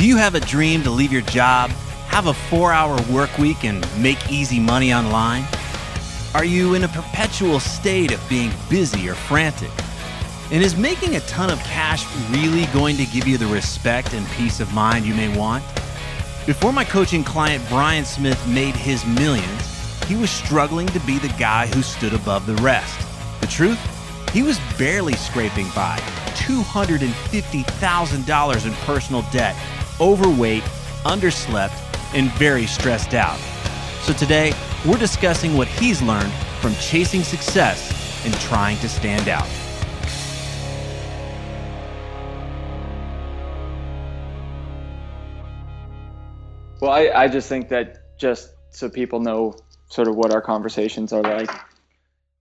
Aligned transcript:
Do 0.00 0.06
you 0.06 0.16
have 0.16 0.34
a 0.34 0.40
dream 0.40 0.82
to 0.84 0.90
leave 0.90 1.12
your 1.12 1.20
job, 1.20 1.68
have 2.08 2.26
a 2.26 2.32
four 2.32 2.72
hour 2.72 2.98
work 3.12 3.36
week, 3.36 3.64
and 3.64 3.86
make 4.02 4.32
easy 4.32 4.58
money 4.58 4.94
online? 4.94 5.44
Are 6.34 6.42
you 6.42 6.72
in 6.72 6.84
a 6.84 6.88
perpetual 6.88 7.60
state 7.60 8.10
of 8.10 8.26
being 8.26 8.50
busy 8.70 9.10
or 9.10 9.14
frantic? 9.14 9.68
And 10.50 10.64
is 10.64 10.74
making 10.74 11.16
a 11.16 11.20
ton 11.28 11.50
of 11.50 11.58
cash 11.64 12.06
really 12.30 12.64
going 12.72 12.96
to 12.96 13.04
give 13.04 13.28
you 13.28 13.36
the 13.36 13.48
respect 13.48 14.14
and 14.14 14.26
peace 14.28 14.58
of 14.58 14.72
mind 14.72 15.04
you 15.04 15.14
may 15.14 15.36
want? 15.36 15.62
Before 16.46 16.72
my 16.72 16.84
coaching 16.84 17.22
client 17.22 17.62
Brian 17.68 18.06
Smith 18.06 18.42
made 18.48 18.74
his 18.74 19.04
millions, 19.04 20.02
he 20.04 20.16
was 20.16 20.30
struggling 20.30 20.86
to 20.86 21.00
be 21.00 21.18
the 21.18 21.28
guy 21.38 21.66
who 21.66 21.82
stood 21.82 22.14
above 22.14 22.46
the 22.46 22.56
rest. 22.62 23.06
The 23.42 23.48
truth? 23.48 23.78
He 24.32 24.42
was 24.42 24.58
barely 24.78 25.12
scraping 25.12 25.68
by 25.74 25.98
$250,000 26.36 28.66
in 28.66 28.72
personal 28.86 29.26
debt 29.30 29.54
overweight, 30.00 30.62
underslept, 31.04 31.76
and 32.14 32.30
very 32.32 32.66
stressed 32.66 33.14
out. 33.14 33.38
So 34.02 34.12
today, 34.12 34.52
we're 34.86 34.98
discussing 34.98 35.56
what 35.56 35.68
he's 35.68 36.00
learned 36.02 36.32
from 36.60 36.74
chasing 36.76 37.22
success 37.22 38.24
and 38.24 38.34
trying 38.40 38.78
to 38.78 38.88
stand 38.88 39.28
out. 39.28 39.48
Well, 46.80 46.92
I, 46.92 47.10
I 47.14 47.28
just 47.28 47.48
think 47.48 47.68
that 47.68 48.16
just 48.18 48.54
so 48.70 48.88
people 48.88 49.20
know 49.20 49.56
sort 49.88 50.08
of 50.08 50.16
what 50.16 50.32
our 50.32 50.40
conversations 50.40 51.12
are 51.12 51.22
like, 51.22 51.50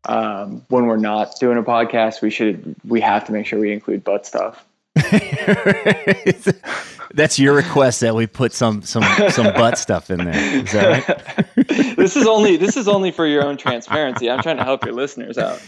um, 0.05 0.65
when 0.69 0.85
we're 0.85 0.97
not 0.97 1.37
doing 1.39 1.57
a 1.57 1.63
podcast, 1.63 2.21
we 2.21 2.29
should 2.29 2.75
we 2.85 3.01
have 3.01 3.25
to 3.25 3.33
make 3.33 3.45
sure 3.45 3.59
we 3.59 3.73
include 3.73 4.03
butt 4.03 4.25
stuff. 4.25 4.65
That's 7.13 7.39
your 7.39 7.55
request 7.55 8.01
that 8.01 8.15
we 8.15 8.27
put 8.27 8.53
some 8.53 8.81
some 8.83 9.03
some 9.29 9.53
butt 9.53 9.77
stuff 9.77 10.11
in 10.11 10.25
there. 10.25 10.63
Is 10.63 10.71
that 10.73 11.07
right? 11.07 11.67
this 11.97 12.15
is 12.15 12.27
only 12.27 12.55
this 12.55 12.77
is 12.77 12.87
only 12.87 13.11
for 13.11 13.25
your 13.25 13.43
own 13.43 13.57
transparency. 13.57 14.29
I'm 14.29 14.41
trying 14.43 14.57
to 14.57 14.63
help 14.63 14.85
your 14.85 14.93
listeners 14.93 15.37
out. 15.37 15.61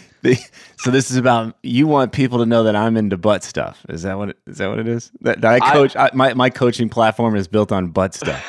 So 0.78 0.92
this 0.92 1.10
is 1.10 1.18
about 1.18 1.56
you 1.64 1.88
want 1.88 2.12
people 2.12 2.38
to 2.40 2.46
know 2.46 2.64
that 2.64 2.76
I'm 2.76 2.96
into 2.96 3.18
butt 3.18 3.44
stuff. 3.44 3.84
Is 3.90 4.04
that 4.04 4.18
what 4.18 4.30
it, 4.30 4.38
is 4.46 4.60
that 4.60 4.70
what 4.70 4.80
it 4.80 4.88
is? 4.88 5.12
That, 5.22 5.42
that 5.42 5.62
I 5.62 5.74
coach. 5.74 5.96
I, 5.96 6.06
I, 6.06 6.10
my 6.14 6.34
my 6.36 6.50
coaching 6.52 6.90
platform 6.90 7.36
is 7.36 7.48
built 7.48 7.72
on 7.72 7.88
butt 7.88 8.14
stuff. 8.14 8.46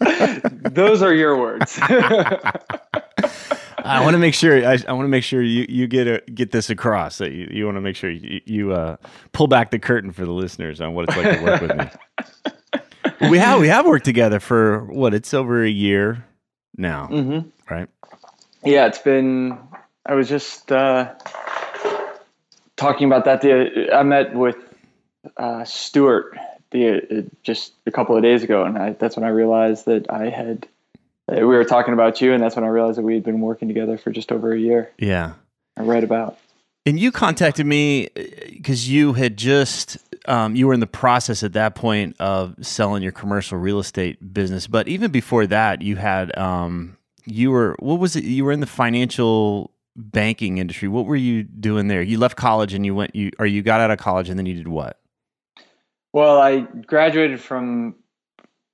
Those 0.72 1.02
are 1.02 1.14
your 1.14 1.38
words. 1.38 1.78
I 3.84 4.02
want 4.02 4.14
to 4.14 4.18
make 4.18 4.34
sure 4.34 4.66
I, 4.66 4.78
I 4.86 4.92
want 4.92 5.04
to 5.04 5.08
make 5.08 5.24
sure 5.24 5.42
you, 5.42 5.66
you 5.68 5.86
get 5.86 6.06
a, 6.06 6.22
get 6.32 6.50
this 6.52 6.70
across. 6.70 7.18
That 7.18 7.32
you, 7.32 7.48
you 7.50 7.64
want 7.64 7.76
to 7.76 7.80
make 7.80 7.96
sure 7.96 8.10
you, 8.10 8.40
you 8.44 8.72
uh, 8.72 8.96
pull 9.32 9.46
back 9.46 9.70
the 9.70 9.78
curtain 9.78 10.12
for 10.12 10.24
the 10.24 10.32
listeners 10.32 10.80
on 10.80 10.94
what 10.94 11.08
it's 11.08 11.16
like 11.16 11.38
to 11.38 11.44
work 11.44 11.60
with 11.60 11.76
me. 11.76 13.30
we 13.30 13.38
have 13.38 13.60
we 13.60 13.68
have 13.68 13.86
worked 13.86 14.04
together 14.04 14.40
for 14.40 14.84
what 14.84 15.14
it's 15.14 15.34
over 15.34 15.62
a 15.64 15.70
year 15.70 16.24
now, 16.76 17.08
mm-hmm. 17.08 17.48
right? 17.72 17.88
Yeah, 18.64 18.86
it's 18.86 18.98
been. 18.98 19.58
I 20.06 20.14
was 20.14 20.28
just 20.28 20.70
uh, 20.72 21.14
talking 22.76 23.06
about 23.06 23.24
that. 23.24 23.40
The 23.40 23.90
I 23.92 24.02
met 24.02 24.34
with 24.34 24.56
uh, 25.36 25.64
Stuart 25.64 26.36
the 26.72 26.96
uh, 26.96 27.22
just 27.42 27.74
a 27.86 27.90
couple 27.90 28.16
of 28.16 28.22
days 28.22 28.42
ago, 28.42 28.64
and 28.64 28.76
I, 28.76 28.92
that's 28.92 29.16
when 29.16 29.24
I 29.24 29.28
realized 29.28 29.86
that 29.86 30.10
I 30.10 30.28
had 30.28 30.66
we 31.28 31.44
were 31.44 31.64
talking 31.64 31.94
about 31.94 32.20
you, 32.20 32.32
and 32.32 32.42
that's 32.42 32.56
when 32.56 32.64
I 32.64 32.68
realized 32.68 32.98
that 32.98 33.02
we 33.02 33.14
had 33.14 33.22
been 33.22 33.40
working 33.40 33.68
together 33.68 33.96
for 33.96 34.10
just 34.10 34.32
over 34.32 34.52
a 34.52 34.58
year. 34.58 34.90
Yeah, 34.98 35.34
I 35.76 35.82
read 35.82 36.04
about. 36.04 36.38
And 36.84 36.98
you 36.98 37.12
contacted 37.12 37.64
me 37.64 38.08
because 38.50 38.88
uh, 38.88 38.90
you 38.90 39.12
had 39.12 39.36
just 39.36 39.98
um, 40.26 40.56
you 40.56 40.66
were 40.66 40.74
in 40.74 40.80
the 40.80 40.86
process 40.86 41.42
at 41.42 41.52
that 41.52 41.74
point 41.74 42.16
of 42.18 42.54
selling 42.60 43.02
your 43.02 43.12
commercial 43.12 43.58
real 43.58 43.78
estate 43.78 44.34
business, 44.34 44.66
but 44.66 44.88
even 44.88 45.10
before 45.10 45.46
that, 45.46 45.82
you 45.82 45.96
had 45.96 46.36
um, 46.36 46.96
you 47.24 47.50
were 47.50 47.76
what 47.78 47.98
was 48.00 48.16
it? 48.16 48.24
You 48.24 48.44
were 48.44 48.52
in 48.52 48.60
the 48.60 48.66
financial 48.66 49.70
banking 49.94 50.58
industry. 50.58 50.88
What 50.88 51.06
were 51.06 51.16
you 51.16 51.44
doing 51.44 51.88
there? 51.88 52.02
You 52.02 52.18
left 52.18 52.36
college 52.36 52.74
and 52.74 52.84
you 52.84 52.94
went 52.94 53.14
you 53.14 53.30
or 53.38 53.46
you 53.46 53.62
got 53.62 53.80
out 53.80 53.90
of 53.90 53.98
college 53.98 54.28
and 54.28 54.38
then 54.38 54.46
you 54.46 54.54
did 54.54 54.68
what? 54.68 54.98
Well, 56.12 56.38
I 56.38 56.60
graduated 56.60 57.40
from 57.40 57.94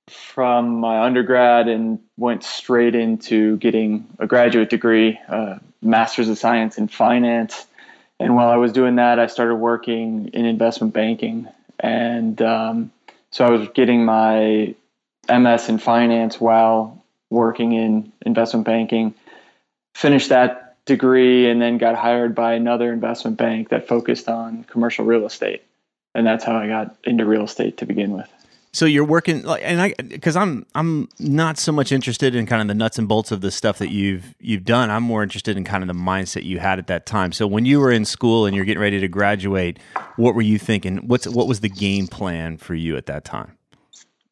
from 0.09 0.79
my 0.79 1.01
undergrad 1.01 1.67
and 1.67 1.99
went 2.17 2.43
straight 2.43 2.95
into 2.95 3.57
getting 3.57 4.07
a 4.19 4.27
graduate 4.27 4.69
degree, 4.69 5.19
uh, 5.27 5.59
master's 5.81 6.29
of 6.29 6.37
science 6.37 6.77
in 6.77 6.87
finance. 6.87 7.65
And 8.19 8.35
while 8.35 8.49
I 8.49 8.57
was 8.57 8.73
doing 8.73 8.95
that, 8.95 9.19
I 9.19 9.27
started 9.27 9.55
working 9.55 10.29
in 10.33 10.45
investment 10.45 10.93
banking. 10.93 11.47
And 11.79 12.41
um, 12.41 12.91
so 13.31 13.45
I 13.45 13.49
was 13.49 13.69
getting 13.69 14.03
my 14.03 14.75
MS 15.29 15.69
in 15.69 15.77
finance 15.77 16.39
while 16.39 17.03
working 17.29 17.73
in 17.73 18.11
investment 18.25 18.65
banking. 18.65 19.13
Finished 19.95 20.29
that 20.29 20.69
degree 20.85 21.49
and 21.49 21.61
then 21.61 21.77
got 21.77 21.95
hired 21.95 22.35
by 22.35 22.53
another 22.53 22.91
investment 22.91 23.37
bank 23.37 23.69
that 23.69 23.87
focused 23.87 24.27
on 24.27 24.63
commercial 24.63 25.05
real 25.05 25.25
estate. 25.25 25.63
And 26.15 26.25
that's 26.25 26.43
how 26.43 26.55
I 26.57 26.67
got 26.67 26.95
into 27.03 27.25
real 27.25 27.43
estate 27.43 27.77
to 27.77 27.85
begin 27.85 28.11
with. 28.11 28.38
So 28.71 28.85
you're 28.85 29.05
working 29.05 29.43
like, 29.43 29.63
and 29.65 29.81
I, 29.81 29.93
because 30.07 30.35
I'm, 30.35 30.65
I'm 30.75 31.09
not 31.19 31.57
so 31.57 31.71
much 31.71 31.91
interested 31.91 32.35
in 32.35 32.45
kind 32.45 32.61
of 32.61 32.67
the 32.67 32.75
nuts 32.75 32.99
and 32.99 33.07
bolts 33.07 33.31
of 33.31 33.41
the 33.41 33.49
stuff 33.49 33.79
that 33.79 33.89
you've, 33.89 34.35
you've 34.39 34.63
done. 34.63 34.91
I'm 34.91 35.03
more 35.03 35.23
interested 35.23 35.57
in 35.57 35.63
kind 35.63 35.83
of 35.83 35.87
the 35.87 35.93
mindset 35.93 36.43
you 36.43 36.59
had 36.59 36.77
at 36.77 36.87
that 36.87 37.07
time. 37.07 37.31
So 37.31 37.47
when 37.47 37.65
you 37.65 37.79
were 37.79 37.91
in 37.91 38.05
school 38.05 38.45
and 38.45 38.55
you're 38.55 38.65
getting 38.65 38.81
ready 38.81 38.99
to 38.99 39.07
graduate, 39.07 39.79
what 40.17 40.35
were 40.35 40.43
you 40.43 40.59
thinking? 40.59 40.97
What's, 41.07 41.27
what 41.27 41.47
was 41.47 41.61
the 41.61 41.69
game 41.69 42.07
plan 42.07 42.57
for 42.57 42.75
you 42.75 42.95
at 42.95 43.07
that 43.07 43.25
time? 43.25 43.57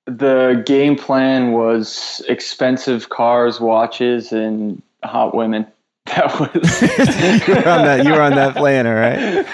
The 0.05 0.63
game 0.65 0.95
plan 0.95 1.51
was 1.51 2.23
expensive 2.29 3.09
cars, 3.09 3.59
watches, 3.59 4.31
and 4.31 4.81
hot 5.03 5.35
women. 5.35 5.67
That 6.07 6.39
was 6.39 6.81
you 7.47 7.53
were 7.53 7.69
on 7.69 7.83
that. 7.83 8.05
You 8.05 8.13
were 8.13 8.21
on 8.21 8.35
that 8.35 8.55
plan, 8.55 8.87
all 8.87 8.93
right. 8.93 9.45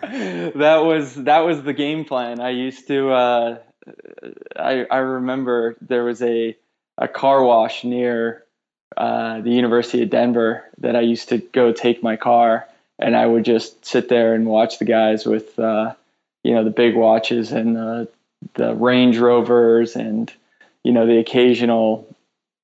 that 0.54 0.84
was 0.84 1.16
that 1.16 1.40
was 1.40 1.64
the 1.64 1.72
game 1.72 2.04
plan. 2.04 2.38
I 2.38 2.50
used 2.50 2.86
to 2.86 3.10
uh, 3.10 3.58
I, 4.56 4.86
I 4.90 4.98
remember 4.98 5.76
there 5.80 6.04
was 6.04 6.22
a, 6.22 6.56
a 6.98 7.08
car 7.08 7.42
wash 7.42 7.84
near 7.84 8.44
uh, 8.96 9.40
the 9.40 9.50
University 9.50 10.02
of 10.02 10.10
Denver 10.10 10.64
that 10.78 10.96
I 10.96 11.00
used 11.00 11.28
to 11.30 11.38
go 11.38 11.72
take 11.72 12.02
my 12.02 12.16
car, 12.16 12.66
and 12.98 13.16
I 13.16 13.26
would 13.26 13.44
just 13.44 13.84
sit 13.84 14.08
there 14.08 14.34
and 14.34 14.46
watch 14.46 14.78
the 14.78 14.84
guys 14.84 15.24
with 15.24 15.58
uh, 15.58 15.94
you 16.42 16.54
know 16.54 16.64
the 16.64 16.70
big 16.70 16.96
watches 16.96 17.52
and 17.52 17.76
the 17.76 18.08
the 18.54 18.74
Range 18.74 19.16
Rovers 19.18 19.96
and 19.96 20.32
you 20.82 20.92
know 20.92 21.06
the 21.06 21.18
occasional 21.18 22.14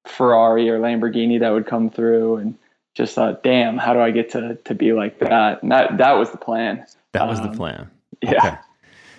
Ferrari 0.06 0.68
or 0.68 0.78
Lamborghini 0.78 1.40
that 1.40 1.50
would 1.50 1.66
come 1.66 1.90
through 1.90 2.36
and 2.36 2.58
just 2.94 3.14
thought, 3.14 3.42
damn, 3.42 3.76
how 3.76 3.92
do 3.92 4.00
I 4.00 4.10
get 4.10 4.30
to 4.32 4.56
to 4.64 4.74
be 4.74 4.92
like 4.92 5.18
that? 5.20 5.62
And 5.62 5.70
that 5.70 5.98
that 5.98 6.12
was 6.12 6.30
the 6.30 6.38
plan. 6.38 6.86
That 7.12 7.28
was 7.28 7.38
um, 7.40 7.50
the 7.50 7.56
plan. 7.56 7.90
Yeah. 8.22 8.38
Okay. 8.38 8.56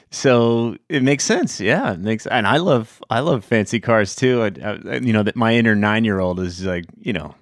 So 0.10 0.78
it 0.90 1.04
makes 1.04 1.24
sense, 1.24 1.60
yeah. 1.60 1.94
It 1.94 2.00
makes, 2.00 2.26
and 2.28 2.48
I 2.48 2.58
love, 2.58 3.02
I 3.10 3.20
love 3.20 3.44
fancy 3.44 3.80
cars 3.80 4.16
too. 4.16 4.44
I, 4.44 4.70
I, 4.70 4.96
you 4.98 5.14
know 5.14 5.24
that 5.24 5.36
my 5.36 5.54
inner 5.56 5.76
nine 5.76 6.06
year 6.06 6.20
old 6.20 6.40
is 6.40 6.64
like, 6.64 6.86
you 6.98 7.14
know, 7.14 7.36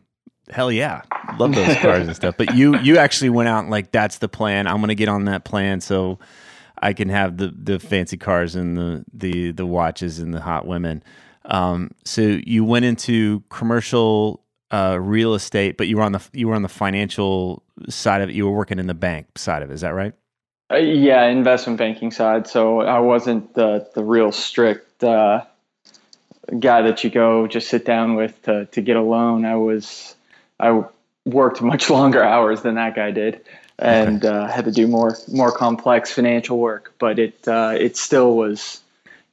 hell 0.49 0.71
yeah, 0.71 1.01
love 1.37 1.53
those 1.53 1.75
cars 1.81 2.07
and 2.07 2.15
stuff. 2.15 2.35
But 2.37 2.55
you, 2.55 2.77
you 2.79 2.97
actually 2.97 3.29
went 3.29 3.49
out 3.49 3.59
and 3.59 3.69
like, 3.69 3.91
that's 3.91 4.17
the 4.17 4.27
plan. 4.27 4.67
I'm 4.67 4.79
gonna 4.79 4.95
get 4.95 5.09
on 5.09 5.25
that 5.25 5.45
plan 5.45 5.79
so 5.81 6.19
I 6.81 6.93
can 6.93 7.09
have 7.09 7.37
the 7.37 7.53
the 7.55 7.79
fancy 7.79 8.17
cars 8.17 8.55
and 8.55 8.77
the 8.77 9.05
the 9.13 9.51
the 9.51 9.65
watches 9.65 10.19
and 10.19 10.33
the 10.33 10.41
hot 10.41 10.67
women. 10.67 11.03
Um, 11.45 11.91
so 12.03 12.21
you 12.21 12.65
went 12.65 12.85
into 12.85 13.43
commercial 13.49 14.43
uh, 14.71 14.97
real 14.99 15.35
estate, 15.35 15.77
but 15.77 15.87
you 15.87 15.97
were 15.97 16.03
on 16.03 16.11
the 16.11 16.27
you 16.33 16.47
were 16.47 16.55
on 16.55 16.63
the 16.63 16.69
financial 16.69 17.63
side 17.89 18.21
of 18.21 18.29
it. 18.29 18.35
You 18.35 18.45
were 18.45 18.55
working 18.55 18.79
in 18.79 18.87
the 18.87 18.93
bank 18.93 19.37
side 19.37 19.63
of 19.63 19.71
it. 19.71 19.73
Is 19.73 19.81
that 19.81 19.93
right? 19.93 20.13
Uh, 20.71 20.77
yeah, 20.77 21.25
investment 21.25 21.77
banking 21.77 22.11
side. 22.11 22.47
So 22.47 22.81
I 22.81 22.99
wasn't 22.99 23.53
the 23.53 23.87
the 23.93 24.03
real 24.03 24.31
strict 24.31 25.03
uh, 25.03 25.43
guy 26.59 26.81
that 26.81 27.03
you 27.03 27.09
go 27.09 27.47
just 27.47 27.69
sit 27.69 27.85
down 27.85 28.15
with 28.15 28.41
to 28.43 28.65
to 28.65 28.81
get 28.81 28.95
a 28.95 29.01
loan. 29.01 29.45
I 29.45 29.57
was 29.57 30.15
I 30.59 30.83
worked 31.25 31.61
much 31.73 31.89
longer 31.89 32.23
hours 32.23 32.61
than 32.61 32.75
that 32.75 32.95
guy 32.95 33.11
did, 33.11 33.41
and 33.77 34.25
okay. 34.25 34.35
uh, 34.35 34.47
had 34.47 34.65
to 34.65 34.71
do 34.71 34.87
more 34.87 35.17
more 35.31 35.51
complex 35.51 36.11
financial 36.11 36.57
work. 36.57 36.93
But 36.97 37.19
it 37.19 37.47
uh, 37.47 37.75
it 37.77 37.95
still 37.95 38.35
was 38.35 38.81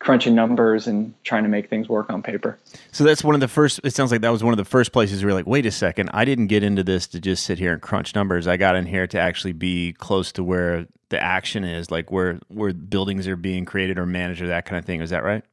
crunching 0.02 0.34
numbers 0.34 0.88
and 0.88 1.14
trying 1.22 1.44
to 1.44 1.48
make 1.48 1.70
things 1.70 1.88
work 1.88 2.10
on 2.10 2.22
paper. 2.22 2.58
So 2.90 3.04
that's 3.04 3.22
one 3.22 3.34
of 3.36 3.40
the 3.40 3.48
first. 3.48 3.80
It 3.84 3.94
sounds 3.94 4.10
like 4.10 4.20
that 4.22 4.30
was 4.30 4.42
one 4.42 4.52
of 4.52 4.58
the 4.58 4.64
first 4.64 4.92
places 4.92 5.22
where 5.22 5.30
you're 5.30 5.38
like, 5.38 5.46
wait 5.46 5.64
a 5.64 5.70
second, 5.70 6.10
I 6.12 6.24
didn't 6.24 6.48
get 6.48 6.64
into 6.64 6.82
this 6.82 7.06
to 7.08 7.20
just 7.20 7.44
sit 7.44 7.58
here 7.58 7.72
and 7.72 7.80
crunch 7.80 8.14
numbers. 8.14 8.48
I 8.48 8.56
got 8.56 8.74
in 8.74 8.84
here 8.84 9.06
to 9.06 9.18
actually 9.18 9.52
be 9.52 9.92
close 9.92 10.32
to 10.32 10.42
where 10.42 10.86
the 11.10 11.22
action 11.22 11.62
is, 11.62 11.90
like 11.90 12.10
where 12.10 12.40
where 12.48 12.72
buildings 12.72 13.28
are 13.28 13.36
being 13.36 13.64
created 13.64 13.98
or 13.98 14.06
managed 14.06 14.42
or 14.42 14.48
that 14.48 14.64
kind 14.64 14.78
of 14.78 14.84
thing. 14.84 15.00
Is 15.00 15.10
that 15.10 15.22
right? 15.22 15.44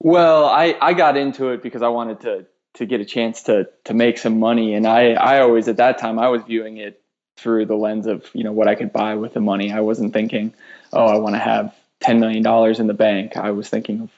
Well, 0.00 0.46
I 0.46 0.76
I 0.80 0.94
got 0.94 1.16
into 1.16 1.50
it 1.50 1.62
because 1.62 1.82
I 1.82 1.88
wanted 1.88 2.20
to 2.20 2.46
to 2.74 2.86
get 2.86 3.00
a 3.00 3.04
chance 3.04 3.42
to 3.44 3.68
to 3.84 3.92
make 3.92 4.16
some 4.16 4.38
money, 4.38 4.74
and 4.74 4.86
I 4.86 5.12
I 5.12 5.40
always 5.40 5.68
at 5.68 5.76
that 5.76 5.98
time 5.98 6.18
I 6.18 6.28
was 6.28 6.42
viewing 6.44 6.78
it 6.78 7.02
through 7.36 7.66
the 7.66 7.74
lens 7.74 8.06
of 8.06 8.24
you 8.32 8.44
know 8.44 8.52
what 8.52 8.66
I 8.66 8.76
could 8.76 8.92
buy 8.92 9.16
with 9.16 9.34
the 9.34 9.40
money. 9.40 9.72
I 9.72 9.80
wasn't 9.80 10.12
thinking, 10.14 10.54
oh, 10.92 11.06
I 11.06 11.18
want 11.18 11.34
to 11.34 11.40
have 11.40 11.74
ten 12.00 12.20
million 12.20 12.42
dollars 12.42 12.80
in 12.80 12.86
the 12.86 12.94
bank. 12.94 13.36
I 13.36 13.50
was 13.50 13.68
thinking 13.68 14.02
of 14.02 14.10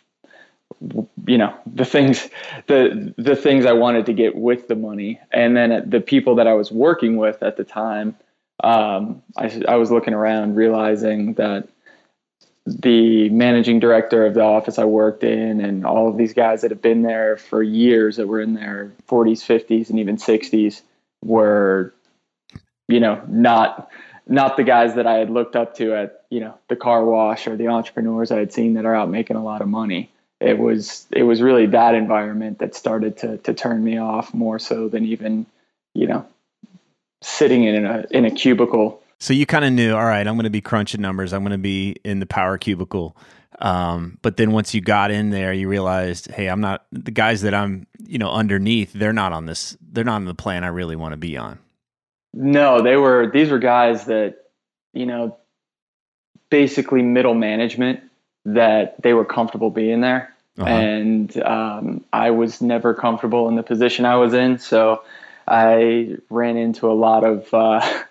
you 1.26 1.38
know 1.38 1.54
the 1.66 1.84
things 1.84 2.28
the 2.66 3.12
the 3.18 3.36
things 3.36 3.66
I 3.66 3.72
wanted 3.72 4.06
to 4.06 4.12
get 4.12 4.36
with 4.36 4.68
the 4.68 4.76
money, 4.76 5.20
and 5.32 5.56
then 5.56 5.88
the 5.88 6.00
people 6.00 6.36
that 6.36 6.46
I 6.46 6.54
was 6.54 6.70
working 6.70 7.16
with 7.16 7.42
at 7.42 7.56
the 7.56 7.64
time. 7.64 8.16
Um, 8.62 9.22
I, 9.38 9.62
I 9.68 9.76
was 9.76 9.90
looking 9.90 10.12
around, 10.12 10.54
realizing 10.54 11.34
that 11.34 11.68
the 12.66 13.28
managing 13.30 13.80
director 13.80 14.26
of 14.26 14.34
the 14.34 14.42
office 14.42 14.78
I 14.78 14.84
worked 14.84 15.24
in, 15.24 15.60
and 15.60 15.86
all 15.86 16.08
of 16.08 16.16
these 16.16 16.34
guys 16.34 16.60
that 16.60 16.70
have 16.70 16.82
been 16.82 17.02
there 17.02 17.36
for 17.36 17.62
years, 17.62 18.16
that 18.16 18.26
were 18.26 18.40
in 18.40 18.54
their 18.54 18.92
40s, 19.08 19.40
50s, 19.40 19.88
and 19.88 19.98
even 19.98 20.16
60s, 20.16 20.82
were, 21.24 21.94
you 22.88 23.00
know, 23.00 23.22
not 23.28 23.90
not 24.26 24.56
the 24.56 24.62
guys 24.62 24.94
that 24.94 25.06
I 25.06 25.14
had 25.14 25.30
looked 25.30 25.56
up 25.56 25.74
to 25.76 25.94
at 25.94 26.19
you 26.30 26.40
know 26.40 26.56
the 26.68 26.76
car 26.76 27.04
wash 27.04 27.46
or 27.46 27.56
the 27.56 27.68
entrepreneurs 27.68 28.30
I 28.30 28.38
had 28.38 28.52
seen 28.52 28.74
that 28.74 28.86
are 28.86 28.94
out 28.94 29.10
making 29.10 29.36
a 29.36 29.44
lot 29.44 29.60
of 29.60 29.68
money. 29.68 30.10
It 30.40 30.58
was 30.58 31.06
it 31.10 31.24
was 31.24 31.42
really 31.42 31.66
that 31.66 31.94
environment 31.94 32.60
that 32.60 32.74
started 32.74 33.18
to 33.18 33.36
to 33.38 33.52
turn 33.52 33.84
me 33.84 33.98
off 33.98 34.32
more 34.32 34.58
so 34.58 34.88
than 34.88 35.04
even 35.04 35.46
you 35.94 36.06
know 36.06 36.26
sitting 37.22 37.64
in 37.64 37.84
a 37.84 38.06
in 38.10 38.24
a 38.24 38.30
cubicle. 38.30 39.02
So 39.18 39.34
you 39.34 39.44
kind 39.44 39.66
of 39.66 39.72
knew, 39.72 39.94
all 39.94 40.06
right, 40.06 40.26
I'm 40.26 40.36
going 40.36 40.44
to 40.44 40.50
be 40.50 40.62
crunching 40.62 41.02
numbers. 41.02 41.34
I'm 41.34 41.42
going 41.42 41.52
to 41.52 41.58
be 41.58 41.96
in 42.04 42.20
the 42.20 42.26
power 42.26 42.56
cubicle. 42.56 43.14
Um, 43.58 44.18
but 44.22 44.38
then 44.38 44.52
once 44.52 44.72
you 44.72 44.80
got 44.80 45.10
in 45.10 45.28
there, 45.28 45.52
you 45.52 45.68
realized, 45.68 46.30
hey, 46.30 46.48
I'm 46.48 46.62
not 46.62 46.86
the 46.90 47.10
guys 47.10 47.42
that 47.42 47.52
I'm, 47.52 47.86
you 47.98 48.16
know, 48.16 48.30
underneath. 48.30 48.94
They're 48.94 49.12
not 49.12 49.34
on 49.34 49.44
this. 49.44 49.76
They're 49.82 50.04
not 50.04 50.14
on 50.16 50.24
the 50.24 50.34
plan 50.34 50.64
I 50.64 50.68
really 50.68 50.96
want 50.96 51.12
to 51.12 51.18
be 51.18 51.36
on. 51.36 51.58
No, 52.32 52.80
they 52.80 52.96
were 52.96 53.30
these 53.30 53.50
were 53.50 53.58
guys 53.58 54.06
that, 54.06 54.36
you 54.94 55.04
know, 55.04 55.36
basically 56.50 57.02
middle 57.02 57.35
management 57.35 58.00
that 58.44 59.00
they 59.02 59.14
were 59.14 59.25
comfortable 59.25 59.70
being 59.70 60.00
there. 60.00 60.35
Uh-huh. 60.58 60.69
And 60.69 61.43
um, 61.43 62.05
I 62.12 62.32
was 62.32 62.61
never 62.61 62.93
comfortable 62.93 63.49
in 63.49 63.55
the 63.55 63.62
position 63.62 64.05
I 64.05 64.17
was 64.17 64.35
in. 64.35 64.58
So 64.58 65.02
I 65.47 66.17
ran 66.29 66.56
into 66.56 66.91
a 66.91 66.93
lot 66.93 67.25
of 67.25 67.52
uh, 67.55 68.02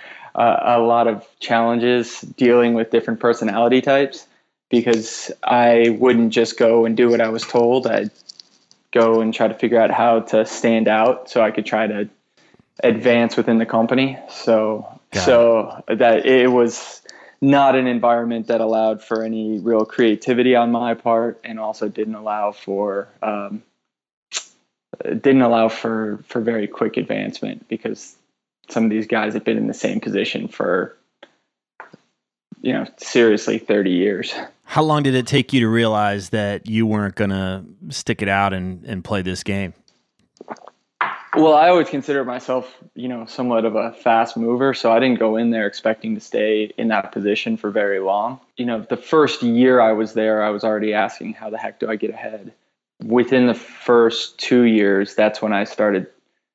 a 0.34 0.78
lot 0.78 1.06
of 1.06 1.26
challenges 1.38 2.20
dealing 2.20 2.74
with 2.74 2.90
different 2.90 3.20
personality 3.20 3.82
types 3.82 4.26
because 4.70 5.30
I 5.42 5.96
wouldn't 5.98 6.32
just 6.32 6.58
go 6.58 6.86
and 6.86 6.96
do 6.96 7.10
what 7.10 7.20
I 7.20 7.28
was 7.28 7.42
told. 7.42 7.86
I'd 7.86 8.10
go 8.90 9.20
and 9.20 9.32
try 9.32 9.48
to 9.48 9.54
figure 9.54 9.80
out 9.80 9.90
how 9.90 10.20
to 10.20 10.46
stand 10.46 10.88
out 10.88 11.30
so 11.30 11.42
I 11.42 11.50
could 11.50 11.66
try 11.66 11.86
to 11.86 12.08
advance 12.82 13.36
within 13.36 13.58
the 13.58 13.66
company. 13.66 14.18
So 14.30 15.00
Got 15.12 15.24
so 15.24 15.84
it. 15.88 15.98
that 15.98 16.24
it 16.24 16.50
was 16.50 17.01
not 17.42 17.74
an 17.74 17.88
environment 17.88 18.46
that 18.46 18.60
allowed 18.60 19.02
for 19.02 19.24
any 19.24 19.58
real 19.58 19.84
creativity 19.84 20.54
on 20.54 20.70
my 20.70 20.94
part, 20.94 21.40
and 21.44 21.58
also 21.58 21.88
didn't 21.88 22.14
allow 22.14 22.52
for 22.52 23.08
um, 23.20 23.62
didn't 25.02 25.42
allow 25.42 25.68
for 25.68 26.22
for 26.26 26.40
very 26.40 26.68
quick 26.68 26.96
advancement 26.96 27.68
because 27.68 28.16
some 28.70 28.84
of 28.84 28.90
these 28.90 29.08
guys 29.08 29.34
have 29.34 29.44
been 29.44 29.58
in 29.58 29.66
the 29.66 29.74
same 29.74 30.00
position 30.00 30.46
for 30.46 30.96
you 32.62 32.72
know 32.72 32.86
seriously 32.96 33.58
30 33.58 33.90
years. 33.90 34.32
How 34.62 34.82
long 34.82 35.02
did 35.02 35.16
it 35.16 35.26
take 35.26 35.52
you 35.52 35.60
to 35.60 35.68
realize 35.68 36.30
that 36.30 36.68
you 36.68 36.86
weren't 36.86 37.16
going 37.16 37.30
to 37.30 37.64
stick 37.90 38.22
it 38.22 38.28
out 38.28 38.54
and, 38.54 38.84
and 38.84 39.04
play 39.04 39.20
this 39.20 39.42
game 39.42 39.74
well, 41.34 41.54
I 41.54 41.68
always 41.68 41.88
consider 41.88 42.24
myself, 42.24 42.76
you 42.94 43.08
know, 43.08 43.24
somewhat 43.26 43.64
of 43.64 43.74
a 43.74 43.92
fast 43.92 44.36
mover, 44.36 44.74
so 44.74 44.92
I 44.92 44.98
didn't 45.00 45.18
go 45.18 45.36
in 45.36 45.50
there 45.50 45.66
expecting 45.66 46.14
to 46.14 46.20
stay 46.20 46.72
in 46.76 46.88
that 46.88 47.12
position 47.12 47.56
for 47.56 47.70
very 47.70 48.00
long. 48.00 48.38
You 48.56 48.66
know, 48.66 48.86
the 48.88 48.96
first 48.96 49.42
year 49.42 49.80
I 49.80 49.92
was 49.92 50.12
there, 50.12 50.42
I 50.42 50.50
was 50.50 50.62
already 50.62 50.92
asking, 50.92 51.34
how 51.34 51.48
the 51.48 51.58
heck 51.58 51.80
do 51.80 51.88
I 51.88 51.96
get 51.96 52.10
ahead? 52.10 52.52
Within 53.02 53.46
the 53.46 53.54
first 53.54 54.38
two 54.38 54.62
years, 54.62 55.14
that's 55.14 55.40
when 55.40 55.52
I 55.52 55.64
started 55.64 56.06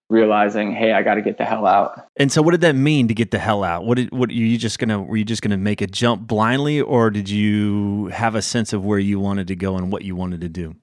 realizing, 0.10 0.72
hey, 0.72 0.93
I 0.93 1.01
got 1.01 1.15
to 1.15 1.22
get 1.22 1.38
the 1.38 1.46
hell 1.46 1.65
out. 1.65 2.07
And 2.15 2.31
so, 2.31 2.41
what 2.41 2.51
did 2.51 2.62
that 2.62 2.75
mean 2.75 3.07
to 3.07 3.13
get 3.13 3.31
the 3.31 3.39
hell 3.39 3.63
out? 3.63 3.86
What 3.86 3.96
did 3.96 4.12
what 4.12 4.31
you 4.31 4.57
just 4.57 4.79
gonna 4.79 5.01
were 5.01 5.17
you 5.17 5.25
just 5.25 5.41
gonna 5.41 5.57
make 5.57 5.81
a 5.81 5.88
jump 5.88 6.27
blindly, 6.27 6.79
or 6.79 7.10
did 7.10 7.29
you 7.29 8.07
have 8.07 8.36
a 8.36 8.41
sense 8.41 8.74
of 8.74 8.86
where 8.86 9.00
you 9.00 9.19
wanted 9.19 9.48
to 9.48 9.55
go 9.55 9.75
and 9.75 9.91
what 9.91 10.03
you 10.03 10.15
wanted 10.15 10.41
to 10.41 10.50
do? 10.50 10.75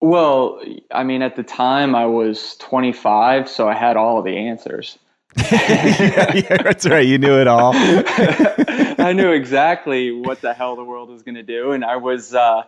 Well, 0.00 0.60
I 0.90 1.04
mean, 1.04 1.22
at 1.22 1.36
the 1.36 1.42
time 1.42 1.94
I 1.94 2.06
was 2.06 2.56
25, 2.58 3.48
so 3.48 3.68
I 3.68 3.74
had 3.74 3.96
all 3.96 4.18
of 4.18 4.24
the 4.24 4.36
answers. 4.36 4.98
yeah, 5.50 6.58
that's 6.62 6.86
right. 6.86 7.06
You 7.06 7.18
knew 7.18 7.40
it 7.40 7.48
all. 7.48 7.72
I 7.74 9.12
knew 9.14 9.32
exactly 9.32 10.12
what 10.12 10.40
the 10.40 10.54
hell 10.54 10.76
the 10.76 10.84
world 10.84 11.08
was 11.08 11.22
going 11.22 11.34
to 11.34 11.42
do, 11.42 11.72
and 11.72 11.84
I 11.84 11.96
was 11.96 12.34
uh, 12.34 12.64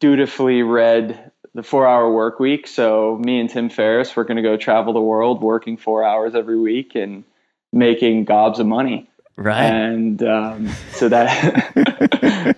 dutifully 0.00 0.62
read 0.62 1.30
the 1.54 1.62
four-hour 1.62 2.12
work 2.12 2.40
week. 2.40 2.66
So 2.66 3.20
me 3.24 3.38
and 3.40 3.48
Tim 3.48 3.68
Ferriss 3.70 4.16
were 4.16 4.24
going 4.24 4.36
to 4.36 4.42
go 4.42 4.56
travel 4.56 4.92
the 4.92 5.00
world, 5.00 5.42
working 5.42 5.76
four 5.76 6.04
hours 6.04 6.34
every 6.34 6.58
week 6.58 6.94
and 6.94 7.24
making 7.72 8.24
gobs 8.24 8.58
of 8.58 8.66
money. 8.66 9.08
Right. 9.36 9.66
And 9.66 10.22
um, 10.24 10.68
so 10.92 11.08
that 11.08 12.56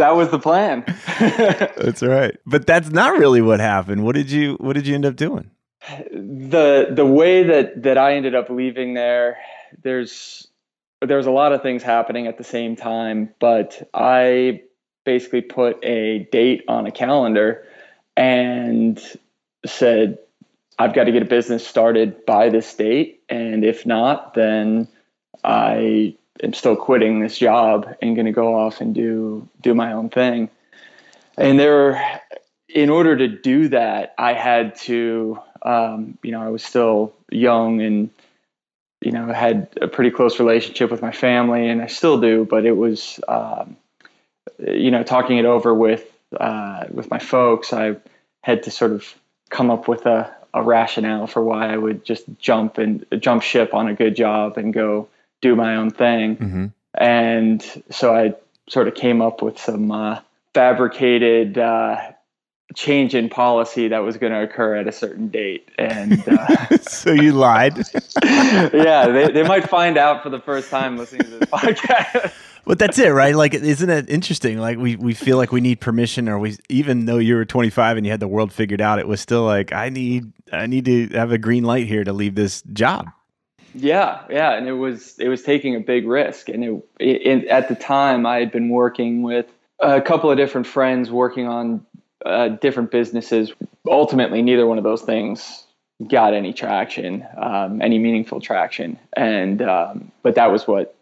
that 0.00 0.16
was 0.16 0.30
the 0.30 0.38
plan. 0.38 0.84
that's 1.18 2.02
right. 2.02 2.36
But 2.46 2.66
that's 2.66 2.90
not 2.90 3.18
really 3.18 3.42
what 3.42 3.60
happened. 3.60 4.04
What 4.04 4.14
did 4.14 4.30
you 4.30 4.54
what 4.54 4.74
did 4.74 4.86
you 4.86 4.94
end 4.94 5.06
up 5.06 5.16
doing? 5.16 5.50
The 6.12 6.88
the 6.90 7.06
way 7.06 7.42
that 7.44 7.82
that 7.82 7.96
I 7.96 8.14
ended 8.14 8.34
up 8.34 8.50
leaving 8.50 8.94
there, 8.94 9.38
there's 9.82 10.48
there's 11.00 11.26
a 11.26 11.30
lot 11.30 11.52
of 11.52 11.62
things 11.62 11.82
happening 11.82 12.26
at 12.26 12.38
the 12.38 12.44
same 12.44 12.76
time, 12.76 13.32
but 13.38 13.88
I 13.94 14.62
basically 15.04 15.40
put 15.40 15.82
a 15.84 16.28
date 16.30 16.64
on 16.68 16.86
a 16.86 16.90
calendar 16.90 17.64
and 18.16 19.00
said 19.64 20.18
I've 20.78 20.94
got 20.94 21.04
to 21.04 21.12
get 21.12 21.22
a 21.22 21.26
business 21.26 21.66
started 21.66 22.24
by 22.26 22.48
this 22.48 22.74
date 22.74 23.22
and 23.28 23.64
if 23.64 23.86
not 23.86 24.34
then 24.34 24.88
I 25.42 26.16
am 26.42 26.52
still 26.52 26.76
quitting 26.76 27.20
this 27.20 27.38
job 27.38 27.94
and 28.00 28.16
going 28.16 28.26
to 28.26 28.32
go 28.32 28.54
off 28.54 28.80
and 28.80 28.94
do 28.94 29.48
do 29.60 29.74
my 29.74 29.92
own 29.92 30.08
thing. 30.08 30.50
And 31.36 31.58
there, 31.58 32.20
in 32.68 32.90
order 32.90 33.16
to 33.16 33.28
do 33.28 33.68
that, 33.68 34.14
I 34.18 34.34
had 34.34 34.76
to, 34.80 35.38
um, 35.62 36.18
you 36.22 36.32
know, 36.32 36.42
I 36.42 36.48
was 36.48 36.62
still 36.62 37.14
young 37.30 37.80
and 37.80 38.10
you 39.00 39.12
know 39.12 39.32
had 39.32 39.68
a 39.80 39.88
pretty 39.88 40.10
close 40.10 40.38
relationship 40.38 40.90
with 40.90 41.02
my 41.02 41.12
family, 41.12 41.68
and 41.68 41.80
I 41.80 41.86
still 41.86 42.20
do. 42.20 42.46
But 42.48 42.66
it 42.66 42.76
was 42.76 43.20
um, 43.28 43.76
you 44.58 44.90
know, 44.90 45.02
talking 45.02 45.38
it 45.38 45.44
over 45.44 45.74
with 45.74 46.04
uh, 46.38 46.84
with 46.90 47.10
my 47.10 47.18
folks, 47.18 47.72
I 47.72 47.96
had 48.42 48.62
to 48.64 48.70
sort 48.70 48.92
of 48.92 49.14
come 49.50 49.70
up 49.70 49.88
with 49.88 50.06
a, 50.06 50.34
a 50.54 50.62
rationale 50.62 51.26
for 51.26 51.42
why 51.42 51.72
I 51.72 51.76
would 51.76 52.04
just 52.04 52.24
jump 52.38 52.78
and 52.78 53.04
jump 53.18 53.42
ship 53.42 53.74
on 53.74 53.88
a 53.88 53.94
good 53.94 54.16
job 54.16 54.56
and 54.56 54.72
go 54.72 55.08
do 55.40 55.56
my 55.56 55.76
own 55.76 55.90
thing. 55.90 56.36
Mm-hmm. 56.36 56.66
And 56.94 57.82
so 57.90 58.14
I 58.14 58.34
sort 58.68 58.88
of 58.88 58.94
came 58.94 59.22
up 59.22 59.42
with 59.42 59.58
some 59.58 59.90
uh, 59.90 60.20
fabricated 60.54 61.58
uh, 61.58 61.96
change 62.74 63.14
in 63.14 63.28
policy 63.28 63.88
that 63.88 63.98
was 63.98 64.16
going 64.16 64.32
to 64.32 64.42
occur 64.42 64.76
at 64.76 64.86
a 64.86 64.92
certain 64.92 65.28
date. 65.28 65.68
And 65.78 66.22
uh, 66.28 66.78
so 66.82 67.12
you 67.12 67.32
lied. 67.32 67.76
yeah, 68.24 69.08
they, 69.08 69.30
they 69.30 69.42
might 69.42 69.68
find 69.68 69.96
out 69.96 70.22
for 70.22 70.30
the 70.30 70.40
first 70.40 70.70
time 70.70 70.96
listening 70.96 71.22
to 71.22 71.38
this 71.38 71.40
podcast. 71.50 72.32
But 72.66 72.78
that's 72.78 72.98
it, 72.98 73.08
right? 73.08 73.34
Like, 73.34 73.54
isn't 73.54 73.90
it 73.90 74.10
interesting? 74.10 74.58
Like, 74.58 74.78
we, 74.78 74.94
we 74.94 75.14
feel 75.14 75.38
like 75.38 75.50
we 75.50 75.60
need 75.60 75.80
permission, 75.80 76.28
or 76.28 76.38
we 76.38 76.56
even 76.68 77.06
though 77.06 77.16
you 77.16 77.34
were 77.34 77.44
25 77.44 77.96
and 77.96 78.06
you 78.06 78.12
had 78.12 78.20
the 78.20 78.28
world 78.28 78.52
figured 78.52 78.80
out, 78.80 78.98
it 78.98 79.08
was 79.08 79.20
still 79.20 79.44
like, 79.44 79.72
I 79.72 79.88
need 79.88 80.32
I 80.52 80.66
need 80.66 80.84
to 80.84 81.08
have 81.08 81.32
a 81.32 81.38
green 81.38 81.64
light 81.64 81.86
here 81.86 82.04
to 82.04 82.12
leave 82.12 82.34
this 82.34 82.62
job. 82.72 83.08
Yeah, 83.74 84.22
yeah, 84.28 84.52
and 84.52 84.66
it 84.68 84.72
was 84.72 85.18
it 85.18 85.28
was 85.28 85.42
taking 85.42 85.76
a 85.76 85.80
big 85.80 86.06
risk, 86.06 86.48
and 86.48 86.64
it, 86.64 86.84
it 86.98 87.46
at 87.46 87.68
the 87.68 87.74
time 87.74 88.26
I 88.26 88.38
had 88.38 88.50
been 88.50 88.68
working 88.68 89.22
with 89.22 89.46
a 89.78 90.00
couple 90.00 90.30
of 90.30 90.36
different 90.36 90.66
friends 90.66 91.10
working 91.10 91.46
on 91.46 91.84
uh, 92.24 92.48
different 92.48 92.90
businesses. 92.90 93.52
Ultimately, 93.86 94.42
neither 94.42 94.66
one 94.66 94.78
of 94.78 94.84
those 94.84 95.02
things 95.02 95.64
got 96.08 96.34
any 96.34 96.52
traction, 96.52 97.26
um, 97.36 97.80
any 97.80 97.98
meaningful 97.98 98.40
traction, 98.40 98.98
and 99.14 99.62
um, 99.62 100.10
but 100.22 100.34
that 100.34 100.50
was 100.50 100.66
what 100.66 100.96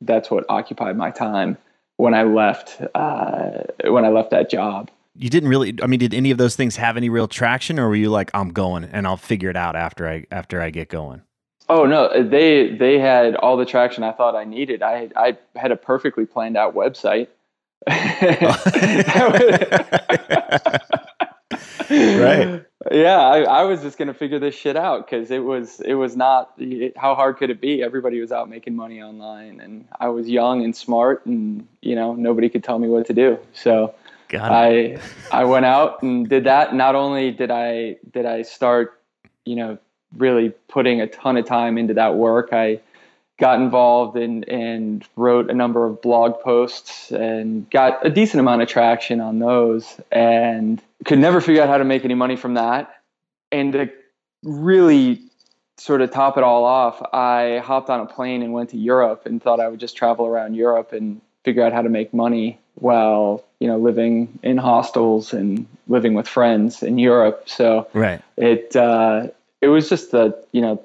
that's 0.00 0.30
what 0.30 0.44
occupied 0.48 0.96
my 0.96 1.10
time 1.10 1.58
when 1.96 2.14
I 2.14 2.22
left 2.22 2.80
uh, 2.94 3.64
when 3.84 4.04
I 4.04 4.08
left 4.08 4.30
that 4.30 4.50
job. 4.50 4.90
You 5.16 5.28
didn't 5.28 5.50
really. 5.50 5.76
I 5.82 5.86
mean, 5.86 5.98
did 5.98 6.14
any 6.14 6.30
of 6.30 6.38
those 6.38 6.56
things 6.56 6.76
have 6.76 6.96
any 6.96 7.10
real 7.10 7.28
traction, 7.28 7.78
or 7.78 7.88
were 7.88 7.96
you 7.96 8.10
like, 8.10 8.30
"I'm 8.32 8.50
going, 8.52 8.84
and 8.84 9.06
I'll 9.06 9.16
figure 9.16 9.50
it 9.50 9.56
out 9.56 9.76
after 9.76 10.08
I 10.08 10.24
after 10.30 10.62
I 10.62 10.70
get 10.70 10.88
going"? 10.88 11.22
Oh 11.70 11.86
no, 11.86 12.06
uh, 12.06 12.24
they 12.24 12.74
they 12.74 12.98
had 12.98 13.36
all 13.36 13.56
the 13.56 13.64
traction 13.64 14.02
I 14.02 14.10
thought 14.10 14.34
I 14.34 14.42
needed. 14.42 14.82
I 14.82 15.08
I 15.14 15.38
had 15.54 15.70
a 15.70 15.76
perfectly 15.76 16.26
planned 16.26 16.56
out 16.56 16.74
website. 16.74 17.28
right. 21.90 22.64
Yeah, 22.90 23.18
I, 23.20 23.42
I 23.42 23.62
was 23.64 23.82
just 23.82 23.98
gonna 23.98 24.14
figure 24.14 24.40
this 24.40 24.56
shit 24.56 24.76
out 24.76 25.06
because 25.06 25.30
it 25.30 25.44
was 25.44 25.78
it 25.78 25.94
was 25.94 26.16
not 26.16 26.52
it, 26.58 26.96
how 26.96 27.14
hard 27.14 27.36
could 27.36 27.50
it 27.50 27.60
be? 27.60 27.84
Everybody 27.84 28.20
was 28.20 28.32
out 28.32 28.50
making 28.50 28.74
money 28.74 29.00
online, 29.00 29.60
and 29.60 29.86
I 30.00 30.08
was 30.08 30.28
young 30.28 30.64
and 30.64 30.74
smart, 30.74 31.24
and 31.24 31.68
you 31.82 31.94
know 31.94 32.14
nobody 32.14 32.48
could 32.48 32.64
tell 32.64 32.80
me 32.80 32.88
what 32.88 33.06
to 33.06 33.12
do. 33.14 33.38
So 33.52 33.94
I 34.32 34.98
I 35.30 35.44
went 35.44 35.66
out 35.66 36.02
and 36.02 36.28
did 36.28 36.44
that. 36.44 36.74
Not 36.74 36.96
only 36.96 37.30
did 37.30 37.52
I 37.52 37.98
did 38.10 38.26
I 38.26 38.42
start, 38.42 39.00
you 39.44 39.54
know, 39.54 39.78
really 40.16 40.50
putting 40.68 41.00
a 41.00 41.06
ton 41.06 41.36
of 41.36 41.46
time 41.46 41.78
into 41.78 41.94
that 41.94 42.14
work, 42.14 42.50
I 42.52 42.80
got 43.38 43.60
involved 43.60 44.16
and 44.16 44.46
and 44.48 45.04
wrote 45.16 45.50
a 45.50 45.54
number 45.54 45.86
of 45.86 46.02
blog 46.02 46.40
posts 46.40 47.10
and 47.10 47.68
got 47.70 48.04
a 48.04 48.10
decent 48.10 48.40
amount 48.40 48.62
of 48.62 48.68
traction 48.68 49.20
on 49.20 49.38
those 49.38 50.00
and 50.12 50.80
could 51.04 51.18
never 51.18 51.40
figure 51.40 51.62
out 51.62 51.68
how 51.68 51.78
to 51.78 51.84
make 51.84 52.04
any 52.04 52.14
money 52.14 52.36
from 52.36 52.54
that. 52.54 52.94
And 53.50 53.72
to 53.72 53.90
really 54.42 55.22
sort 55.76 56.02
of 56.02 56.10
top 56.10 56.36
it 56.36 56.44
all 56.44 56.64
off 56.64 57.00
i 57.14 57.58
hopped 57.64 57.88
on 57.88 58.00
a 58.00 58.06
plane 58.06 58.42
and 58.42 58.52
went 58.52 58.68
to 58.68 58.76
europe 58.76 59.22
and 59.24 59.42
thought 59.42 59.60
i 59.60 59.66
would 59.66 59.80
just 59.80 59.96
travel 59.96 60.26
around 60.26 60.54
europe 60.54 60.92
and 60.92 61.22
figure 61.44 61.64
out 61.64 61.72
how 61.72 61.80
to 61.82 61.88
make 61.88 62.12
money 62.12 62.58
while 62.74 63.44
you 63.58 63.68
know 63.68 63.78
living 63.78 64.38
in 64.42 64.56
hostels 64.56 65.32
and 65.32 65.66
living 65.88 66.14
with 66.14 66.26
friends 66.26 66.82
in 66.82 66.98
europe. 66.98 67.44
So 67.46 67.88
right. 67.92 68.20
it 68.36 68.74
uh, 68.74 69.28
it 69.60 69.68
was 69.68 69.88
just 69.88 70.10
the 70.10 70.42
you 70.52 70.60
know 70.60 70.82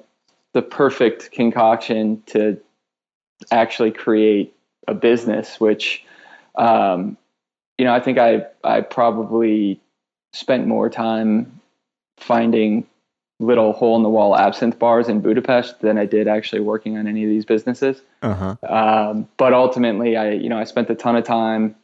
the 0.52 0.62
perfect 0.62 1.32
concoction 1.32 2.22
to 2.26 2.58
actually 3.50 3.90
create 3.90 4.54
a 4.88 4.94
business, 4.94 5.60
which, 5.60 6.04
um, 6.56 7.16
you 7.78 7.84
know, 7.84 7.94
I 7.94 8.00
think 8.00 8.18
I, 8.18 8.46
I 8.64 8.80
probably 8.80 9.80
spent 10.32 10.66
more 10.66 10.88
time 10.88 11.60
finding 12.18 12.86
little 13.38 13.74
hole 13.74 13.96
in 13.96 14.02
the 14.02 14.08
wall 14.08 14.34
absinthe 14.34 14.78
bars 14.78 15.08
in 15.08 15.20
Budapest 15.20 15.80
than 15.80 15.98
I 15.98 16.06
did 16.06 16.26
actually 16.26 16.60
working 16.60 16.96
on 16.96 17.06
any 17.06 17.22
of 17.22 17.28
these 17.28 17.44
businesses. 17.44 18.00
Uh-huh. 18.22 18.56
Um, 18.66 19.28
but 19.36 19.52
ultimately 19.52 20.16
I, 20.16 20.30
you 20.30 20.48
know, 20.48 20.58
I 20.58 20.64
spent 20.64 20.88
a 20.88 20.94
ton 20.94 21.16
of 21.16 21.24
time, 21.24 21.76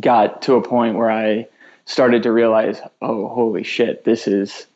got 0.00 0.42
to 0.42 0.54
a 0.54 0.62
point 0.62 0.96
where 0.96 1.12
I 1.12 1.46
started 1.84 2.24
to 2.24 2.32
realize, 2.32 2.80
oh, 3.00 3.28
holy 3.28 3.62
shit, 3.62 4.04
this 4.04 4.26
is, 4.26 4.66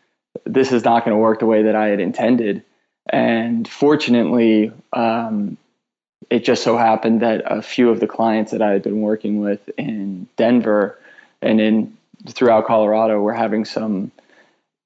this 0.44 0.72
is 0.72 0.84
not 0.84 1.04
going 1.04 1.14
to 1.14 1.20
work 1.20 1.40
the 1.40 1.46
way 1.46 1.62
that 1.62 1.76
I 1.76 1.88
had 1.88 2.00
intended. 2.00 2.62
And 3.08 3.66
fortunately, 3.66 4.72
um, 4.92 5.56
it 6.30 6.44
just 6.44 6.62
so 6.62 6.76
happened 6.76 7.20
that 7.22 7.42
a 7.46 7.62
few 7.62 7.90
of 7.90 8.00
the 8.00 8.06
clients 8.06 8.52
that 8.52 8.62
I 8.62 8.70
had 8.70 8.82
been 8.82 9.00
working 9.00 9.40
with 9.40 9.68
in 9.76 10.26
Denver 10.36 10.98
and 11.40 11.60
in 11.60 11.96
throughout 12.28 12.66
Colorado 12.66 13.20
were 13.20 13.34
having 13.34 13.64
some 13.64 14.12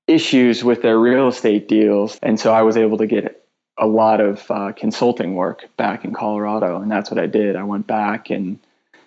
issues 0.06 0.64
with 0.64 0.82
their 0.82 0.98
real 0.98 1.28
estate 1.28 1.68
deals, 1.68 2.18
and 2.22 2.38
so 2.38 2.52
I 2.52 2.62
was 2.62 2.76
able 2.76 2.98
to 2.98 3.06
get 3.06 3.44
a 3.78 3.86
lot 3.86 4.20
of 4.20 4.50
uh, 4.50 4.72
consulting 4.72 5.34
work 5.34 5.68
back 5.76 6.04
in 6.04 6.14
Colorado, 6.14 6.80
and 6.80 6.90
that's 6.90 7.10
what 7.10 7.20
I 7.20 7.26
did. 7.26 7.56
I 7.56 7.62
went 7.64 7.86
back 7.86 8.30
and 8.30 8.58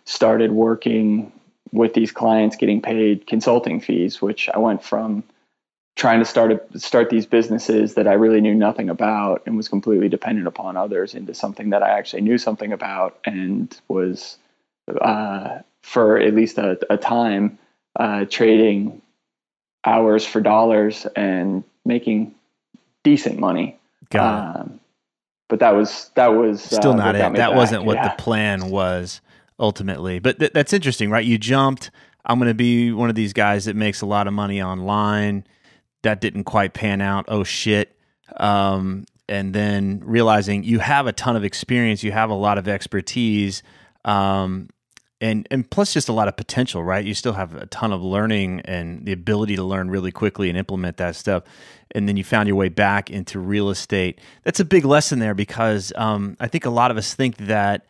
started 0.05 0.51
working 0.51 1.31
with 1.71 1.93
these 1.93 2.11
clients, 2.11 2.55
getting 2.55 2.81
paid 2.81 3.27
consulting 3.27 3.79
fees, 3.79 4.21
which 4.21 4.49
I 4.49 4.59
went 4.59 4.83
from 4.83 5.23
trying 5.99 6.19
to 6.19 6.25
start 6.25 6.49
a, 6.49 6.79
start 6.79 7.09
these 7.09 7.25
businesses 7.25 7.95
that 7.95 8.07
I 8.07 8.13
really 8.13 8.39
knew 8.39 8.55
nothing 8.55 8.89
about 8.89 9.43
and 9.45 9.57
was 9.57 9.67
completely 9.67 10.07
dependent 10.07 10.47
upon 10.47 10.77
others 10.77 11.13
into 11.13 11.33
something 11.33 11.71
that 11.71 11.83
I 11.83 11.89
actually 11.89 12.21
knew 12.21 12.37
something 12.37 12.71
about 12.71 13.19
and 13.25 13.77
was 13.89 14.37
uh, 15.01 15.59
for 15.83 16.17
at 16.17 16.33
least 16.33 16.57
a, 16.57 16.79
a 16.89 16.95
time 16.95 17.59
uh, 17.97 18.23
trading 18.29 19.01
hours 19.83 20.25
for 20.25 20.39
dollars 20.39 21.05
and 21.17 21.65
making 21.83 22.33
decent 23.03 23.37
money. 23.37 23.77
Got 24.09 24.55
Um, 24.61 24.79
but 25.49 25.59
that 25.59 25.75
was 25.75 26.11
that 26.15 26.27
was 26.27 26.61
still 26.61 26.93
uh, 26.93 26.95
not 26.95 27.15
it. 27.15 27.19
That 27.19 27.33
back. 27.33 27.55
wasn't 27.55 27.83
what 27.83 27.97
yeah. 27.97 28.07
the 28.07 28.23
plan 28.23 28.69
was 28.69 29.19
ultimately. 29.59 30.19
But 30.19 30.39
th- 30.39 30.53
that's 30.53 30.71
interesting, 30.71 31.09
right? 31.11 31.25
You 31.25 31.37
jumped. 31.37 31.91
I'm 32.23 32.39
going 32.39 32.47
to 32.47 32.53
be 32.53 32.93
one 32.93 33.09
of 33.09 33.15
these 33.15 33.33
guys 33.33 33.65
that 33.65 33.75
makes 33.75 34.01
a 34.01 34.05
lot 34.05 34.27
of 34.27 34.33
money 34.33 34.61
online 34.61 35.43
that 36.03 36.21
didn't 36.21 36.45
quite 36.45 36.73
pan 36.73 37.01
out. 37.01 37.25
Oh 37.27 37.43
shit. 37.43 37.95
Um, 38.37 39.05
and 39.27 39.53
then 39.53 40.01
realizing 40.03 40.63
you 40.63 40.79
have 40.79 41.07
a 41.07 41.13
ton 41.13 41.35
of 41.35 41.43
experience, 41.43 42.03
you 42.03 42.11
have 42.11 42.29
a 42.29 42.35
lot 42.35 42.57
of 42.57 42.67
expertise, 42.67 43.61
um, 44.03 44.69
and 45.21 45.47
and 45.51 45.69
plus 45.69 45.93
just 45.93 46.09
a 46.09 46.13
lot 46.13 46.27
of 46.27 46.37
potential, 46.37 46.83
right? 46.83 47.05
You 47.05 47.13
still 47.13 47.33
have 47.33 47.53
a 47.53 47.65
ton 47.67 47.91
of 47.91 48.01
learning 48.01 48.61
and 48.61 49.05
the 49.05 49.11
ability 49.11 49.55
to 49.57 49.63
learn 49.63 49.89
really 49.89 50.11
quickly 50.11 50.49
and 50.49 50.57
implement 50.57 50.97
that 50.97 51.15
stuff. 51.15 51.43
And 51.91 52.07
then 52.07 52.17
you 52.17 52.23
found 52.23 52.47
your 52.47 52.55
way 52.55 52.69
back 52.69 53.09
into 53.09 53.39
real 53.39 53.69
estate. 53.69 54.19
That's 54.43 54.59
a 54.59 54.65
big 54.65 54.85
lesson 54.85 55.19
there 55.19 55.33
because 55.33 55.91
um, 55.95 56.37
I 56.39 56.47
think 56.47 56.65
a 56.65 56.69
lot 56.69 56.91
of 56.91 56.97
us 56.97 57.13
think 57.13 57.37
that 57.37 57.85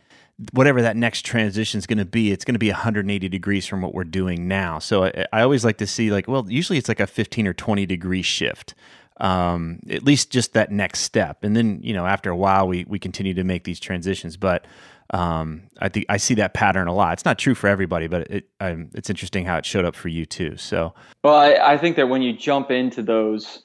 whatever 0.53 0.81
that 0.81 0.95
next 0.95 1.25
transition 1.25 1.77
is 1.77 1.85
going 1.85 1.97
to 1.97 2.05
be, 2.05 2.31
it's 2.31 2.45
going 2.45 2.55
to 2.55 2.59
be 2.59 2.69
180 2.69 3.29
degrees 3.29 3.65
from 3.65 3.81
what 3.81 3.93
we're 3.93 4.03
doing 4.03 4.47
now. 4.47 4.79
So 4.79 5.05
I, 5.05 5.25
I, 5.33 5.41
always 5.41 5.65
like 5.65 5.77
to 5.77 5.87
see 5.87 6.11
like, 6.11 6.27
well, 6.27 6.45
usually 6.49 6.77
it's 6.77 6.87
like 6.87 7.01
a 7.01 7.07
15 7.07 7.47
or 7.47 7.53
20 7.53 7.85
degree 7.85 8.21
shift. 8.21 8.73
Um, 9.17 9.79
at 9.89 10.03
least 10.03 10.31
just 10.31 10.53
that 10.53 10.71
next 10.71 11.01
step. 11.01 11.43
And 11.43 11.53
then, 11.53 11.81
you 11.83 11.93
know, 11.93 12.05
after 12.05 12.29
a 12.29 12.37
while 12.37 12.69
we, 12.69 12.85
we 12.87 12.99
continue 12.99 13.33
to 13.33 13.43
make 13.43 13.65
these 13.65 13.79
transitions, 13.79 14.37
but, 14.37 14.65
um, 15.09 15.63
I 15.79 15.89
think 15.89 16.05
I 16.07 16.15
see 16.15 16.35
that 16.35 16.53
pattern 16.53 16.87
a 16.87 16.93
lot. 16.93 17.13
It's 17.13 17.25
not 17.25 17.37
true 17.37 17.55
for 17.55 17.67
everybody, 17.67 18.07
but 18.07 18.31
it, 18.31 18.49
um, 18.61 18.89
it's 18.93 19.09
interesting 19.09 19.43
how 19.43 19.57
it 19.57 19.65
showed 19.65 19.83
up 19.83 19.95
for 19.95 20.07
you 20.07 20.25
too. 20.25 20.55
So, 20.55 20.93
well, 21.23 21.35
I, 21.35 21.73
I 21.73 21.77
think 21.77 21.97
that 21.97 22.07
when 22.07 22.21
you 22.21 22.31
jump 22.31 22.71
into 22.71 23.01
those 23.01 23.63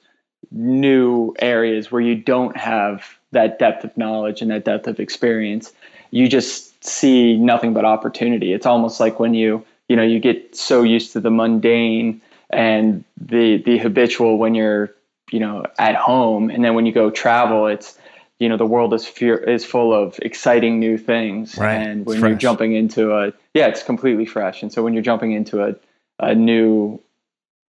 new 0.51 1.33
areas 1.39 1.91
where 1.91 2.01
you 2.01 2.15
don't 2.15 2.57
have 2.57 3.17
that 3.31 3.59
depth 3.59 3.83
of 3.83 3.95
knowledge 3.97 4.41
and 4.41 4.51
that 4.51 4.65
depth 4.65 4.87
of 4.87 4.99
experience, 4.99 5.71
you 6.15 6.29
just 6.29 6.81
see 6.81 7.35
nothing 7.35 7.73
but 7.73 7.83
opportunity. 7.83 8.53
It's 8.53 8.65
almost 8.65 9.01
like 9.01 9.19
when 9.19 9.33
you, 9.33 9.65
you 9.89 9.97
know, 9.97 10.03
you 10.03 10.21
get 10.21 10.55
so 10.55 10.81
used 10.81 11.11
to 11.11 11.19
the 11.19 11.29
mundane 11.29 12.21
and 12.49 13.03
the 13.19 13.57
the 13.57 13.77
habitual 13.77 14.37
when 14.37 14.55
you're, 14.55 14.95
you 15.29 15.41
know, 15.41 15.65
at 15.77 15.95
home 15.95 16.49
and 16.49 16.63
then 16.63 16.73
when 16.73 16.85
you 16.85 16.93
go 16.93 17.09
travel, 17.09 17.67
it's 17.67 17.97
you 18.39 18.47
know, 18.47 18.55
the 18.55 18.65
world 18.65 18.93
is 18.93 19.05
fear 19.05 19.35
is 19.35 19.65
full 19.65 19.93
of 19.93 20.17
exciting 20.21 20.79
new 20.79 20.97
things. 20.97 21.57
Right. 21.57 21.75
And 21.75 22.05
when 22.05 22.21
you're 22.21 22.35
jumping 22.35 22.73
into 22.73 23.11
a 23.11 23.33
yeah, 23.53 23.67
it's 23.67 23.83
completely 23.83 24.25
fresh. 24.25 24.61
And 24.61 24.71
so 24.71 24.83
when 24.83 24.93
you're 24.93 25.03
jumping 25.03 25.33
into 25.33 25.65
a 25.65 25.75
a 26.19 26.33
new 26.33 27.01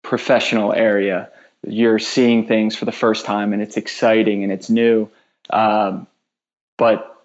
professional 0.05 0.73
area, 0.73 1.31
you're 1.67 1.99
seeing 1.99 2.47
things 2.47 2.77
for 2.77 2.85
the 2.85 2.93
first 2.93 3.27
time 3.27 3.53
and 3.53 3.61
it's 3.61 3.77
exciting 3.77 4.45
and 4.45 4.53
it's 4.53 4.71
new. 4.71 5.09
Um, 5.51 6.07
but 6.79 7.16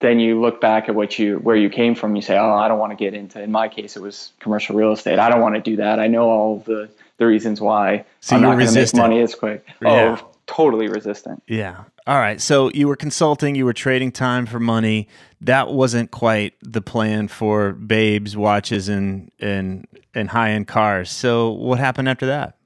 then 0.00 0.20
you 0.20 0.40
look 0.40 0.60
back 0.60 0.88
at 0.88 0.94
what 0.94 1.18
you 1.18 1.36
where 1.38 1.56
you 1.56 1.70
came 1.70 1.94
from. 1.94 2.16
You 2.16 2.22
say, 2.22 2.36
"Oh, 2.36 2.54
I 2.54 2.68
don't 2.68 2.78
want 2.78 2.92
to 2.92 2.96
get 2.96 3.14
into." 3.14 3.42
In 3.42 3.50
my 3.50 3.68
case, 3.68 3.96
it 3.96 4.02
was 4.02 4.32
commercial 4.40 4.76
real 4.76 4.92
estate. 4.92 5.18
I 5.18 5.28
don't 5.30 5.40
want 5.40 5.54
to 5.54 5.60
do 5.60 5.76
that. 5.76 5.98
I 5.98 6.06
know 6.06 6.28
all 6.28 6.58
the 6.60 6.88
the 7.18 7.26
reasons 7.26 7.60
why. 7.60 8.04
So 8.20 8.36
I'm 8.36 8.42
not 8.42 8.56
going 8.56 8.58
to 8.58 8.64
make 8.66 8.76
resistant. 8.76 9.02
money 9.02 9.20
as 9.20 9.34
quick. 9.34 9.66
Yeah. 9.80 10.18
Oh, 10.20 10.28
totally 10.46 10.88
resistant. 10.88 11.42
Yeah. 11.46 11.84
All 12.06 12.18
right. 12.18 12.40
So 12.40 12.70
you 12.72 12.86
were 12.88 12.96
consulting, 12.96 13.54
you 13.54 13.64
were 13.64 13.72
trading 13.72 14.12
time 14.12 14.46
for 14.46 14.60
money. 14.60 15.08
That 15.40 15.72
wasn't 15.72 16.10
quite 16.10 16.54
the 16.62 16.82
plan 16.82 17.28
for 17.28 17.72
babes, 17.72 18.36
watches, 18.36 18.88
and 18.88 19.30
and 19.40 19.86
and 20.14 20.28
high 20.30 20.50
end 20.50 20.68
cars. 20.68 21.10
So 21.10 21.50
what 21.50 21.78
happened 21.78 22.08
after 22.08 22.26
that? 22.26 22.56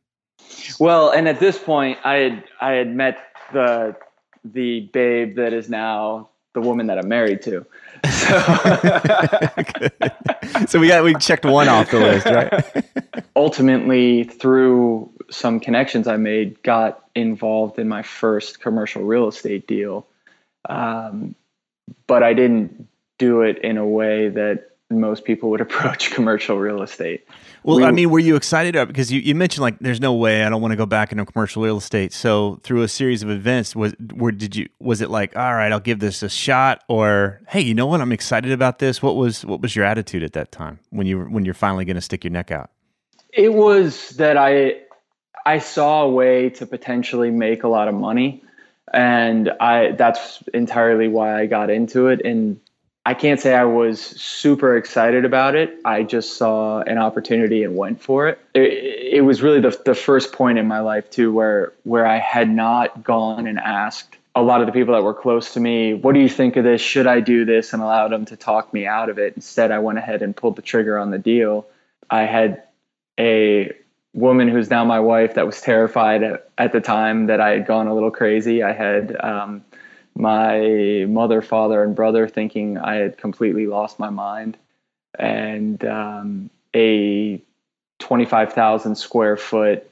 Well, 0.78 1.10
and 1.10 1.28
at 1.28 1.38
this 1.38 1.58
point, 1.58 1.98
I 2.04 2.14
had 2.14 2.44
I 2.60 2.72
had 2.72 2.94
met 2.94 3.18
the 3.52 3.96
the 4.44 4.88
babe 4.92 5.36
that 5.36 5.52
is 5.52 5.68
now 5.68 6.30
the 6.60 6.68
woman 6.68 6.86
that 6.88 6.98
I'm 6.98 7.08
married 7.08 7.42
to. 7.42 7.66
So, 8.04 8.36
So 10.68 10.78
we 10.78 10.88
got 10.88 11.04
we 11.04 11.14
checked 11.14 11.44
one 11.44 11.68
off 11.68 11.90
the 11.90 11.98
list, 11.98 12.26
right? 12.26 13.24
ultimately, 13.36 14.24
through 14.24 15.10
some 15.30 15.60
connections 15.60 16.06
I 16.06 16.16
made, 16.16 16.62
got 16.62 17.04
involved 17.14 17.78
in 17.78 17.88
my 17.88 18.02
first 18.02 18.60
commercial 18.60 19.02
real 19.02 19.28
estate 19.28 19.66
deal. 19.66 20.06
Um, 20.68 21.34
but 22.06 22.22
I 22.22 22.34
didn't 22.34 22.88
do 23.18 23.42
it 23.42 23.58
in 23.58 23.76
a 23.78 23.86
way 23.86 24.28
that 24.28 24.70
most 24.90 25.24
people 25.24 25.50
would 25.50 25.60
approach 25.60 26.10
commercial 26.14 26.58
real 26.58 26.82
estate. 26.82 27.26
Well, 27.62 27.76
We- 27.76 27.84
I 27.84 27.90
mean, 27.90 28.10
were 28.10 28.18
you 28.18 28.36
excited 28.36 28.74
because 28.86 29.12
you, 29.12 29.20
you 29.20 29.34
mentioned 29.34 29.62
like 29.62 29.78
there's 29.80 30.00
no 30.00 30.14
way 30.14 30.44
I 30.44 30.48
don't 30.48 30.62
want 30.62 30.72
to 30.72 30.76
go 30.76 30.86
back 30.86 31.12
into 31.12 31.24
commercial 31.26 31.62
real 31.62 31.76
estate. 31.76 32.12
So 32.12 32.58
through 32.62 32.82
a 32.82 32.88
series 32.88 33.22
of 33.22 33.30
events, 33.30 33.76
was 33.76 33.94
where 34.14 34.32
did 34.32 34.56
you 34.56 34.68
was 34.78 35.00
it 35.00 35.10
like 35.10 35.36
all 35.36 35.54
right, 35.54 35.70
I'll 35.70 35.80
give 35.80 35.98
this 36.00 36.22
a 36.22 36.28
shot, 36.28 36.82
or 36.88 37.40
hey, 37.48 37.60
you 37.60 37.74
know 37.74 37.86
what, 37.86 38.00
I'm 38.00 38.12
excited 38.12 38.52
about 38.52 38.78
this. 38.78 39.02
What 39.02 39.16
was 39.16 39.44
what 39.44 39.60
was 39.60 39.76
your 39.76 39.84
attitude 39.84 40.22
at 40.22 40.32
that 40.32 40.52
time 40.52 40.78
when 40.90 41.06
you 41.06 41.20
when 41.20 41.44
you're 41.44 41.54
finally 41.54 41.84
going 41.84 41.96
to 41.96 42.00
stick 42.00 42.24
your 42.24 42.32
neck 42.32 42.50
out? 42.50 42.70
It 43.32 43.52
was 43.52 44.10
that 44.10 44.36
I 44.36 44.76
I 45.46 45.58
saw 45.58 46.02
a 46.04 46.10
way 46.10 46.50
to 46.50 46.66
potentially 46.66 47.30
make 47.30 47.62
a 47.62 47.68
lot 47.68 47.88
of 47.88 47.94
money 47.94 48.42
and 48.92 49.50
I 49.60 49.92
that's 49.92 50.42
entirely 50.54 51.08
why 51.08 51.38
I 51.40 51.46
got 51.46 51.70
into 51.70 52.08
it 52.08 52.24
and 52.24 52.60
I 53.06 53.14
can't 53.14 53.40
say 53.40 53.54
I 53.54 53.64
was 53.64 54.00
super 54.00 54.76
excited 54.76 55.24
about 55.24 55.54
it. 55.54 55.78
I 55.84 56.02
just 56.02 56.36
saw 56.36 56.80
an 56.82 56.98
opportunity 56.98 57.64
and 57.64 57.74
went 57.76 58.02
for 58.02 58.28
it. 58.28 58.38
It, 58.54 59.14
it 59.14 59.20
was 59.22 59.40
really 59.42 59.60
the, 59.60 59.80
the 59.84 59.94
first 59.94 60.32
point 60.32 60.58
in 60.58 60.68
my 60.68 60.80
life 60.80 61.08
too 61.10 61.32
where 61.32 61.72
where 61.84 62.06
I 62.06 62.18
had 62.18 62.50
not 62.50 63.02
gone 63.02 63.46
and 63.46 63.58
asked 63.58 64.16
a 64.34 64.42
lot 64.42 64.60
of 64.60 64.66
the 64.66 64.72
people 64.72 64.94
that 64.94 65.02
were 65.02 65.14
close 65.14 65.54
to 65.54 65.60
me, 65.60 65.94
what 65.94 66.14
do 66.14 66.20
you 66.20 66.28
think 66.28 66.56
of 66.56 66.64
this? 66.64 66.80
Should 66.80 67.06
I 67.06 67.20
do 67.20 67.44
this? 67.44 67.72
And 67.72 67.82
allowed 67.82 68.12
them 68.12 68.24
to 68.26 68.36
talk 68.36 68.72
me 68.72 68.86
out 68.86 69.08
of 69.08 69.18
it. 69.18 69.34
Instead, 69.34 69.72
I 69.72 69.80
went 69.80 69.98
ahead 69.98 70.22
and 70.22 70.36
pulled 70.36 70.56
the 70.56 70.62
trigger 70.62 70.98
on 70.98 71.10
the 71.10 71.18
deal. 71.18 71.66
I 72.10 72.22
had 72.22 72.62
a 73.18 73.72
woman 74.12 74.48
who's 74.48 74.70
now 74.70 74.84
my 74.84 75.00
wife 75.00 75.34
that 75.34 75.46
was 75.46 75.60
terrified 75.60 76.22
at, 76.22 76.48
at 76.58 76.72
the 76.72 76.80
time 76.80 77.26
that 77.26 77.40
I 77.40 77.50
had 77.50 77.66
gone 77.66 77.86
a 77.86 77.94
little 77.94 78.10
crazy. 78.10 78.62
I 78.62 78.72
had 78.72 79.16
um, 79.20 79.64
my 80.20 81.06
mother, 81.08 81.42
father, 81.42 81.82
and 81.82 81.96
brother 81.96 82.28
thinking 82.28 82.78
I 82.78 82.96
had 82.96 83.18
completely 83.18 83.66
lost 83.66 83.98
my 83.98 84.10
mind, 84.10 84.56
and 85.18 85.82
um, 85.84 86.50
a 86.74 87.40
25,000 87.98 88.96
square 88.96 89.36
foot 89.36 89.88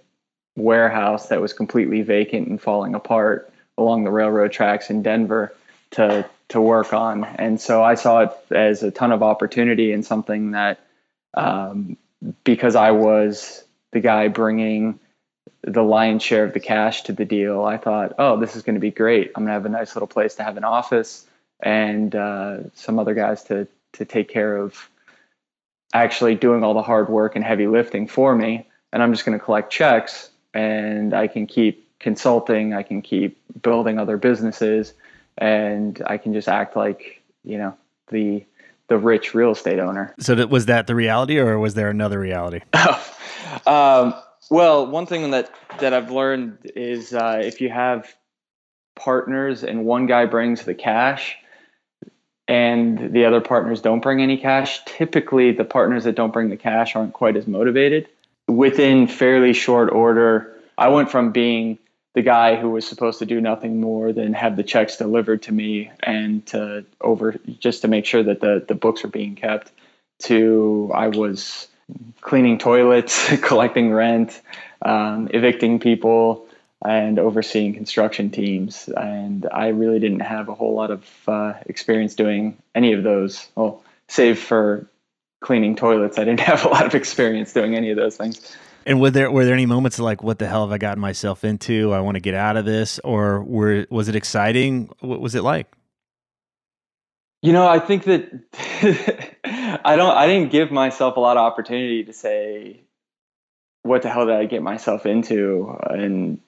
warehouse 0.56 1.28
that 1.28 1.40
was 1.40 1.52
completely 1.52 2.02
vacant 2.02 2.48
and 2.48 2.60
falling 2.60 2.94
apart 2.94 3.52
along 3.76 4.04
the 4.04 4.10
railroad 4.10 4.52
tracks 4.52 4.90
in 4.90 5.02
Denver 5.02 5.54
to 5.92 6.28
to 6.48 6.60
work 6.60 6.92
on. 6.92 7.24
And 7.24 7.60
so 7.60 7.82
I 7.82 7.94
saw 7.94 8.20
it 8.20 8.32
as 8.50 8.82
a 8.82 8.90
ton 8.90 9.12
of 9.12 9.22
opportunity 9.22 9.92
and 9.92 10.04
something 10.04 10.52
that 10.52 10.80
um, 11.34 11.96
because 12.42 12.74
I 12.74 12.90
was 12.92 13.64
the 13.92 14.00
guy 14.00 14.28
bringing 14.28 14.98
the 15.62 15.82
lion's 15.82 16.22
share 16.22 16.44
of 16.44 16.52
the 16.52 16.60
cash 16.60 17.02
to 17.02 17.12
the 17.12 17.24
deal, 17.24 17.64
I 17.64 17.76
thought, 17.76 18.14
oh, 18.18 18.38
this 18.38 18.56
is 18.56 18.62
going 18.62 18.74
to 18.74 18.80
be 18.80 18.90
great. 18.90 19.32
I'm 19.34 19.42
going 19.44 19.48
to 19.48 19.52
have 19.52 19.66
a 19.66 19.68
nice 19.68 19.94
little 19.94 20.08
place 20.08 20.34
to 20.36 20.44
have 20.44 20.56
an 20.56 20.64
office 20.64 21.26
and 21.60 22.14
uh, 22.14 22.58
some 22.74 22.98
other 22.98 23.14
guys 23.14 23.44
to 23.44 23.66
to 23.94 24.04
take 24.04 24.28
care 24.28 24.56
of 24.56 24.88
actually 25.94 26.34
doing 26.34 26.62
all 26.62 26.74
the 26.74 26.82
hard 26.82 27.08
work 27.08 27.34
and 27.36 27.44
heavy 27.44 27.66
lifting 27.66 28.06
for 28.06 28.34
me. 28.34 28.66
And 28.92 29.02
I'm 29.02 29.12
just 29.12 29.24
going 29.24 29.38
to 29.38 29.44
collect 29.44 29.72
checks 29.72 30.30
and 30.54 31.14
I 31.14 31.26
can 31.26 31.46
keep 31.46 31.88
consulting, 31.98 32.74
I 32.74 32.82
can 32.82 33.02
keep 33.02 33.38
building 33.62 33.98
other 33.98 34.16
businesses, 34.16 34.94
and 35.36 36.00
I 36.06 36.18
can 36.18 36.32
just 36.32 36.48
act 36.48 36.76
like, 36.76 37.22
you 37.44 37.58
know, 37.58 37.76
the 38.08 38.44
the 38.88 38.96
rich 38.96 39.34
real 39.34 39.52
estate 39.52 39.78
owner. 39.78 40.14
So 40.18 40.34
that, 40.36 40.48
was 40.48 40.66
that 40.66 40.86
the 40.86 40.94
reality, 40.94 41.38
or 41.38 41.58
was 41.58 41.74
there 41.74 41.90
another 41.90 42.18
reality? 42.18 42.60
um, 43.66 44.14
well, 44.50 44.86
one 44.86 45.06
thing 45.06 45.30
that 45.30 45.50
that 45.80 45.94
I've 45.94 46.10
learned 46.10 46.58
is 46.74 47.14
uh, 47.14 47.40
if 47.42 47.60
you 47.60 47.68
have 47.68 48.14
partners 48.96 49.62
and 49.62 49.84
one 49.84 50.06
guy 50.06 50.26
brings 50.26 50.64
the 50.64 50.74
cash 50.74 51.36
and 52.46 53.12
the 53.12 53.26
other 53.26 53.40
partners 53.40 53.80
don't 53.80 54.00
bring 54.00 54.20
any 54.20 54.38
cash, 54.38 54.84
typically 54.86 55.52
the 55.52 55.64
partners 55.64 56.04
that 56.04 56.16
don't 56.16 56.32
bring 56.32 56.48
the 56.48 56.56
cash 56.56 56.96
aren't 56.96 57.12
quite 57.12 57.36
as 57.36 57.46
motivated. 57.46 58.08
Within 58.48 59.06
fairly 59.06 59.52
short 59.52 59.92
order, 59.92 60.54
I 60.78 60.88
went 60.88 61.10
from 61.10 61.32
being 61.32 61.78
the 62.14 62.22
guy 62.22 62.56
who 62.56 62.70
was 62.70 62.86
supposed 62.86 63.18
to 63.18 63.26
do 63.26 63.40
nothing 63.40 63.80
more 63.80 64.12
than 64.12 64.32
have 64.32 64.56
the 64.56 64.62
checks 64.62 64.96
delivered 64.96 65.42
to 65.42 65.52
me 65.52 65.90
and 66.02 66.44
to 66.46 66.84
over 67.00 67.36
just 67.60 67.82
to 67.82 67.88
make 67.88 68.06
sure 68.06 68.22
that 68.22 68.40
the, 68.40 68.64
the 68.66 68.74
books 68.74 69.04
are 69.04 69.08
being 69.08 69.36
kept 69.36 69.70
to 70.20 70.90
I 70.94 71.08
was 71.08 71.68
cleaning 72.20 72.58
toilets, 72.58 73.36
collecting 73.42 73.92
rent, 73.92 74.40
um, 74.82 75.28
evicting 75.32 75.80
people, 75.80 76.46
and 76.84 77.18
overseeing 77.18 77.74
construction 77.74 78.30
teams. 78.30 78.88
And 78.88 79.48
I 79.52 79.68
really 79.68 79.98
didn't 79.98 80.20
have 80.20 80.48
a 80.48 80.54
whole 80.54 80.74
lot 80.74 80.90
of 80.90 81.08
uh, 81.26 81.54
experience 81.66 82.14
doing 82.14 82.56
any 82.74 82.92
of 82.92 83.02
those. 83.02 83.48
Well, 83.54 83.82
save 84.08 84.38
for 84.38 84.88
cleaning 85.40 85.76
toilets, 85.76 86.18
I 86.18 86.24
didn't 86.24 86.40
have 86.52 86.64
a 86.64 86.68
lot 86.68 86.86
of 86.86 86.94
experience 86.94 87.52
doing 87.52 87.74
any 87.74 87.90
of 87.90 87.96
those 87.96 88.16
things. 88.16 88.56
And 88.86 89.00
were 89.00 89.10
there 89.10 89.30
were 89.30 89.44
there 89.44 89.52
any 89.52 89.66
moments 89.66 89.98
like, 89.98 90.22
what 90.22 90.38
the 90.38 90.46
hell 90.46 90.64
have 90.64 90.72
I 90.72 90.78
gotten 90.78 91.00
myself 91.00 91.44
into? 91.44 91.92
I 91.92 92.00
want 92.00 92.14
to 92.14 92.20
get 92.20 92.34
out 92.34 92.56
of 92.56 92.64
this, 92.64 92.98
or 93.04 93.42
were 93.42 93.86
was 93.90 94.08
it 94.08 94.16
exciting? 94.16 94.88
What 95.00 95.20
was 95.20 95.34
it 95.34 95.42
like? 95.42 95.66
You 97.42 97.52
know, 97.52 97.68
I 97.68 97.80
think 97.80 98.04
that 98.04 99.34
I 99.84 99.96
don't 99.96 100.16
I 100.16 100.26
didn't 100.26 100.50
give 100.50 100.70
myself 100.70 101.16
a 101.16 101.20
lot 101.20 101.36
of 101.36 101.42
opportunity 101.42 102.04
to 102.04 102.12
say 102.12 102.80
what 103.82 104.02
the 104.02 104.10
hell 104.10 104.26
did 104.26 104.34
I 104.34 104.44
get 104.44 104.62
myself 104.62 105.06
into 105.06 105.76
and 105.88 106.40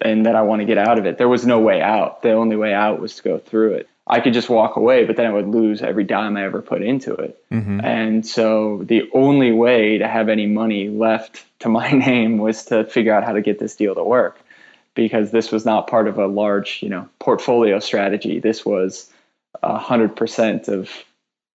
and 0.00 0.26
that 0.26 0.36
I 0.36 0.42
want 0.42 0.60
to 0.60 0.66
get 0.66 0.78
out 0.78 0.98
of 0.98 1.06
it. 1.06 1.18
There 1.18 1.28
was 1.28 1.46
no 1.46 1.60
way 1.60 1.80
out. 1.80 2.22
The 2.22 2.32
only 2.32 2.56
way 2.56 2.74
out 2.74 3.00
was 3.00 3.16
to 3.16 3.22
go 3.22 3.38
through 3.38 3.74
it. 3.74 3.88
I 4.06 4.20
could 4.20 4.34
just 4.34 4.48
walk 4.48 4.76
away, 4.76 5.04
but 5.04 5.16
then 5.16 5.26
I 5.26 5.32
would 5.32 5.48
lose 5.48 5.82
every 5.82 6.04
dime 6.04 6.36
I 6.36 6.44
ever 6.44 6.62
put 6.62 6.82
into 6.82 7.14
it. 7.14 7.42
Mm-hmm. 7.50 7.80
And 7.80 8.26
so 8.26 8.82
the 8.84 9.10
only 9.12 9.52
way 9.52 9.98
to 9.98 10.06
have 10.06 10.28
any 10.28 10.46
money 10.46 10.88
left 10.88 11.44
to 11.60 11.68
my 11.70 11.90
name 11.90 12.38
was 12.38 12.66
to 12.66 12.84
figure 12.84 13.12
out 13.12 13.24
how 13.24 13.32
to 13.32 13.40
get 13.40 13.58
this 13.58 13.74
deal 13.74 13.94
to 13.94 14.04
work 14.04 14.38
because 14.94 15.30
this 15.30 15.50
was 15.50 15.64
not 15.64 15.88
part 15.88 16.08
of 16.08 16.18
a 16.18 16.26
large, 16.26 16.82
you 16.82 16.88
know, 16.88 17.08
portfolio 17.18 17.78
strategy. 17.80 18.38
This 18.38 18.64
was 18.64 19.10
a 19.62 19.78
hundred 19.78 20.14
percent 20.14 20.68
of 20.68 20.90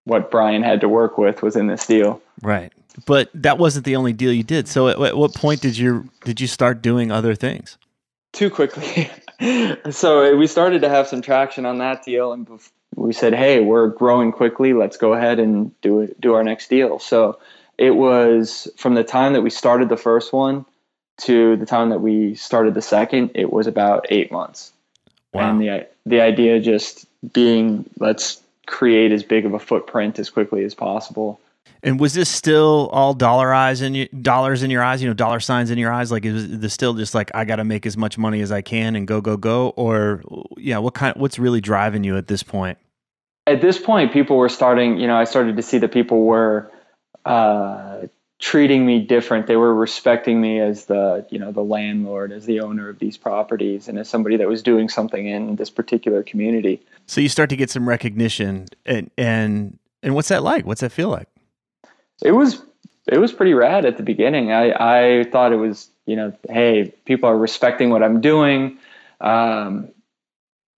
what 0.05 0.31
Brian 0.31 0.63
had 0.63 0.81
to 0.81 0.89
work 0.89 1.17
with 1.17 1.41
was 1.41 1.55
in 1.55 1.67
this 1.67 1.85
deal. 1.85 2.21
Right, 2.41 2.71
but 3.05 3.29
that 3.33 3.57
wasn't 3.57 3.85
the 3.85 3.95
only 3.95 4.13
deal 4.13 4.33
you 4.33 4.43
did. 4.43 4.67
So, 4.67 4.87
at, 4.87 4.99
at 4.99 5.17
what 5.17 5.33
point 5.33 5.61
did 5.61 5.77
you 5.77 6.09
did 6.23 6.41
you 6.41 6.47
start 6.47 6.81
doing 6.81 7.11
other 7.11 7.35
things? 7.35 7.77
Too 8.33 8.49
quickly. 8.49 9.09
so 9.91 10.35
we 10.35 10.47
started 10.47 10.81
to 10.81 10.89
have 10.89 11.07
some 11.07 11.21
traction 11.21 11.65
on 11.65 11.77
that 11.79 12.03
deal, 12.03 12.31
and 12.33 12.47
bef- 12.47 12.71
we 12.95 13.13
said, 13.13 13.33
"Hey, 13.33 13.61
we're 13.61 13.87
growing 13.87 14.31
quickly. 14.31 14.73
Let's 14.73 14.97
go 14.97 15.13
ahead 15.13 15.39
and 15.39 15.79
do 15.81 16.01
it. 16.01 16.19
Do 16.19 16.33
our 16.33 16.43
next 16.43 16.69
deal." 16.69 16.99
So 16.99 17.39
it 17.77 17.95
was 17.95 18.67
from 18.77 18.95
the 18.95 19.03
time 19.03 19.33
that 19.33 19.41
we 19.41 19.49
started 19.49 19.89
the 19.89 19.97
first 19.97 20.33
one 20.33 20.65
to 21.17 21.55
the 21.57 21.65
time 21.65 21.89
that 21.89 22.01
we 22.01 22.35
started 22.35 22.73
the 22.73 22.81
second. 22.81 23.31
It 23.35 23.51
was 23.51 23.67
about 23.67 24.05
eight 24.09 24.31
months. 24.31 24.71
Wow. 25.33 25.49
And 25.49 25.61
the 25.61 25.87
the 26.05 26.21
idea 26.21 26.59
just 26.59 27.05
being 27.33 27.89
let's 27.99 28.40
create 28.71 29.11
as 29.11 29.21
big 29.21 29.45
of 29.45 29.53
a 29.53 29.59
footprint 29.59 30.17
as 30.17 30.29
quickly 30.29 30.63
as 30.63 30.73
possible. 30.73 31.39
And 31.83 31.99
was 31.99 32.13
this 32.13 32.29
still 32.29 32.89
all 32.91 33.13
dollar 33.13 33.53
eyes 33.53 33.81
in 33.81 33.93
your 33.93 34.07
dollars 34.21 34.63
in 34.63 34.69
your 34.69 34.83
eyes? 34.83 35.01
You 35.01 35.09
know, 35.09 35.13
dollar 35.13 35.39
signs 35.39 35.71
in 35.71 35.77
your 35.77 35.91
eyes. 35.91 36.11
Like, 36.11 36.25
is 36.25 36.59
this 36.59 36.73
still 36.73 36.93
just 36.93 37.13
like 37.13 37.31
I 37.33 37.43
got 37.43 37.57
to 37.57 37.63
make 37.63 37.85
as 37.85 37.97
much 37.97 38.17
money 38.17 38.41
as 38.41 38.51
I 38.51 38.61
can 38.61 38.95
and 38.95 39.07
go, 39.07 39.19
go, 39.19 39.35
go? 39.35 39.69
Or 39.69 40.23
yeah, 40.57 40.77
what 40.77 40.93
kind? 40.93 41.15
What's 41.17 41.37
really 41.37 41.61
driving 41.61 42.03
you 42.03 42.17
at 42.17 42.27
this 42.27 42.43
point? 42.43 42.77
At 43.47 43.61
this 43.61 43.79
point, 43.79 44.13
people 44.13 44.37
were 44.37 44.49
starting. 44.49 44.97
You 44.97 45.07
know, 45.07 45.15
I 45.15 45.23
started 45.23 45.57
to 45.57 45.63
see 45.63 45.79
that 45.79 45.91
people 45.91 46.23
were 46.23 46.71
uh, 47.25 48.01
treating 48.41 48.85
me 48.85 48.99
different. 48.99 49.47
They 49.47 49.55
were 49.55 49.73
respecting 49.73 50.41
me 50.41 50.59
as 50.59 50.85
the, 50.85 51.25
you 51.29 51.39
know, 51.39 51.51
the 51.51 51.63
landlord, 51.63 52.31
as 52.31 52.45
the 52.45 52.59
owner 52.59 52.89
of 52.89 52.99
these 52.99 53.15
properties, 53.15 53.87
and 53.87 53.97
as 53.97 54.09
somebody 54.09 54.35
that 54.37 54.47
was 54.47 54.61
doing 54.61 54.89
something 54.89 55.27
in 55.27 55.55
this 55.55 55.69
particular 55.69 56.23
community. 56.23 56.81
So 57.05 57.21
you 57.21 57.29
start 57.29 57.49
to 57.51 57.55
get 57.55 57.69
some 57.69 57.87
recognition, 57.87 58.67
and 58.85 59.09
and 59.17 59.77
and 60.03 60.15
what's 60.15 60.27
that 60.27 60.43
like? 60.43 60.65
What's 60.65 60.81
that 60.81 60.91
feel 60.91 61.09
like? 61.09 61.27
It 62.23 62.31
was 62.31 62.61
it 63.07 63.19
was 63.19 63.31
pretty 63.31 63.53
rad 63.53 63.85
at 63.85 63.97
the 63.97 64.03
beginning. 64.03 64.51
I 64.51 65.19
I 65.19 65.23
thought 65.25 65.53
it 65.53 65.57
was, 65.57 65.89
you 66.05 66.15
know, 66.15 66.33
hey, 66.49 66.93
people 67.05 67.29
are 67.29 67.37
respecting 67.37 67.91
what 67.91 68.03
I'm 68.03 68.21
doing. 68.21 68.79
Um, 69.21 69.89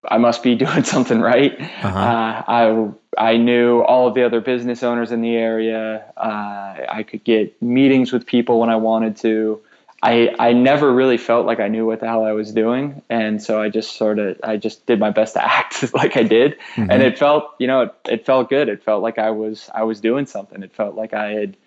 I 0.06 0.18
must 0.18 0.44
be 0.44 0.56
doing 0.66 0.84
something 0.84 1.22
right. 1.22 1.60
Uh-huh. 1.60 1.88
Uh, 1.88 2.44
I 2.46 2.92
I 3.18 3.38
knew 3.38 3.82
all 3.82 4.08
of 4.08 4.14
the 4.14 4.24
other 4.24 4.42
business 4.42 4.84
owners 4.84 5.12
in 5.12 5.22
the 5.22 5.36
area. 5.36 6.06
Uh, 6.18 6.86
I 6.90 7.06
could 7.08 7.24
get 7.24 7.62
meetings 7.62 8.12
with 8.12 8.26
people 8.26 8.60
when 8.60 8.70
I 8.70 8.76
wanted 8.78 9.18
to. 9.18 9.62
I 10.04 10.36
I 10.38 10.52
never 10.52 10.94
really 10.94 11.18
felt 11.18 11.46
like 11.46 11.62
I 11.62 11.70
knew 11.70 11.86
what 11.86 12.02
the 12.02 12.08
hell 12.08 12.26
I 12.26 12.34
was 12.34 12.52
doing, 12.52 13.02
and 13.10 13.42
so 13.42 13.62
I 13.62 13.70
just 13.70 13.96
sort 13.96 14.20
of 14.20 14.38
I 14.44 14.58
just 14.58 14.86
did 14.86 15.00
my 15.00 15.12
best 15.12 15.36
to 15.36 15.44
act 15.46 15.94
like 15.94 16.18
I 16.18 16.24
did, 16.24 16.58
mm-hmm. 16.76 16.92
and 16.92 17.02
it 17.02 17.18
felt 17.18 17.56
you 17.58 17.68
know 17.68 17.84
it, 17.84 17.96
it 18.10 18.26
felt 18.26 18.50
good. 18.50 18.68
It 18.68 18.84
felt 18.84 19.02
like 19.02 19.18
I 19.18 19.32
was 19.32 19.70
I 19.74 19.84
was 19.84 20.02
doing 20.02 20.26
something. 20.26 20.62
It 20.62 20.74
felt 20.74 20.96
like 20.96 21.14
I 21.14 21.30
had 21.30 21.58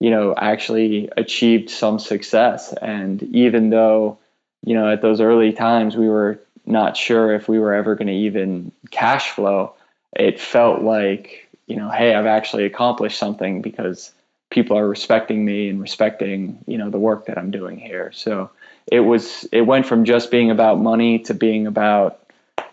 you 0.00 0.10
know 0.10 0.34
actually 0.36 1.08
achieved 1.16 1.70
some 1.70 2.00
success, 2.00 2.72
and 2.72 3.22
even 3.22 3.70
though 3.70 4.18
you 4.64 4.74
know 4.74 4.90
at 4.90 5.00
those 5.00 5.20
early 5.20 5.52
times 5.52 5.96
we 5.96 6.08
were 6.08 6.40
not 6.66 6.96
sure 6.96 7.32
if 7.32 7.48
we 7.48 7.60
were 7.60 7.74
ever 7.74 7.94
going 7.94 8.08
to 8.08 8.12
even 8.12 8.72
cash 8.90 9.30
flow, 9.30 9.74
it 10.16 10.40
felt 10.40 10.82
like, 10.82 11.48
you 11.66 11.76
know, 11.76 11.90
hey, 11.90 12.14
I've 12.14 12.26
actually 12.26 12.64
accomplished 12.64 13.18
something 13.18 13.62
because 13.62 14.12
people 14.50 14.78
are 14.78 14.88
respecting 14.88 15.44
me 15.44 15.68
and 15.68 15.80
respecting, 15.80 16.62
you 16.66 16.78
know, 16.78 16.90
the 16.90 16.98
work 16.98 17.26
that 17.26 17.38
I'm 17.38 17.50
doing 17.50 17.78
here. 17.78 18.12
So 18.12 18.50
it 18.86 19.00
was, 19.00 19.44
it 19.50 19.62
went 19.62 19.86
from 19.86 20.04
just 20.04 20.30
being 20.30 20.50
about 20.50 20.78
money 20.78 21.20
to 21.20 21.34
being 21.34 21.66
about, 21.66 22.20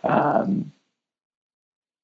um, 0.03 0.71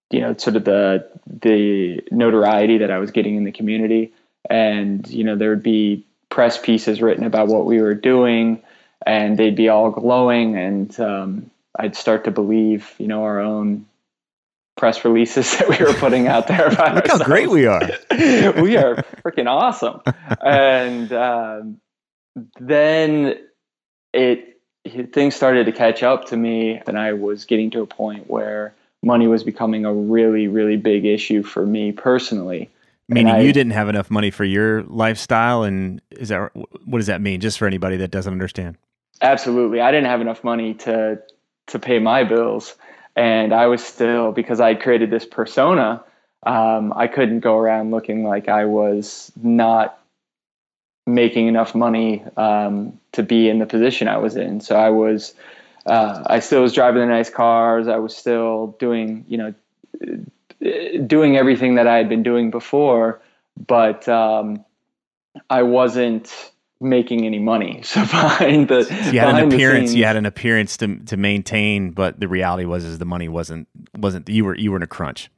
you 0.10 0.22
know, 0.22 0.36
sort 0.38 0.56
of 0.56 0.64
the, 0.64 1.08
the 1.28 2.02
notoriety 2.12 2.80
that 2.80 2.92
I 2.92 3.00
was 3.00 3.12
getting 3.12 3.36
in 3.36 3.44
the 3.44 3.52
community. 3.52 4.14
And, 4.50 5.08
you 5.08 5.24
know, 5.24 5.36
there 5.36 5.50
would 5.50 5.64
be 5.64 6.06
press 6.30 6.58
pieces 6.58 7.02
written 7.02 7.26
about 7.26 7.48
what 7.48 7.66
we 7.66 7.82
were 7.82 7.94
doing 7.94 8.64
and 9.06 9.38
they'd 9.38 9.56
be 9.56 9.70
all 9.70 9.92
glowing 9.92 10.56
and, 10.58 11.00
um, 11.00 11.52
I'd 11.80 11.96
start 11.96 12.24
to 12.24 12.32
believe, 12.32 12.96
you 12.98 13.08
know, 13.08 13.24
our 13.24 13.40
own 13.40 13.86
press 14.78 15.04
releases 15.04 15.52
that 15.58 15.68
we 15.68 15.84
were 15.84 15.94
putting 15.94 16.28
out 16.28 16.48
there. 16.48 16.70
Look 16.70 16.80
ourselves. 16.80 17.22
how 17.22 17.28
great 17.28 17.50
we 17.50 17.66
are. 17.66 17.82
we 18.12 18.78
are 18.78 19.04
freaking 19.26 19.48
awesome. 19.48 20.02
And 20.42 21.12
um, 21.12 21.82
then 22.60 23.40
it 24.14 24.54
things 25.12 25.36
started 25.36 25.66
to 25.66 25.72
catch 25.72 26.02
up 26.04 26.26
to 26.26 26.38
me, 26.38 26.82
and 26.88 26.98
I 26.98 27.14
was 27.14 27.46
getting 27.46 27.72
to 27.72 27.82
a 27.82 27.86
point 27.86 28.30
where 28.30 28.74
money 29.04 29.28
was 29.28 29.44
becoming 29.44 29.86
a 29.86 29.94
really, 29.94 30.48
really 30.48 30.78
big 30.78 31.06
issue 31.06 31.44
for 31.44 31.66
me 31.66 31.92
personally. 31.92 32.70
Meaning 33.10 33.34
I, 33.34 33.42
you 33.42 33.54
didn't 33.54 33.72
have 33.72 33.90
enough 33.90 34.10
money 34.10 34.32
for 34.32 34.44
your 34.44 34.84
lifestyle, 34.84 35.64
and 35.64 36.02
is 36.12 36.30
that 36.30 36.52
what 36.86 37.00
does 37.00 37.08
that 37.08 37.22
mean? 37.22 37.40
Just 37.40 37.58
for 37.58 37.66
anybody 37.66 37.98
that 37.98 38.12
doesn't 38.12 38.32
understand. 38.32 38.78
Absolutely, 39.22 39.82
I 39.82 39.92
didn't 39.92 40.08
have 40.08 40.22
enough 40.22 40.44
money 40.44 40.74
to 40.76 41.22
to 41.68 41.80
pay 41.80 42.00
my 42.00 42.24
bills. 42.24 42.76
And 43.18 43.52
I 43.52 43.66
was 43.66 43.84
still, 43.84 44.32
because 44.32 44.62
I 44.62 44.76
created 44.76 45.10
this 45.10 45.26
persona, 45.26 46.04
um, 46.46 46.94
I 46.96 47.08
couldn't 47.08 47.40
go 47.40 47.58
around 47.58 47.90
looking 47.90 48.24
like 48.24 48.48
I 48.48 48.66
was 48.66 49.32
not 49.42 50.00
making 51.08 51.48
enough 51.48 51.74
money 51.74 52.24
um, 52.38 53.00
to 53.14 53.24
be 53.24 53.50
in 53.50 53.58
the 53.58 53.66
position 53.66 54.08
I 54.08 54.18
was 54.18 54.36
in. 54.36 54.62
So 54.62 54.76
I 54.76 54.92
was, 54.92 55.34
uh, 55.88 56.24
I 56.28 56.40
still 56.40 56.62
was 56.62 56.74
driving 56.74 57.02
the 57.02 57.08
nice 57.08 57.32
cars. 57.32 57.88
I 57.88 57.98
was 57.98 58.16
still 58.16 58.76
doing, 58.80 59.26
you 59.28 59.38
know, 59.40 59.54
doing 61.08 61.38
everything 61.38 61.76
that 61.76 61.88
I 61.88 61.98
had 61.98 62.10
been 62.10 62.24
doing 62.24 62.52
before, 62.52 63.20
but 63.66 64.08
um, 64.08 64.64
I 65.50 65.64
wasn't 65.64 66.52
making 66.80 67.26
any 67.26 67.40
money. 67.40 67.82
So 67.88 68.02
behind 68.02 68.68
the 68.68 68.84
so 68.84 69.12
you 69.12 69.20
had 69.20 69.36
an 69.36 69.52
appearance, 69.52 69.94
you 69.94 70.06
had 70.06 70.16
an 70.16 70.26
appearance 70.26 70.78
to 70.78 70.98
to 71.06 71.18
maintain, 71.18 71.92
but 71.92 72.20
the 72.20 72.28
reality 72.28 72.66
was 72.66 72.84
is 72.84 72.98
the 72.98 73.06
money 73.06 73.28
wasn't 73.28 73.68
wasn't 73.96 74.30
you 74.30 74.46
were 74.46 74.56
you 74.56 74.72
were 74.72 74.78
in 74.78 74.84
a 74.84 74.88
crunch. 74.88 75.32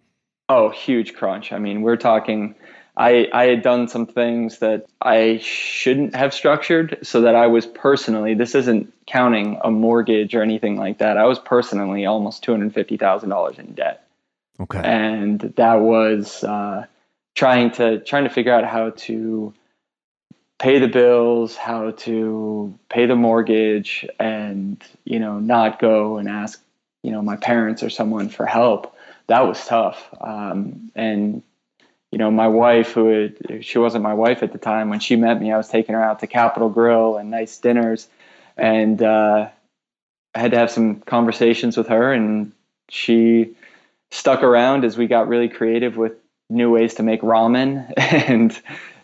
Oh, 0.48 0.70
huge 0.70 1.14
crunch. 1.14 1.54
I 1.54 1.60
mean, 1.60 1.82
we're 1.82 1.98
talking 1.98 2.56
I 2.98 3.28
I 3.32 3.46
had 3.46 3.62
done 3.62 3.88
some 3.88 4.06
things 4.06 4.60
that 4.60 4.88
I 5.02 5.40
shouldn't 5.42 6.16
have 6.16 6.34
structured 6.34 7.00
so 7.04 7.22
that 7.22 7.36
I 7.36 7.48
was 7.48 7.66
personally 7.66 8.34
this 8.34 8.56
isn't 8.56 8.94
counting 9.08 9.60
a 9.64 9.72
mortgage 9.72 10.36
or 10.36 10.42
anything 10.42 10.76
like 10.78 10.98
that. 10.98 11.18
I 11.18 11.26
was 11.26 11.40
personally 11.40 12.06
almost 12.06 12.44
$250,000 12.46 13.60
in 13.60 13.74
debt. 13.74 14.06
Okay. 14.60 14.82
And 14.84 15.40
that 15.56 15.76
was 15.76 16.44
uh, 16.44 16.86
trying 17.36 17.72
to 17.72 18.00
trying 18.00 18.26
to 18.26 18.30
figure 18.30 18.54
out 18.54 18.66
how 18.66 18.90
to 18.90 19.54
pay 20.60 20.78
the 20.78 20.88
bills, 20.88 21.56
how 21.56 21.92
to 21.92 22.78
pay 22.90 23.06
the 23.06 23.16
mortgage, 23.16 24.06
and 24.20 24.84
you 25.06 25.20
know 25.20 25.40
not 25.40 25.80
go 25.80 26.18
and 26.18 26.30
ask 26.30 26.62
you 27.02 27.12
know 27.12 27.22
my 27.22 27.38
parents 27.38 27.82
or 27.82 27.90
someone 27.90 28.30
for 28.30 28.46
help. 28.46 28.96
That 29.28 29.48
was 29.48 29.66
tough. 29.66 30.08
Um, 30.22 30.92
and 30.96 31.42
you 32.12 32.18
know 32.18 32.30
my 32.30 32.48
wife, 32.48 32.92
who 32.92 33.08
had, 33.08 33.66
she 33.66 33.80
wasn't 33.80 34.04
my 34.04 34.14
wife 34.14 34.44
at 34.44 34.52
the 34.52 34.58
time, 34.60 34.90
when 34.90 35.00
she 35.00 35.16
met 35.16 35.42
me, 35.42 35.52
I 35.52 35.58
was 35.58 35.70
taking 35.70 35.96
her 35.96 36.04
out 36.04 36.20
to 36.20 36.28
Capital 36.28 36.70
Grille 36.70 37.18
and 37.18 37.32
nice 37.32 37.58
dinners, 37.58 38.08
and 38.58 39.02
uh, 39.02 39.50
I 40.36 40.40
had 40.40 40.52
to 40.52 40.58
have 40.58 40.70
some 40.70 41.00
conversations 41.02 41.78
with 41.78 41.88
her, 41.88 42.14
and 42.14 42.52
she 42.90 43.56
stuck 44.12 44.44
around 44.44 44.84
as 44.84 44.98
we 44.98 45.08
got 45.08 45.28
really 45.28 45.50
creative 45.50 45.96
with 45.96 46.14
new 46.50 46.72
ways 46.72 46.96
to 46.96 47.04
make 47.04 47.22
ramen 47.22 47.94
and 47.98 48.60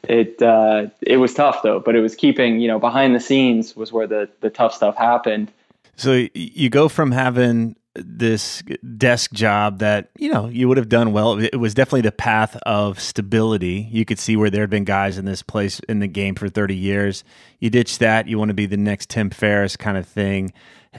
it 0.10 0.42
uh, 0.42 0.88
it 1.02 1.18
was 1.18 1.34
tough 1.34 1.62
though, 1.64 1.80
but 1.80 1.96
it 1.96 2.02
was 2.02 2.16
keeping 2.16 2.60
you 2.60 2.68
know 2.68 2.80
behind 2.80 3.16
the 3.16 3.20
scenes 3.20 3.76
was 3.76 3.92
where 3.92 4.08
the 4.08 4.30
the 4.42 4.50
tough 4.50 4.74
stuff 4.74 4.96
happened. 4.98 5.52
So 5.96 6.28
you 6.34 6.70
go 6.70 6.90
from 6.90 7.12
having 7.12 7.76
this 7.96 8.62
desk 8.98 9.32
job 9.32 9.80
that 9.80 10.10
you 10.18 10.32
know 10.32 10.48
you 10.48 10.68
would 10.68 10.78
have 10.78 10.90
done 10.90 11.14
well. 11.14 11.40
It 11.40 11.60
was 11.60 11.74
definitely 11.74 12.02
the 12.02 12.12
path 12.12 12.58
of 12.66 13.00
stability. 13.00 13.88
You 13.92 14.06
could 14.06 14.20
see 14.20 14.36
where 14.36 14.50
there 14.50 14.62
had 14.62 14.70
been 14.70 14.84
guys 14.84 15.18
in 15.18 15.26
this 15.26 15.42
place 15.42 15.80
in 15.82 16.00
the 16.00 16.08
game 16.08 16.36
for 16.36 16.50
thirty 16.50 16.76
years. 16.76 17.24
You 17.60 17.70
ditch 17.70 18.00
that. 18.00 18.28
You 18.28 18.38
want 18.38 18.50
to 18.50 18.56
be 18.56 18.66
the 18.66 18.78
next 18.78 19.10
Tim 19.10 19.30
Ferriss 19.30 19.78
kind 19.78 19.98
of 19.98 20.08
thing, 20.08 20.54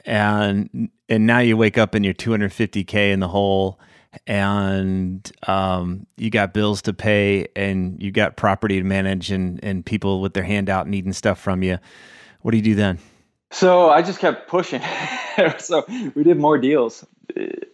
and 0.05 0.90
and 1.09 1.27
now 1.27 1.38
you 1.40 1.57
wake 1.57 1.79
up 1.79 1.95
and 1.95 2.05
you're 2.05 2.14
250k 2.14 3.12
in 3.12 3.21
the 3.21 3.29
hole 3.29 3.79
and 4.27 5.31
um, 5.47 6.07
you 6.17 6.31
got 6.31 6.55
bills 6.55 6.83
to 6.83 6.93
pay 6.93 7.49
and 7.57 8.03
you 8.03 8.11
got 8.11 8.37
property 8.37 8.79
to 8.79 8.85
manage 8.85 9.31
and, 9.31 9.63
and 9.63 9.85
people 9.85 10.21
with 10.21 10.35
their 10.35 10.45
hand 10.45 10.71
out 10.71 10.89
needing 10.89 11.13
stuff 11.13 11.39
from 11.39 11.63
you. 11.63 11.79
What 12.43 12.53
do 12.53 12.57
you 12.57 12.63
do 12.63 12.75
then? 12.75 12.99
So 13.51 13.91
I 13.91 14.03
just 14.03 14.19
kept 14.19 14.49
pushing. 14.49 14.83
so 15.59 15.85
we 16.15 16.23
did 16.23 16.39
more 16.39 16.59
deals. 16.59 17.07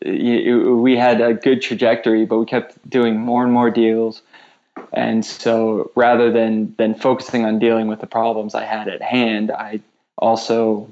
We 0.05 0.97
had 0.97 1.21
a 1.21 1.35
good 1.35 1.63
trajectory, 1.63 2.25
but 2.25 2.39
we 2.39 2.47
kept 2.47 2.89
doing 2.89 3.19
more 3.19 3.45
and 3.45 3.53
more 3.53 3.71
deals. 3.71 4.23
And 4.93 5.25
so 5.25 5.91
rather 5.95 6.31
than 6.31 6.75
than 6.79 6.95
focusing 6.95 7.45
on 7.45 7.59
dealing 7.59 7.89
with 7.89 8.01
the 8.01 8.07
problems 8.07 8.55
I 8.55 8.65
had 8.65 8.89
at 8.89 9.03
hand, 9.03 9.51
I 9.51 9.81
also, 10.19 10.89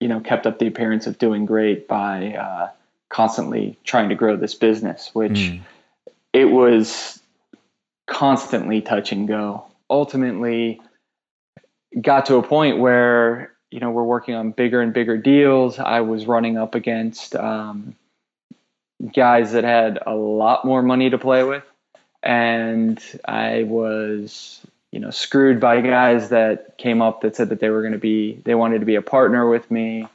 you 0.00 0.08
know, 0.08 0.20
kept 0.20 0.46
up 0.46 0.58
the 0.58 0.66
appearance 0.66 1.06
of 1.06 1.18
doing 1.18 1.46
great 1.46 1.88
by 1.88 2.34
uh, 2.34 2.68
constantly 3.10 3.76
trying 3.84 4.08
to 4.08 4.14
grow 4.14 4.36
this 4.36 4.54
business, 4.54 5.10
which 5.12 5.32
mm. 5.32 5.60
it 6.32 6.46
was 6.46 7.20
constantly 8.06 8.80
touch 8.80 9.12
and 9.12 9.28
go. 9.28 9.66
Ultimately, 9.90 10.80
got 12.00 12.26
to 12.26 12.36
a 12.36 12.42
point 12.42 12.78
where 12.78 13.52
you 13.70 13.80
know 13.80 13.90
we're 13.90 14.04
working 14.04 14.34
on 14.34 14.52
bigger 14.52 14.80
and 14.80 14.94
bigger 14.94 15.18
deals. 15.18 15.78
I 15.78 16.00
was 16.00 16.26
running 16.26 16.56
up 16.56 16.74
against 16.74 17.34
um, 17.36 17.96
guys 19.14 19.52
that 19.52 19.64
had 19.64 19.98
a 20.06 20.14
lot 20.14 20.64
more 20.64 20.82
money 20.82 21.10
to 21.10 21.18
play 21.18 21.42
with, 21.42 21.64
and 22.22 23.02
I 23.24 23.64
was 23.64 24.60
you 24.92 25.00
know 25.00 25.10
screwed 25.10 25.60
by 25.60 25.80
guys 25.80 26.30
that 26.30 26.78
came 26.78 27.02
up 27.02 27.22
that 27.22 27.36
said 27.36 27.48
that 27.48 27.60
they 27.60 27.70
were 27.70 27.82
going 27.82 27.92
to 27.92 27.98
be 27.98 28.40
they 28.44 28.54
wanted 28.54 28.78
to 28.78 28.86
be 28.86 28.94
a 28.94 29.02
partner 29.02 29.48
with 29.48 29.68
me. 29.70 30.06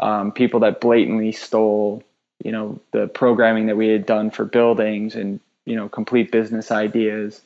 Um, 0.00 0.32
people 0.32 0.60
that 0.60 0.80
blatantly 0.80 1.30
stole 1.30 2.02
you 2.44 2.52
know 2.52 2.80
the 2.92 3.08
programming 3.08 3.66
that 3.66 3.76
we 3.76 3.88
had 3.88 4.06
done 4.06 4.30
for 4.30 4.44
buildings 4.44 5.16
and 5.16 5.40
you 5.64 5.74
know 5.74 5.88
complete 5.88 6.30
business 6.30 6.70
ideas 6.70 7.42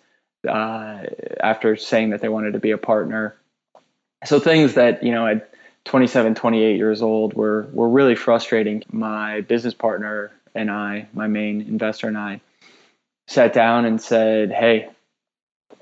uh, 0.47 1.03
after 1.41 1.77
saying 1.77 2.11
that 2.11 2.21
they 2.21 2.29
wanted 2.29 2.53
to 2.53 2.59
be 2.59 2.71
a 2.71 2.79
partner 2.79 3.35
so 4.25 4.39
things 4.39 4.75
that 4.75 5.03
you 5.03 5.13
know 5.13 5.27
at 5.27 5.51
27 5.87 6.35
28 6.35 6.77
years 6.77 7.01
old 7.01 7.33
were 7.33 7.69
were 7.73 7.89
really 7.89 8.15
frustrating 8.15 8.83
my 8.93 9.41
business 9.41 9.75
partner 9.75 10.31
and 10.55 10.71
i 10.71 11.09
my 11.15 11.27
main 11.27 11.63
investor 11.63 12.09
and 12.09 12.19
i 12.19 12.41
sat 13.27 13.55
down 13.55 13.87
and 13.87 14.01
said 14.01 14.53
hey 14.53 14.91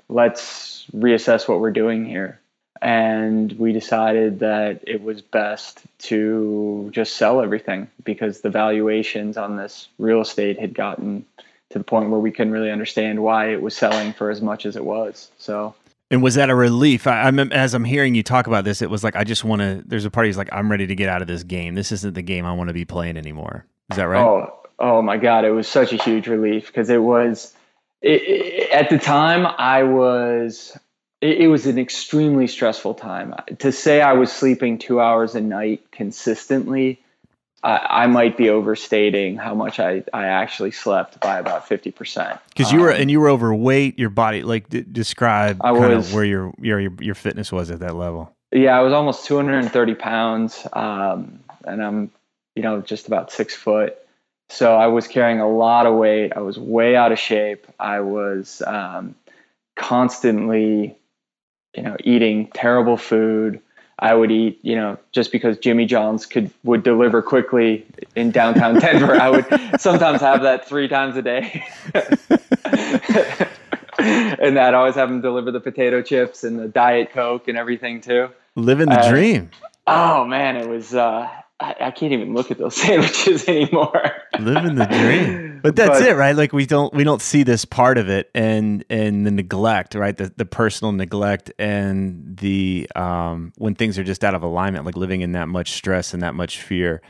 let's 0.09 0.85
reassess 0.95 1.47
what 1.47 1.59
we're 1.59 1.71
doing 1.71 2.05
here. 2.05 2.39
And 2.81 3.51
we 3.53 3.73
decided 3.73 4.39
that 4.39 4.83
it 4.85 5.01
was 5.01 5.21
best 5.21 5.81
to 5.99 6.89
just 6.91 7.15
sell 7.15 7.41
everything 7.41 7.89
because 8.03 8.41
the 8.41 8.49
valuations 8.49 9.37
on 9.37 9.57
this 9.57 9.87
real 9.97 10.21
estate 10.21 10.59
had 10.59 10.73
gotten 10.73 11.25
to 11.69 11.77
the 11.79 11.83
point 11.83 12.09
where 12.09 12.19
we 12.19 12.31
couldn't 12.31 12.53
really 12.53 12.71
understand 12.71 13.21
why 13.21 13.51
it 13.51 13.61
was 13.61 13.75
selling 13.75 14.13
for 14.13 14.29
as 14.29 14.41
much 14.41 14.65
as 14.65 14.75
it 14.75 14.85
was. 14.85 15.29
So 15.37 15.75
and 16.09 16.23
was 16.23 16.35
that 16.35 16.49
a 16.49 16.55
relief? 16.55 17.05
I, 17.05 17.27
am 17.27 17.39
as 17.51 17.73
I'm 17.73 17.83
hearing 17.83 18.15
you 18.15 18.23
talk 18.23 18.47
about 18.47 18.63
this, 18.63 18.81
it 18.81 18.89
was 18.89 19.03
like 19.03 19.15
I 19.15 19.23
just 19.25 19.43
want 19.43 19.61
to. 19.61 19.83
There's 19.85 20.05
a 20.05 20.11
part 20.11 20.25
who's 20.25 20.37
like, 20.37 20.49
I'm 20.53 20.71
ready 20.71 20.87
to 20.87 20.95
get 20.95 21.09
out 21.09 21.21
of 21.21 21.27
this 21.27 21.43
game. 21.43 21.75
This 21.75 21.91
isn't 21.91 22.13
the 22.13 22.21
game 22.21 22.45
I 22.45 22.53
want 22.53 22.69
to 22.69 22.73
be 22.73 22.85
playing 22.85 23.17
anymore. 23.17 23.65
Is 23.91 23.97
that 23.97 24.05
right? 24.05 24.23
Oh, 24.23 24.57
oh 24.79 25.01
my 25.01 25.17
God! 25.17 25.43
It 25.43 25.51
was 25.51 25.67
such 25.67 25.91
a 25.91 25.97
huge 25.97 26.27
relief 26.27 26.67
because 26.67 26.89
it 26.89 27.01
was. 27.01 27.53
It, 28.01 28.21
it, 28.21 28.71
at 28.71 28.89
the 28.89 28.99
time, 28.99 29.45
I 29.45 29.83
was. 29.83 30.77
It, 31.21 31.41
it 31.41 31.47
was 31.47 31.65
an 31.65 31.79
extremely 31.79 32.47
stressful 32.47 32.95
time. 32.95 33.33
To 33.59 33.71
say 33.71 34.01
I 34.01 34.13
was 34.13 34.31
sleeping 34.31 34.77
two 34.77 35.01
hours 35.01 35.35
a 35.35 35.41
night 35.41 35.91
consistently 35.91 36.99
I, 37.63 38.03
I, 38.03 38.07
might 38.07 38.37
be 38.37 38.49
overstating 38.49 39.35
how 39.37 39.55
much 39.55 39.79
I, 39.79 40.03
I 40.13 40.25
actually 40.25 40.71
slept 40.71 41.19
by 41.21 41.39
about 41.39 41.67
50%. 41.67 42.39
Because 42.49 42.71
you 42.71 42.81
were, 42.81 42.93
um, 42.93 43.01
and 43.01 43.09
you 43.09 43.19
were 43.19 43.29
overweight, 43.29 43.97
your 43.97 44.11
body, 44.11 44.43
like 44.43 44.69
d- 44.69 44.85
describe 44.89 45.57
I 45.61 45.71
was, 45.71 46.13
where 46.13 46.23
your, 46.23 46.53
your, 46.61 46.79
your 46.79 47.15
fitness 47.15 47.51
was 47.51 47.71
at 47.71 47.79
that 47.79 47.95
level. 47.95 48.31
Yeah, 48.51 48.77
I 48.77 48.81
was 48.81 48.93
almost 48.93 49.25
230 49.25 49.95
pounds. 49.95 50.67
Um, 50.71 51.39
and 51.65 51.83
I'm, 51.83 52.11
you 52.55 52.61
know, 52.61 52.81
just 52.81 53.07
about 53.07 53.31
six 53.31 53.55
foot. 53.55 53.97
So 54.49 54.75
I 54.75 54.87
was 54.87 55.07
carrying 55.07 55.39
a 55.39 55.49
lot 55.49 55.85
of 55.85 55.95
weight. 55.95 56.33
I 56.35 56.39
was 56.41 56.59
way 56.59 56.95
out 56.95 57.11
of 57.11 57.19
shape. 57.19 57.67
I 57.79 58.01
was 58.01 58.61
um, 58.65 59.15
constantly, 59.75 60.95
you 61.77 61.83
know, 61.83 61.95
eating 62.03 62.47
terrible 62.47 62.97
food. 62.97 63.61
I 63.99 64.13
would 64.13 64.31
eat, 64.31 64.59
you 64.61 64.75
know, 64.75 64.97
just 65.11 65.31
because 65.31 65.57
Jimmy 65.57 65.85
John's 65.85 66.25
could 66.25 66.51
would 66.63 66.83
deliver 66.83 67.21
quickly 67.21 67.85
in 68.15 68.31
downtown 68.31 68.75
Denver, 68.79 69.15
I 69.15 69.29
would 69.29 69.45
sometimes 69.79 70.21
have 70.21 70.41
that 70.41 70.67
three 70.67 70.87
times 70.87 71.15
a 71.15 71.21
day. 71.21 71.63
and 73.99 74.59
I'd 74.59 74.73
always 74.73 74.95
have 74.95 75.09
them 75.09 75.21
deliver 75.21 75.51
the 75.51 75.59
potato 75.59 76.01
chips 76.01 76.43
and 76.43 76.59
the 76.59 76.67
diet 76.67 77.11
coke 77.11 77.47
and 77.47 77.57
everything 77.57 78.01
too. 78.01 78.29
Living 78.55 78.89
the 78.89 78.99
uh, 78.99 79.09
dream. 79.09 79.51
Oh 79.85 80.25
man, 80.25 80.57
it 80.57 80.67
was 80.67 80.93
uh 80.93 81.29
I, 81.59 81.75
I, 81.81 81.91
can't 81.91 82.13
even 82.13 82.33
look 82.33 82.51
at 82.51 82.59
those 82.59 82.75
sandwiches 82.81 83.47
anymore. 83.47 84.11
Living 84.39 84.75
the 84.75 84.85
dream. 84.85 85.59
But 85.63 85.75
that's 85.75 85.99
but, 85.99 86.07
it, 86.07 86.15
right? 86.15 86.35
Like 86.35 86.53
we 86.53 86.65
don't 86.65 86.93
we 86.93 87.03
don't 87.03 87.21
see 87.21 87.43
this 87.43 87.65
part 87.65 87.97
of 87.97 88.09
it 88.09 88.29
and 88.35 88.85
and 88.89 89.25
the 89.25 89.31
neglect, 89.31 89.95
right? 89.95 90.15
The 90.15 90.31
the 90.35 90.45
personal 90.45 90.91
neglect 90.91 91.51
and 91.57 92.37
the 92.37 92.87
um 92.95 93.53
when 93.57 93.73
things 93.73 93.97
are 93.97 94.03
just 94.03 94.23
out 94.23 94.35
of 94.35 94.43
alignment, 94.43 94.85
like 94.85 94.95
living 94.95 95.21
in 95.21 95.31
that 95.31 95.47
much 95.47 95.71
stress 95.71 96.13
and 96.13 96.21
that 96.21 96.35
much 96.35 96.61
fear. 96.61 97.01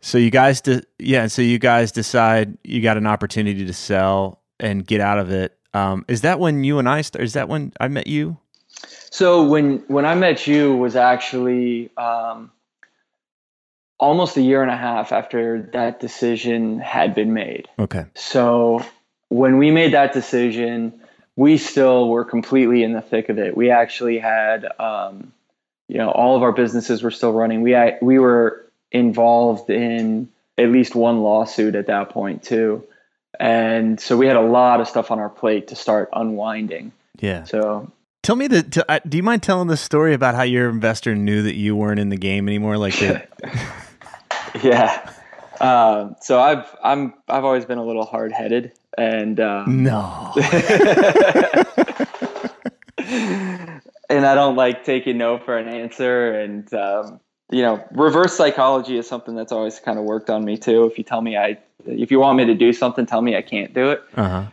So 0.00 0.18
you 0.18 0.30
guys 0.30 0.60
de- 0.60 0.82
yeah, 0.98 1.26
so 1.26 1.42
you 1.42 1.58
guys 1.58 1.90
decide 1.90 2.58
you 2.62 2.82
got 2.82 2.98
an 2.98 3.06
opportunity 3.06 3.64
to 3.64 3.72
sell 3.72 4.42
and 4.60 4.86
get 4.86 5.00
out 5.00 5.18
of 5.18 5.30
it. 5.30 5.56
Um, 5.74 6.04
is 6.08 6.20
that 6.22 6.38
when 6.38 6.62
you 6.62 6.78
and 6.78 6.88
I 6.88 7.00
start, 7.00 7.24
is 7.24 7.32
that 7.32 7.48
when 7.48 7.72
I 7.80 7.88
met 7.88 8.06
you? 8.06 8.36
So 9.10 9.46
when 9.46 9.78
when 9.88 10.04
I 10.04 10.14
met 10.14 10.46
you 10.46 10.76
was 10.76 10.94
actually 10.94 11.90
um 11.96 12.50
almost 13.98 14.36
a 14.36 14.42
year 14.42 14.62
and 14.62 14.70
a 14.70 14.76
half 14.76 15.12
after 15.12 15.62
that 15.72 16.00
decision 16.00 16.78
had 16.78 17.14
been 17.14 17.32
made. 17.32 17.68
Okay. 17.78 18.06
So 18.14 18.84
when 19.28 19.58
we 19.58 19.70
made 19.70 19.92
that 19.94 20.12
decision, 20.12 21.00
we 21.36 21.58
still 21.58 22.08
were 22.08 22.24
completely 22.24 22.82
in 22.82 22.92
the 22.92 23.02
thick 23.02 23.28
of 23.28 23.38
it. 23.38 23.56
We 23.56 23.70
actually 23.70 24.18
had, 24.18 24.66
um, 24.78 25.32
you 25.88 25.98
know, 25.98 26.10
all 26.10 26.36
of 26.36 26.42
our 26.42 26.52
businesses 26.52 27.02
were 27.02 27.10
still 27.10 27.32
running. 27.32 27.62
We 27.62 27.76
we 28.00 28.18
were 28.18 28.64
involved 28.90 29.70
in 29.70 30.28
at 30.56 30.70
least 30.70 30.94
one 30.94 31.20
lawsuit 31.20 31.74
at 31.74 31.86
that 31.86 32.10
point 32.10 32.42
too, 32.42 32.84
and 33.38 34.00
so 34.00 34.16
we 34.16 34.26
had 34.26 34.36
a 34.36 34.42
lot 34.42 34.80
of 34.80 34.88
stuff 34.88 35.10
on 35.10 35.18
our 35.18 35.28
plate 35.28 35.68
to 35.68 35.76
start 35.76 36.08
unwinding. 36.12 36.92
Yeah. 37.20 37.44
So 37.44 37.90
Tell 38.28 38.36
me 38.36 38.46
the. 38.46 39.00
Do 39.08 39.16
you 39.16 39.22
mind 39.22 39.42
telling 39.42 39.68
the 39.68 39.76
story 39.76 40.12
about 40.12 40.34
how 40.34 40.42
your 40.42 40.68
investor 40.68 41.14
knew 41.14 41.44
that 41.44 41.54
you 41.54 41.74
weren't 41.74 41.98
in 41.98 42.10
the 42.10 42.16
game 42.16 42.46
anymore? 42.48 42.76
Like, 42.76 42.94
Yeah. 44.62 45.10
Um, 45.60 46.16
so 46.20 46.40
I've 46.40 46.64
I'm 46.84 47.14
I've 47.28 47.44
always 47.44 47.64
been 47.64 47.78
a 47.78 47.84
little 47.84 48.04
hard 48.04 48.32
headed 48.32 48.72
and 48.96 49.40
um, 49.40 49.82
no. 49.82 50.32
and 54.08 54.24
I 54.26 54.34
don't 54.34 54.54
like 54.54 54.84
taking 54.84 55.18
no 55.18 55.38
for 55.38 55.58
an 55.58 55.66
answer 55.68 56.32
and 56.40 56.72
um, 56.72 57.18
you 57.50 57.62
know 57.62 57.84
reverse 57.90 58.36
psychology 58.36 58.98
is 58.98 59.08
something 59.08 59.34
that's 59.34 59.50
always 59.50 59.80
kind 59.80 59.98
of 59.98 60.04
worked 60.04 60.30
on 60.30 60.44
me 60.44 60.56
too. 60.56 60.84
If 60.86 60.96
you 60.96 61.02
tell 61.02 61.22
me 61.22 61.36
I 61.36 61.58
if 61.86 62.10
you 62.12 62.20
want 62.20 62.38
me 62.38 62.44
to 62.46 62.54
do 62.54 62.72
something, 62.72 63.04
tell 63.06 63.22
me 63.22 63.36
I 63.36 63.42
can't 63.42 63.74
do 63.74 63.90
it. 63.90 64.02
Uh-huh. 64.16 64.44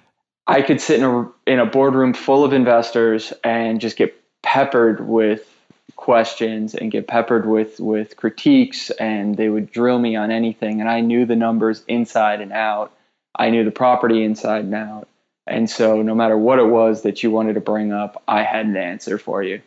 I 0.47 0.62
could 0.62 0.81
sit 0.81 0.99
in 0.99 1.05
a 1.05 1.31
in 1.45 1.60
a 1.60 1.65
boardroom 1.65 2.13
full 2.13 2.43
of 2.43 2.53
investors 2.53 3.34
and 3.43 3.79
just 3.79 3.97
get 3.97 4.15
peppered 4.41 5.08
with 5.08 5.54
questions 5.95 6.75
and 6.75 6.91
get 6.91 7.08
peppered 7.08 7.45
with 7.45 7.79
with 7.79 8.17
critiques 8.17 8.89
and 8.89 9.36
they 9.38 9.49
would 9.49 9.71
drill 9.71 9.97
me 9.97 10.15
on 10.15 10.29
anything 10.29 10.81
and 10.81 10.89
I 10.89 10.99
knew 10.99 11.25
the 11.25 11.36
numbers 11.36 11.84
inside 11.88 12.41
and 12.41 12.51
out. 12.51 12.91
I 13.38 13.49
knew 13.49 13.63
the 13.63 13.71
property 13.71 14.23
inside 14.23 14.65
and 14.65 14.75
out. 14.75 15.08
And 15.47 15.69
so 15.69 16.01
no 16.01 16.15
matter 16.15 16.38
what 16.38 16.60
it 16.60 16.67
was 16.67 17.03
that 17.03 17.21
you 17.23 17.31
wanted 17.31 17.53
to 17.53 17.62
bring 17.62 17.91
up, 17.91 18.21
I 18.27 18.43
had 18.43 18.65
an 18.65 18.77
answer 18.77 19.17
for 19.17 19.43
you. 19.43 19.62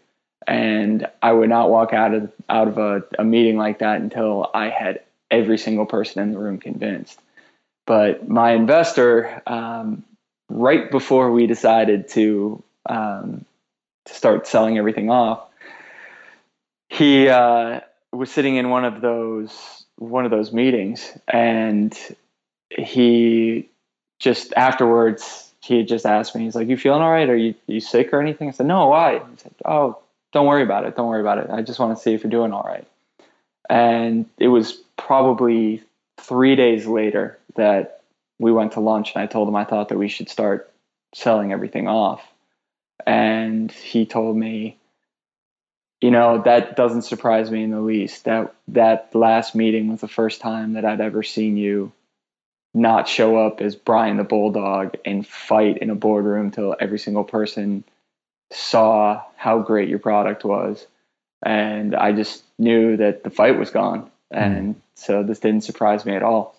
And 0.47 1.07
I 1.23 1.33
would 1.33 1.49
not 1.49 1.71
walk 1.71 1.93
out 1.93 2.15
of 2.15 2.33
out 2.49 2.69
of 2.69 2.79
a, 2.79 3.03
a 3.19 3.25
meeting 3.25 3.57
like 3.57 3.81
that 3.81 4.01
until 4.01 4.51
I 4.55 4.71
had 4.71 5.01
every 5.31 5.59
single 5.59 5.87
person 5.87 6.23
in 6.23 6.33
the 6.33 6.39
room 6.39 6.59
convinced. 6.59 7.21
But 7.87 8.29
my 8.29 8.53
investor, 8.53 9.43
um, 9.47 10.05
right 10.49 10.91
before 10.91 11.33
we 11.33 11.47
decided 11.47 12.09
to 12.09 12.63
um, 12.89 13.45
to 14.07 14.15
start 14.15 14.47
selling 14.47 14.79
everything 14.79 15.11
off, 15.11 15.48
he 16.89 17.29
uh, 17.29 17.81
was 18.13 18.31
sitting 18.31 18.57
in 18.57 18.71
one 18.71 18.85
of 18.85 19.01
those 19.01 19.85
one 19.97 20.25
of 20.25 20.31
those 20.31 20.53
meetings, 20.53 21.17
and 21.29 21.97
he 22.71 23.69
just 24.19 24.53
afterwards 24.57 25.53
he 25.63 25.85
just 25.85 26.07
asked 26.07 26.35
me. 26.35 26.45
He's 26.45 26.55
like, 26.55 26.69
"You 26.69 26.77
feeling 26.77 27.03
all 27.03 27.11
right? 27.11 27.29
Are 27.29 27.37
you 27.37 27.55
you 27.67 27.81
sick 27.81 28.13
or 28.13 28.21
anything?" 28.21 28.49
I 28.49 28.53
said, 28.53 28.67
"No, 28.67 28.89
why?" 28.89 29.19
He 29.19 29.37
said, 29.37 29.55
"Oh, 29.65 29.99
don't 30.33 30.47
worry 30.47 30.63
about 30.63 30.85
it. 30.85 30.97
Don't 30.97 31.09
worry 31.09 31.21
about 31.21 31.39
it. 31.39 31.51
I 31.51 31.63
just 31.63 31.79
want 31.79 31.97
to 31.97 32.03
see 32.03 32.15
if 32.15 32.23
you're 32.23 32.31
doing 32.31 32.53
all 32.53 32.65
right." 32.65 32.87
And 33.69 34.27
it 34.39 34.49
was 34.49 34.73
probably 34.97 35.83
three 36.19 36.57
days 36.57 36.87
later 36.87 37.39
that 37.57 38.01
we 38.39 38.53
went 38.53 38.73
to 38.73 38.81
lunch, 38.81 39.13
and 39.15 39.23
I 39.23 39.27
told 39.27 39.49
him 39.49 39.57
I 39.57 39.65
thought 39.65 39.89
that 39.91 39.99
we 39.99 40.09
should 40.09 40.29
start 40.31 40.73
selling 41.15 41.53
everything 41.53 41.87
off. 41.87 42.23
And 43.07 43.71
he 43.71 44.07
told 44.07 44.37
me, 44.37 44.78
you 46.01 46.11
know 46.11 46.43
that 46.43 46.77
doesn't 46.77 47.03
surprise 47.03 47.51
me 47.51 47.63
in 47.63 47.71
the 47.71 47.81
least 47.81 48.25
that 48.25 48.55
that 48.69 49.15
last 49.15 49.55
meeting 49.55 49.91
was 49.91 50.01
the 50.01 50.09
first 50.09 50.41
time 50.41 50.75
that 50.75 50.85
i'd 50.85 51.01
ever 51.01 51.23
seen 51.23 51.57
you 51.57 51.93
not 52.75 53.09
show 53.09 53.37
up 53.37 53.61
as 53.61 53.75
brian 53.75 54.17
the 54.17 54.25
bulldog 54.25 54.95
and 55.05 55.27
fight 55.27 55.79
in 55.79 55.91
a 55.91 55.95
boardroom 55.95 56.51
till 56.51 56.77
every 56.79 56.99
single 56.99 57.25
person 57.25 57.85
saw 58.51 59.23
how 59.37 59.59
great 59.59 59.89
your 59.89 59.99
product 59.99 60.45
was 60.45 60.87
and 61.43 61.95
i 61.95 62.13
just 62.13 62.43
knew 62.59 62.97
that 62.97 63.25
the 63.25 63.31
fight 63.31 63.59
was 63.59 63.71
gone 63.71 64.03
mm-hmm. 64.33 64.37
and 64.39 64.75
mm. 64.75 64.79
so 64.95 65.23
this 65.23 65.41
didn't 65.41 65.65
surprise 65.65 66.05
me 66.05 66.15
at 66.15 66.23
all 66.23 66.55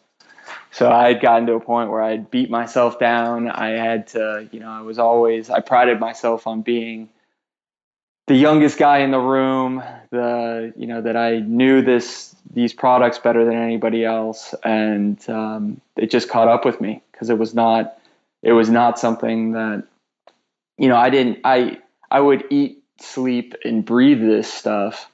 so 0.72 0.92
i 0.92 1.08
had 1.08 1.22
gotten 1.22 1.48
to 1.48 1.54
a 1.54 1.60
point 1.60 1.90
where 1.90 2.02
i'd 2.02 2.30
beat 2.30 2.50
myself 2.50 3.00
down 3.00 3.50
i 3.50 3.70
had 3.70 4.08
to 4.08 4.48
you 4.52 4.60
know 4.60 4.70
i 4.70 4.82
was 4.82 5.00
always 5.00 5.50
i 5.50 5.60
prided 5.60 6.00
myself 6.00 6.46
on 6.46 6.62
being 6.62 7.10
the 8.30 8.36
youngest 8.36 8.78
guy 8.78 9.00
in 9.00 9.10
the 9.10 9.20
room, 9.20 9.84
the 10.12 10.72
you 10.78 10.86
know 10.86 11.02
that 11.02 11.18
I 11.18 11.40
knew 11.40 11.82
this 11.82 12.36
these 12.54 12.74
products 12.74 13.18
better 13.18 13.44
than 13.44 13.56
anybody 13.56 14.06
else, 14.06 14.54
and 14.64 15.20
um, 15.28 15.82
it 15.98 16.12
just 16.12 16.30
caught 16.30 16.48
up 16.48 16.64
with 16.64 16.80
me 16.80 17.02
because 17.12 17.32
it 17.32 17.40
was 17.40 17.56
not 17.56 17.98
it 18.44 18.54
was 18.54 18.70
not 18.70 19.00
something 19.00 19.54
that 19.54 19.84
you 20.78 20.90
know 20.90 20.96
I 20.96 21.10
didn't 21.10 21.40
I 21.44 21.80
I 22.12 22.20
would 22.20 22.46
eat, 22.52 22.84
sleep, 23.02 23.56
and 23.66 23.84
breathe 23.84 24.22
this 24.22 24.52
stuff, 24.54 25.10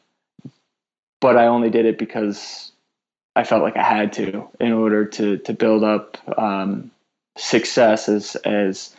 but 1.21 1.37
I 1.37 1.47
only 1.47 1.69
did 1.69 1.85
it 1.85 1.97
because 1.97 2.73
I 3.33 3.45
felt 3.45 3.63
like 3.63 3.77
I 3.77 3.83
had 3.83 4.11
to 4.13 4.49
in 4.59 4.73
order 4.73 5.05
to 5.05 5.37
to 5.37 5.53
build 5.53 5.85
up 5.85 6.17
um, 6.37 6.91
success 7.37 8.09
as 8.09 8.35
as 8.35 8.93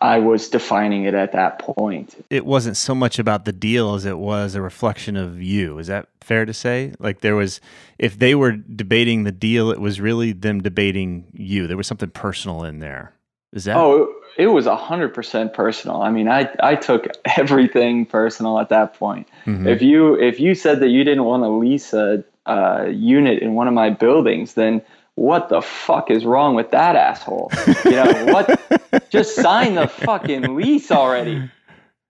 I 0.00 0.18
was 0.18 0.48
defining 0.48 1.04
it 1.04 1.14
at 1.14 1.32
that 1.32 1.58
point. 1.58 2.24
It 2.30 2.46
wasn't 2.46 2.76
so 2.76 2.94
much 2.94 3.18
about 3.18 3.44
the 3.44 3.52
deal 3.52 3.94
as 3.94 4.04
it 4.04 4.18
was 4.18 4.54
a 4.54 4.62
reflection 4.62 5.16
of 5.16 5.42
you. 5.42 5.78
Is 5.78 5.88
that 5.88 6.08
fair 6.20 6.44
to 6.44 6.54
say? 6.54 6.94
Like 6.98 7.20
there 7.20 7.34
was, 7.34 7.60
if 7.98 8.18
they 8.18 8.34
were 8.34 8.52
debating 8.52 9.24
the 9.24 9.32
deal, 9.32 9.70
it 9.70 9.80
was 9.80 10.00
really 10.00 10.32
them 10.32 10.62
debating 10.62 11.26
you. 11.32 11.66
There 11.66 11.76
was 11.76 11.86
something 11.86 12.10
personal 12.10 12.64
in 12.64 12.78
there. 12.78 13.12
Is 13.52 13.64
that? 13.64 13.76
Oh, 13.76 14.14
it 14.36 14.48
was 14.48 14.66
a 14.66 14.76
hundred 14.76 15.14
percent 15.14 15.54
personal. 15.54 16.02
I 16.02 16.10
mean, 16.10 16.28
I 16.28 16.50
I 16.60 16.74
took 16.76 17.08
everything 17.36 18.04
personal 18.04 18.58
at 18.60 18.68
that 18.68 18.94
point. 18.94 19.26
Mm-hmm. 19.46 19.66
If 19.66 19.82
you 19.82 20.14
if 20.20 20.38
you 20.38 20.54
said 20.54 20.80
that 20.80 20.88
you 20.88 21.02
didn't 21.02 21.24
want 21.24 21.42
to 21.44 21.48
lease 21.48 21.94
a, 21.94 22.22
a 22.46 22.90
unit 22.90 23.42
in 23.42 23.54
one 23.54 23.66
of 23.66 23.74
my 23.74 23.90
buildings, 23.90 24.54
then 24.54 24.82
what 25.18 25.48
the 25.48 25.60
fuck 25.60 26.10
is 26.10 26.24
wrong 26.24 26.54
with 26.54 26.70
that 26.70 26.94
asshole? 26.94 27.50
You 27.84 27.90
know 27.90 28.26
what? 28.32 29.10
Just 29.10 29.34
sign 29.34 29.74
the 29.74 29.88
fucking 29.88 30.54
lease 30.54 30.92
already. 30.92 31.50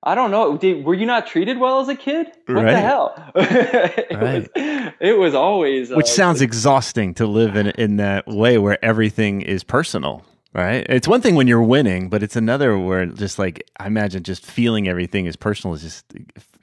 I 0.03 0.15
don't 0.15 0.31
know. 0.31 0.57
Did, 0.59 0.85
were 0.85 0.95
you 0.95 1.07
not 1.07 1.27
treated 1.27 1.59
well 1.59 1.81
as 1.81 1.89
a 1.89 1.97
kid? 1.97 2.29
What 2.47 2.57
right. 2.57 2.73
the 2.73 2.81
hell? 2.81 3.33
it, 3.35 4.13
right. 4.13 4.49
was, 4.55 4.93
it 5.01 5.19
was 5.19 5.35
always 5.35 5.91
which 5.91 6.07
uh, 6.07 6.11
sounds 6.11 6.43
exhausting 6.43 7.15
to 7.15 7.27
live 7.27 7.57
in 7.57 7.69
in 7.71 7.97
that 7.97 8.27
way 8.27 8.59
where 8.59 8.83
everything 8.85 9.41
is 9.41 9.65
personal. 9.65 10.25
Right. 10.55 10.87
It's 10.89 11.09
one 11.09 11.21
thing 11.21 11.35
when 11.35 11.47
you're 11.47 11.63
winning, 11.63 12.09
but 12.09 12.23
it's 12.23 12.37
another 12.37 12.79
where 12.79 13.07
just 13.07 13.39
like 13.39 13.69
I 13.79 13.87
imagine 13.87 14.23
just 14.23 14.45
feeling 14.45 14.89
everything 14.89 15.27
is 15.27 15.37
personal 15.37 15.75
is 15.75 15.83
just 15.83 16.05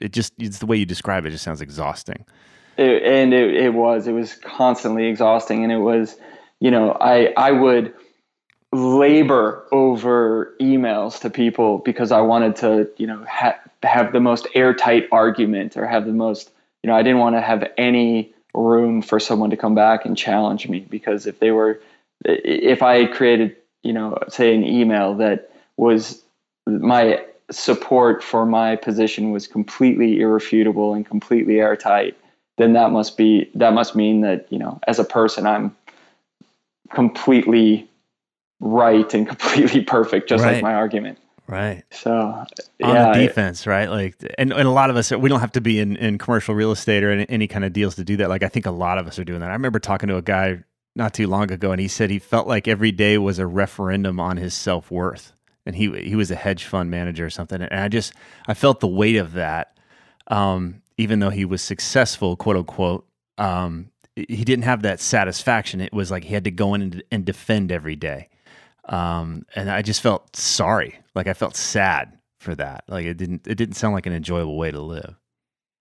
it 0.00 0.12
just 0.12 0.32
it's 0.38 0.58
the 0.58 0.66
way 0.66 0.76
you 0.76 0.86
describe 0.86 1.26
it 1.26 1.30
just 1.30 1.44
sounds 1.44 1.60
exhausting. 1.60 2.24
It, 2.76 3.02
and 3.02 3.34
it, 3.34 3.54
it 3.54 3.74
was 3.74 4.06
it 4.06 4.12
was 4.12 4.34
constantly 4.36 5.06
exhausting, 5.06 5.62
and 5.62 5.72
it 5.72 5.78
was 5.78 6.16
you 6.60 6.70
know 6.70 6.96
I 7.00 7.32
I 7.36 7.52
would 7.52 7.94
labor 8.72 9.66
over 9.72 10.54
emails 10.60 11.20
to 11.20 11.30
people 11.30 11.78
because 11.78 12.12
I 12.12 12.20
wanted 12.20 12.56
to, 12.56 12.88
you 12.96 13.06
know, 13.06 13.24
ha- 13.28 13.58
have 13.82 14.12
the 14.12 14.20
most 14.20 14.46
airtight 14.54 15.08
argument 15.12 15.76
or 15.76 15.86
have 15.86 16.04
the 16.06 16.12
most, 16.12 16.50
you 16.82 16.88
know, 16.88 16.96
I 16.96 17.02
didn't 17.02 17.18
want 17.18 17.36
to 17.36 17.40
have 17.40 17.64
any 17.78 18.34
room 18.54 19.02
for 19.02 19.20
someone 19.20 19.50
to 19.50 19.56
come 19.56 19.74
back 19.74 20.04
and 20.04 20.16
challenge 20.16 20.68
me 20.68 20.80
because 20.80 21.26
if 21.26 21.38
they 21.40 21.50
were, 21.50 21.80
if 22.24 22.82
I 22.82 23.06
created, 23.06 23.56
you 23.82 23.92
know, 23.92 24.18
say 24.28 24.54
an 24.54 24.64
email 24.64 25.14
that 25.16 25.50
was 25.76 26.22
my 26.66 27.24
support 27.50 28.22
for 28.24 28.44
my 28.44 28.76
position 28.76 29.30
was 29.30 29.46
completely 29.46 30.20
irrefutable 30.20 30.94
and 30.94 31.06
completely 31.06 31.60
airtight, 31.60 32.16
then 32.58 32.72
that 32.72 32.90
must 32.90 33.16
be, 33.16 33.50
that 33.54 33.74
must 33.74 33.94
mean 33.94 34.22
that, 34.22 34.50
you 34.50 34.58
know, 34.58 34.80
as 34.88 34.98
a 34.98 35.04
person, 35.04 35.46
I'm 35.46 35.76
completely 36.94 37.88
right 38.60 39.12
and 39.14 39.28
completely 39.28 39.82
perfect, 39.82 40.28
just 40.28 40.44
right. 40.44 40.54
like 40.54 40.62
my 40.62 40.74
argument. 40.74 41.18
Right. 41.48 41.84
So 41.92 42.12
on 42.12 42.46
yeah, 42.80 43.12
the 43.12 43.20
defense, 43.20 43.66
right? 43.66 43.88
Like, 43.88 44.16
and, 44.36 44.52
and 44.52 44.66
a 44.66 44.70
lot 44.70 44.90
of 44.90 44.96
us, 44.96 45.12
we 45.12 45.28
don't 45.28 45.40
have 45.40 45.52
to 45.52 45.60
be 45.60 45.78
in, 45.78 45.96
in 45.96 46.18
commercial 46.18 46.56
real 46.56 46.72
estate 46.72 47.04
or 47.04 47.12
any, 47.12 47.26
any 47.28 47.46
kind 47.46 47.64
of 47.64 47.72
deals 47.72 47.94
to 47.96 48.04
do 48.04 48.16
that. 48.16 48.28
Like, 48.28 48.42
I 48.42 48.48
think 48.48 48.66
a 48.66 48.72
lot 48.72 48.98
of 48.98 49.06
us 49.06 49.18
are 49.18 49.24
doing 49.24 49.40
that. 49.40 49.50
I 49.50 49.52
remember 49.52 49.78
talking 49.78 50.08
to 50.08 50.16
a 50.16 50.22
guy 50.22 50.64
not 50.96 51.14
too 51.14 51.28
long 51.28 51.52
ago, 51.52 51.70
and 51.70 51.80
he 51.80 51.86
said 51.86 52.10
he 52.10 52.18
felt 52.18 52.48
like 52.48 52.66
every 52.66 52.90
day 52.90 53.18
was 53.18 53.38
a 53.38 53.46
referendum 53.46 54.18
on 54.18 54.38
his 54.38 54.54
self 54.54 54.90
worth. 54.90 55.32
And 55.64 55.76
he 55.76 55.90
he 56.00 56.14
was 56.14 56.30
a 56.30 56.36
hedge 56.36 56.64
fund 56.64 56.92
manager 56.92 57.26
or 57.26 57.30
something, 57.30 57.60
and 57.60 57.80
I 57.80 57.88
just 57.88 58.12
I 58.46 58.54
felt 58.54 58.78
the 58.78 58.86
weight 58.86 59.16
of 59.16 59.32
that. 59.32 59.76
Um, 60.28 60.82
even 60.96 61.18
though 61.18 61.30
he 61.30 61.44
was 61.44 61.60
successful, 61.60 62.36
quote 62.36 62.56
unquote, 62.56 63.04
um, 63.36 63.90
he 64.16 64.44
didn't 64.44 64.64
have 64.64 64.82
that 64.82 65.00
satisfaction. 65.00 65.80
It 65.80 65.92
was 65.92 66.10
like 66.10 66.24
he 66.24 66.34
had 66.34 66.44
to 66.44 66.50
go 66.50 66.74
in 66.74 66.82
and, 66.82 67.02
and 67.12 67.24
defend 67.24 67.70
every 67.70 67.96
day 67.96 68.28
um, 68.88 69.44
and 69.54 69.70
I 69.70 69.82
just 69.82 70.00
felt 70.00 70.36
sorry. 70.36 70.98
Like 71.14 71.26
I 71.26 71.34
felt 71.34 71.56
sad 71.56 72.18
for 72.40 72.54
that. 72.54 72.84
Like 72.88 73.06
it 73.06 73.16
didn't 73.16 73.46
it 73.46 73.56
didn't 73.56 73.74
sound 73.74 73.94
like 73.94 74.06
an 74.06 74.12
enjoyable 74.12 74.56
way 74.56 74.70
to 74.70 74.80
live. 74.80 75.14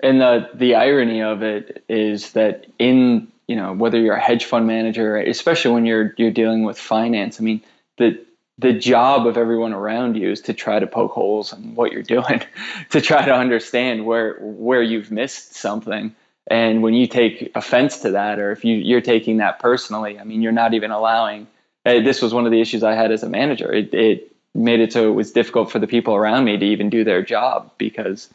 And 0.02 0.20
the 0.20 0.50
the 0.54 0.76
irony 0.76 1.22
of 1.22 1.44
it 1.44 1.84
is 1.88 2.34
that 2.34 2.66
in 2.80 3.28
you 3.48 3.56
know 3.56 3.74
whether 3.74 4.00
you're 4.00 4.16
a 4.16 4.20
hedge 4.20 4.46
fund 4.46 4.68
manager, 4.68 5.18
especially 5.18 5.72
when 5.72 5.86
you're 5.86 6.14
you're 6.18 6.32
dealing 6.32 6.64
with 6.64 6.78
finance, 6.78 7.40
I 7.40 7.44
mean 7.44 7.62
the 7.98 8.24
the 8.58 8.74
job 8.74 9.28
of 9.28 9.38
everyone 9.38 9.74
around 9.74 10.16
you 10.16 10.32
is 10.32 10.42
to 10.42 10.54
try 10.54 10.80
to 10.80 10.88
poke 10.88 11.12
holes 11.12 11.52
in 11.54 11.76
what 11.76 11.92
you're 11.92 12.02
doing, 12.02 12.42
to 12.90 13.02
try 13.02 13.24
to 13.26 13.34
understand 13.34 14.06
where 14.06 14.38
where 14.40 14.82
you've 14.82 15.12
missed 15.12 15.56
something. 15.56 16.16
And 16.48 16.84
when 16.84 16.94
you 16.94 17.08
take 17.08 17.52
offense 17.56 18.00
to 18.00 18.12
that, 18.12 18.40
or 18.40 18.52
if 18.52 18.64
you, 18.64 18.76
you're 18.76 19.02
taking 19.02 19.38
that 19.38 19.60
personally, 19.60 20.20
I 20.20 20.24
mean, 20.24 20.42
you're 20.42 20.52
not 20.52 20.74
even 20.74 20.92
allowing 20.92 21.48
this 21.84 22.22
was 22.22 22.34
one 22.34 22.46
of 22.46 22.52
the 22.52 22.62
issues 22.62 22.84
I 22.84 22.94
had 22.94 23.12
as 23.12 23.24
a 23.24 23.30
manager. 23.30 23.72
It, 23.72 23.94
it, 23.94 24.36
made 24.56 24.80
it 24.80 24.94
so 24.94 25.10
it 25.10 25.14
was 25.14 25.32
difficult 25.32 25.70
for 25.70 25.80
the 25.80 25.88
people 25.88 26.16
around 26.16 26.46
me 26.46 26.58
to 26.58 26.66
even 26.66 26.90
do 26.90 27.04
their 27.04 27.22
job 27.22 27.70
because 27.78 28.30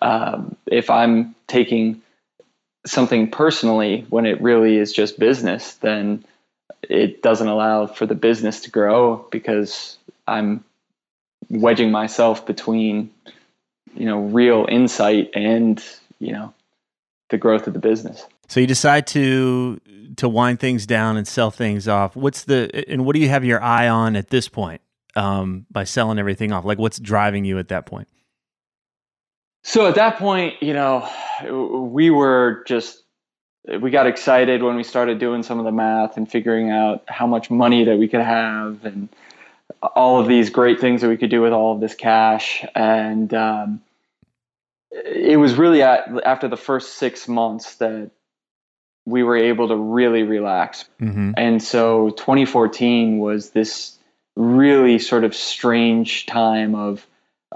um, 0.00 0.56
if 0.66 0.88
I'm 0.90 1.34
taking 1.46 2.00
something 2.86 3.30
personally 3.30 4.06
when 4.08 4.24
it 4.24 4.40
really 4.40 4.78
is 4.78 4.92
just 4.92 5.18
business, 5.18 5.74
then 5.74 6.24
it 6.82 7.22
doesn't 7.22 7.46
allow 7.46 7.86
for 7.86 8.06
the 8.06 8.14
business 8.14 8.60
to 8.62 8.70
grow 8.70 9.26
because 9.30 9.98
I'm 10.26 10.64
wedging 11.50 11.90
myself 11.90 12.46
between 12.46 13.10
you 13.94 14.06
know 14.06 14.20
real 14.20 14.66
insight 14.68 15.30
and 15.34 15.82
you 16.18 16.32
know 16.32 16.54
the 17.30 17.38
growth 17.38 17.66
of 17.66 17.74
the 17.74 17.78
business. 17.78 18.26
So 18.48 18.60
you 18.60 18.66
decide 18.66 19.06
to 19.08 19.80
to 20.16 20.28
wind 20.28 20.60
things 20.60 20.86
down 20.86 21.16
and 21.16 21.28
sell 21.28 21.50
things 21.50 21.86
off. 21.86 22.16
What's 22.16 22.44
the 22.44 22.84
and 22.88 23.04
what 23.04 23.14
do 23.14 23.20
you 23.20 23.28
have 23.28 23.44
your 23.44 23.62
eye 23.62 23.88
on 23.88 24.16
at 24.16 24.28
this 24.28 24.48
point 24.48 24.80
um, 25.16 25.66
by 25.70 25.84
selling 25.84 26.18
everything 26.18 26.52
off? 26.52 26.64
Like 26.64 26.78
what's 26.78 26.98
driving 26.98 27.44
you 27.44 27.58
at 27.58 27.68
that 27.68 27.86
point? 27.86 28.08
So 29.64 29.86
at 29.86 29.96
that 29.96 30.16
point, 30.16 30.62
you 30.62 30.72
know, 30.72 31.08
we 31.90 32.10
were 32.10 32.64
just 32.66 33.02
we 33.80 33.90
got 33.90 34.06
excited 34.06 34.62
when 34.62 34.76
we 34.76 34.84
started 34.84 35.18
doing 35.18 35.42
some 35.42 35.58
of 35.58 35.66
the 35.66 35.72
math 35.72 36.16
and 36.16 36.30
figuring 36.30 36.70
out 36.70 37.04
how 37.06 37.26
much 37.26 37.50
money 37.50 37.84
that 37.84 37.98
we 37.98 38.08
could 38.08 38.22
have 38.22 38.84
and 38.84 39.10
all 39.82 40.18
of 40.18 40.26
these 40.26 40.48
great 40.48 40.80
things 40.80 41.02
that 41.02 41.08
we 41.08 41.18
could 41.18 41.28
do 41.28 41.42
with 41.42 41.52
all 41.52 41.74
of 41.74 41.80
this 41.80 41.94
cash 41.94 42.64
and 42.74 43.34
um, 43.34 43.82
it 44.90 45.38
was 45.38 45.54
really 45.54 45.82
at, 45.82 46.08
after 46.24 46.48
the 46.48 46.56
first 46.56 46.94
six 46.94 47.28
months 47.28 47.76
that 47.76 48.10
we 49.04 49.22
were 49.22 49.36
able 49.36 49.68
to 49.68 49.76
really 49.76 50.22
relax. 50.22 50.84
Mm-hmm. 51.00 51.32
And 51.36 51.62
so 51.62 52.10
2014 52.10 53.18
was 53.18 53.50
this 53.50 53.96
really 54.36 54.98
sort 54.98 55.24
of 55.24 55.34
strange 55.34 56.26
time 56.26 56.74
of 56.74 57.06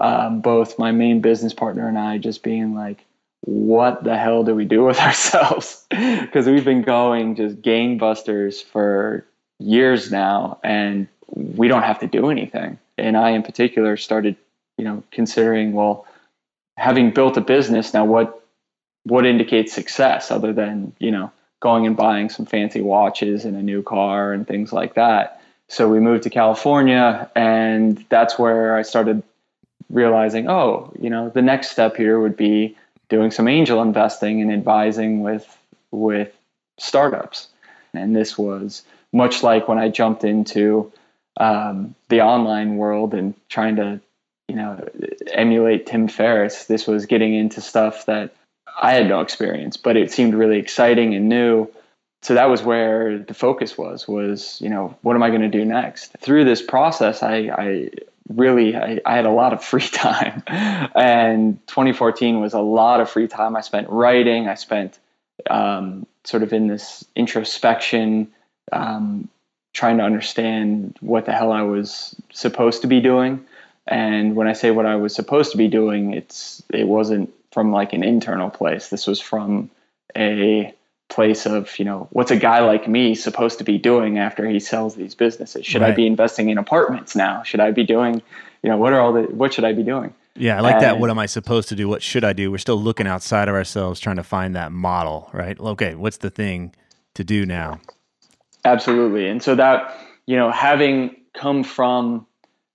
um, 0.01 0.41
both 0.41 0.79
my 0.79 0.91
main 0.91 1.21
business 1.21 1.53
partner 1.53 1.87
and 1.87 1.97
I 1.97 2.17
just 2.17 2.43
being 2.43 2.73
like, 2.73 3.05
what 3.41 4.03
the 4.03 4.17
hell 4.17 4.43
do 4.43 4.55
we 4.55 4.65
do 4.65 4.83
with 4.83 4.99
ourselves? 4.99 5.85
Because 5.89 6.47
we've 6.47 6.65
been 6.65 6.81
going 6.81 7.35
just 7.35 7.61
gangbusters 7.61 8.63
for 8.63 9.25
years 9.59 10.11
now 10.11 10.59
and 10.63 11.07
we 11.27 11.67
don't 11.67 11.83
have 11.83 11.99
to 11.99 12.07
do 12.07 12.29
anything. 12.29 12.79
And 12.97 13.17
I, 13.17 13.31
in 13.31 13.43
particular, 13.43 13.97
started, 13.97 14.35
you 14.77 14.85
know, 14.85 15.03
considering, 15.11 15.73
well, 15.73 16.05
having 16.77 17.11
built 17.11 17.37
a 17.37 17.41
business 17.41 17.93
now, 17.93 18.05
what 18.05 18.39
what 19.05 19.25
indicates 19.25 19.73
success 19.73 20.31
other 20.31 20.53
than 20.53 20.93
you 20.99 21.11
know 21.11 21.31
going 21.59 21.85
and 21.87 21.95
buying 21.95 22.29
some 22.29 22.45
fancy 22.45 22.81
watches 22.81 23.45
and 23.45 23.55
a 23.55 23.61
new 23.61 23.81
car 23.81 24.33
and 24.33 24.47
things 24.47 24.73
like 24.73 24.95
that. 24.95 25.41
So 25.69 25.87
we 25.87 25.99
moved 25.99 26.23
to 26.23 26.29
California, 26.29 27.29
and 27.35 28.03
that's 28.09 28.37
where 28.37 28.75
I 28.75 28.81
started 28.81 29.23
realizing, 29.89 30.49
oh, 30.49 30.91
you 30.99 31.09
know, 31.09 31.29
the 31.29 31.41
next 31.41 31.71
step 31.71 31.95
here 31.95 32.19
would 32.19 32.35
be 32.35 32.75
doing 33.09 33.31
some 33.31 33.47
angel 33.47 33.81
investing 33.81 34.41
and 34.41 34.51
advising 34.51 35.21
with 35.21 35.57
with 35.91 36.35
startups. 36.77 37.47
And 37.93 38.15
this 38.15 38.37
was 38.37 38.83
much 39.11 39.43
like 39.43 39.67
when 39.67 39.77
I 39.77 39.89
jumped 39.89 40.23
into 40.23 40.91
um, 41.37 41.95
the 42.09 42.21
online 42.21 42.77
world 42.77 43.13
and 43.13 43.33
trying 43.49 43.75
to, 43.77 44.01
you 44.53 44.59
know, 44.59 44.87
emulate 45.31 45.87
Tim 45.87 46.07
Ferriss. 46.07 46.65
This 46.65 46.85
was 46.85 47.07
getting 47.07 47.33
into 47.33 47.59
stuff 47.59 48.05
that 48.05 48.35
I 48.79 48.93
had 48.93 49.07
no 49.07 49.21
experience, 49.21 49.77
but 49.77 49.97
it 49.97 50.11
seemed 50.11 50.35
really 50.35 50.59
exciting 50.59 51.15
and 51.15 51.27
new. 51.27 51.67
So 52.21 52.35
that 52.35 52.51
was 52.51 52.61
where 52.61 53.17
the 53.17 53.33
focus 53.33 53.79
was, 53.79 54.07
was, 54.07 54.61
you 54.61 54.69
know, 54.69 54.95
what 55.01 55.15
am 55.15 55.23
I 55.23 55.29
going 55.29 55.41
to 55.41 55.49
do 55.49 55.65
next? 55.65 56.15
Through 56.19 56.45
this 56.45 56.61
process, 56.61 57.23
I, 57.23 57.49
I 57.51 57.89
really, 58.29 58.75
I, 58.75 58.99
I 59.03 59.15
had 59.15 59.25
a 59.25 59.31
lot 59.31 59.53
of 59.53 59.63
free 59.65 59.87
time 59.87 60.43
and 60.47 61.57
2014 61.65 62.39
was 62.39 62.53
a 62.53 62.61
lot 62.61 63.01
of 63.01 63.09
free 63.09 63.27
time. 63.27 63.55
I 63.55 63.61
spent 63.61 63.89
writing. 63.89 64.47
I 64.47 64.53
spent 64.53 64.99
um, 65.49 66.05
sort 66.25 66.43
of 66.43 66.53
in 66.53 66.67
this 66.67 67.03
introspection, 67.15 68.31
um, 68.71 69.29
trying 69.73 69.97
to 69.97 70.03
understand 70.03 70.95
what 71.01 71.25
the 71.25 71.33
hell 71.33 71.51
I 71.51 71.63
was 71.63 72.15
supposed 72.31 72.83
to 72.83 72.87
be 72.87 73.01
doing. 73.01 73.47
And 73.87 74.35
when 74.35 74.47
I 74.47 74.53
say 74.53 74.71
what 74.71 74.85
I 74.85 74.95
was 74.95 75.13
supposed 75.13 75.51
to 75.51 75.57
be 75.57 75.67
doing, 75.67 76.13
it's, 76.13 76.63
it 76.73 76.87
wasn't 76.87 77.33
from 77.51 77.71
like 77.71 77.93
an 77.93 78.03
internal 78.03 78.49
place. 78.49 78.89
This 78.89 79.07
was 79.07 79.19
from 79.19 79.69
a 80.15 80.73
place 81.09 81.45
of, 81.45 81.77
you 81.77 81.85
know, 81.85 82.07
what's 82.11 82.31
a 82.31 82.37
guy 82.37 82.59
like 82.59 82.87
me 82.87 83.13
supposed 83.13 83.57
to 83.59 83.63
be 83.63 83.77
doing 83.77 84.17
after 84.17 84.47
he 84.47 84.59
sells 84.59 84.95
these 84.95 85.15
businesses? 85.15 85.65
Should 85.65 85.81
right. 85.81 85.91
I 85.91 85.95
be 85.95 86.07
investing 86.07 86.49
in 86.49 86.57
apartments 86.57 87.15
now? 87.15 87.43
Should 87.43 87.59
I 87.59 87.71
be 87.71 87.83
doing, 87.83 88.21
you 88.63 88.69
know, 88.69 88.77
what 88.77 88.93
are 88.93 89.01
all 89.01 89.13
the, 89.13 89.23
what 89.23 89.53
should 89.53 89.65
I 89.65 89.73
be 89.73 89.83
doing? 89.83 90.13
Yeah, 90.35 90.57
I 90.57 90.61
like 90.61 90.75
and, 90.75 90.83
that. 90.83 90.99
What 90.99 91.11
am 91.11 91.19
I 91.19 91.27
supposed 91.27 91.69
to 91.69 91.75
do? 91.75 91.87
What 91.87 92.01
should 92.01 92.23
I 92.23 92.33
do? 92.33 92.49
We're 92.49 92.57
still 92.57 92.81
looking 92.81 93.05
outside 93.05 93.47
of 93.47 93.53
ourselves, 93.53 93.99
trying 93.99 94.15
to 94.15 94.23
find 94.23 94.55
that 94.55 94.71
model, 94.71 95.29
right? 95.31 95.59
Okay, 95.59 95.93
what's 95.93 96.17
the 96.17 96.31
thing 96.31 96.73
to 97.13 97.23
do 97.23 97.45
now? 97.45 97.79
Absolutely. 98.65 99.27
And 99.27 99.43
so 99.43 99.53
that, 99.53 99.95
you 100.25 100.35
know, 100.35 100.49
having 100.49 101.15
come 101.33 101.63
from 101.63 102.25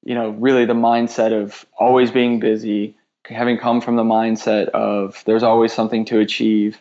you 0.05 0.14
know, 0.14 0.30
really 0.30 0.64
the 0.64 0.74
mindset 0.74 1.32
of 1.32 1.66
always 1.78 2.11
being 2.11 2.40
busy, 2.40 2.96
having 3.24 3.59
come 3.59 3.80
from 3.80 3.96
the 3.96 4.05
mindset 4.05 4.68
of 4.68 5.22
there's 5.26 5.42
always 5.42 5.72
something 5.72 6.05
to 6.07 6.18
achieve, 6.18 6.80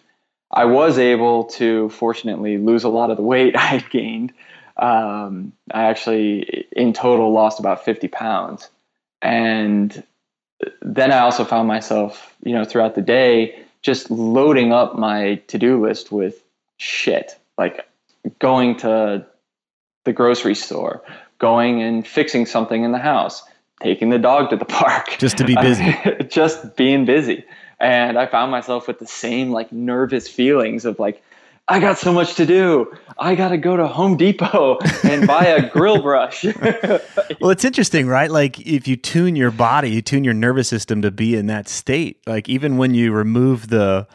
I 0.52 0.66
was 0.66 0.98
able 0.98 1.46
to 1.46 1.90
fortunately 1.90 2.58
lose 2.58 2.84
a 2.84 2.90
lot 2.90 3.12
of 3.12 3.18
the 3.18 3.24
weight 3.24 3.56
I 3.58 3.60
had 3.60 3.90
gained. 3.90 4.34
Um, 4.78 5.54
I 5.72 5.84
actually, 5.84 6.68
in 6.72 6.94
total, 6.94 7.32
lost 7.32 7.60
about 7.60 7.84
50 7.84 8.08
pounds. 8.08 8.70
And 9.22 10.04
then 10.82 11.12
I 11.12 11.20
also 11.20 11.44
found 11.44 11.68
myself, 11.68 12.36
you 12.44 12.54
know, 12.54 12.64
throughout 12.64 12.96
the 12.96 13.02
day, 13.02 13.64
just 13.82 14.12
loading 14.12 14.72
up 14.72 14.98
my 14.98 15.36
to 15.48 15.58
do 15.58 15.82
list 15.82 16.12
with 16.12 16.44
shit, 16.78 17.38
like 17.58 17.88
going 18.40 18.78
to 18.78 19.26
the 20.06 20.14
grocery 20.14 20.56
store, 20.56 21.04
going 21.40 21.82
and 21.82 22.06
fixing 22.08 22.46
something 22.46 22.84
in 22.84 22.92
the 22.92 23.00
house, 23.00 23.44
taking 23.82 24.10
the 24.10 24.20
dog 24.20 24.50
to 24.50 24.56
the 24.56 24.66
park. 24.82 25.16
Just 25.18 25.38
to 25.38 25.46
be 25.46 25.56
busy. 25.56 25.96
just 26.30 26.76
being 26.76 27.06
busy. 27.06 27.46
And 27.80 28.18
I 28.18 28.26
found 28.26 28.52
myself 28.52 28.88
with 28.88 29.00
the 29.00 29.08
same 29.08 29.52
like 29.52 29.72
nervous 29.72 30.28
feelings 30.28 30.86
of 30.86 31.00
like, 31.00 31.24
I 31.70 31.82
got 31.82 31.98
so 31.98 32.14
much 32.14 32.36
to 32.36 32.46
do. 32.46 32.94
I 33.20 33.36
got 33.36 33.50
to 33.50 33.58
go 33.58 33.76
to 33.76 33.88
Home 33.88 34.16
Depot 34.16 34.78
and 35.04 35.28
buy 35.28 35.48
a 35.48 35.70
grill 35.74 36.02
brush. 36.02 36.46
well, 36.46 37.52
it's 37.52 37.66
interesting, 37.66 38.08
right? 38.08 38.32
Like 38.32 38.60
if 38.62 38.88
you 38.88 38.96
tune 38.96 39.36
your 39.36 39.52
body, 39.52 39.92
you 39.92 40.02
tune 40.02 40.24
your 40.24 40.34
nervous 40.34 40.70
system 40.70 41.02
to 41.02 41.12
be 41.12 41.36
in 41.36 41.48
that 41.48 41.68
state. 41.68 42.22
Like 42.26 42.48
even 42.48 42.78
when 42.78 42.94
you 42.94 43.12
remove 43.12 43.68
the 43.68 44.08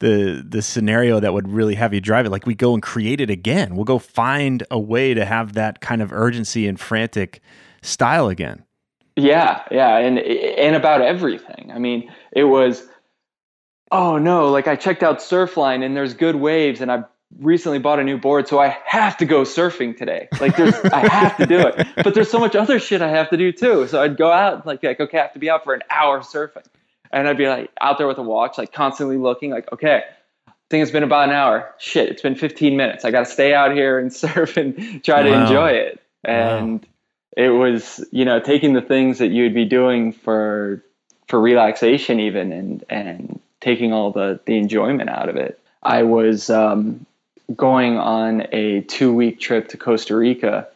the 0.00 0.44
the 0.46 0.62
scenario 0.62 1.20
that 1.20 1.32
would 1.32 1.48
really 1.48 1.74
have 1.74 1.94
you 1.94 2.00
drive 2.00 2.26
it, 2.26 2.30
like 2.30 2.46
we 2.46 2.54
go 2.54 2.74
and 2.74 2.82
create 2.82 3.20
it 3.20 3.30
again. 3.30 3.76
We'll 3.76 3.84
go 3.84 3.98
find 3.98 4.64
a 4.70 4.78
way 4.78 5.14
to 5.14 5.24
have 5.24 5.54
that 5.54 5.80
kind 5.80 6.02
of 6.02 6.12
urgency 6.12 6.66
and 6.66 6.78
frantic 6.78 7.40
style 7.82 8.28
again. 8.28 8.64
Yeah, 9.16 9.62
yeah, 9.70 9.96
and 9.96 10.18
and 10.18 10.76
about 10.76 11.00
everything. 11.00 11.72
I 11.74 11.78
mean, 11.78 12.12
it 12.32 12.44
was 12.44 12.86
oh 13.90 14.18
no, 14.18 14.50
like 14.50 14.68
I 14.68 14.76
checked 14.76 15.02
out 15.02 15.20
Surfline 15.20 15.84
and 15.84 15.96
there's 15.96 16.14
good 16.14 16.36
waves 16.36 16.80
and 16.80 16.92
I 16.92 17.04
recently 17.38 17.78
bought 17.78 17.98
a 17.98 18.04
new 18.04 18.18
board, 18.18 18.48
so 18.48 18.58
I 18.58 18.76
have 18.84 19.16
to 19.18 19.24
go 19.24 19.42
surfing 19.42 19.96
today. 19.96 20.28
Like 20.40 20.56
there's 20.56 20.74
I 20.84 21.08
have 21.08 21.36
to 21.38 21.46
do 21.46 21.58
it. 21.58 21.86
But 21.96 22.14
there's 22.14 22.30
so 22.30 22.38
much 22.38 22.54
other 22.54 22.78
shit 22.78 23.02
I 23.02 23.08
have 23.08 23.30
to 23.30 23.36
do 23.36 23.52
too. 23.52 23.86
So 23.88 24.02
I'd 24.02 24.16
go 24.16 24.30
out 24.30 24.66
like 24.66 24.82
like 24.82 25.00
okay, 25.00 25.18
I 25.18 25.22
have 25.22 25.32
to 25.32 25.38
be 25.38 25.50
out 25.50 25.64
for 25.64 25.74
an 25.74 25.82
hour 25.90 26.20
surfing. 26.20 26.66
And 27.16 27.26
I'd 27.26 27.38
be 27.38 27.48
like 27.48 27.70
out 27.80 27.96
there 27.96 28.06
with 28.06 28.18
a 28.18 28.22
watch, 28.22 28.58
like 28.58 28.74
constantly 28.74 29.16
looking, 29.16 29.50
like, 29.50 29.72
okay, 29.72 30.02
I 30.46 30.52
think 30.68 30.82
it's 30.82 30.90
been 30.90 31.02
about 31.02 31.30
an 31.30 31.34
hour. 31.34 31.74
Shit, 31.78 32.10
it's 32.10 32.20
been 32.20 32.34
15 32.34 32.76
minutes. 32.76 33.06
I 33.06 33.10
gotta 33.10 33.24
stay 33.24 33.54
out 33.54 33.72
here 33.72 33.98
and 33.98 34.12
surf 34.24 34.58
and 34.58 35.02
try 35.02 35.22
to 35.22 35.30
wow. 35.30 35.42
enjoy 35.42 35.70
it. 35.70 36.02
And 36.22 36.82
wow. 36.82 36.88
it 37.44 37.48
was, 37.48 38.04
you 38.12 38.26
know, 38.26 38.38
taking 38.38 38.74
the 38.74 38.82
things 38.82 39.18
that 39.20 39.28
you'd 39.28 39.54
be 39.54 39.64
doing 39.64 40.12
for 40.12 40.84
for 41.26 41.40
relaxation 41.40 42.20
even 42.20 42.52
and 42.52 42.84
and 42.90 43.40
taking 43.62 43.94
all 43.94 44.10
the 44.12 44.38
the 44.44 44.58
enjoyment 44.58 45.08
out 45.08 45.30
of 45.30 45.36
it. 45.36 45.58
I 45.82 46.02
was 46.02 46.50
um, 46.50 47.06
going 47.54 47.96
on 47.96 48.46
a 48.52 48.82
two 48.82 49.14
week 49.14 49.40
trip 49.40 49.68
to 49.68 49.78
Costa 49.78 50.14
Rica, 50.14 50.68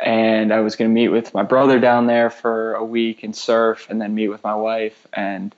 and 0.00 0.50
I 0.50 0.60
was 0.60 0.76
going 0.76 0.90
to 0.90 0.94
meet 0.94 1.08
with 1.08 1.34
my 1.34 1.42
brother 1.42 1.78
down 1.78 2.06
there 2.06 2.30
for 2.30 2.72
a 2.72 2.84
week 2.84 3.22
and 3.22 3.36
surf, 3.36 3.88
and 3.90 4.00
then 4.00 4.14
meet 4.14 4.28
with 4.28 4.42
my 4.42 4.54
wife. 4.54 5.06
And 5.12 5.54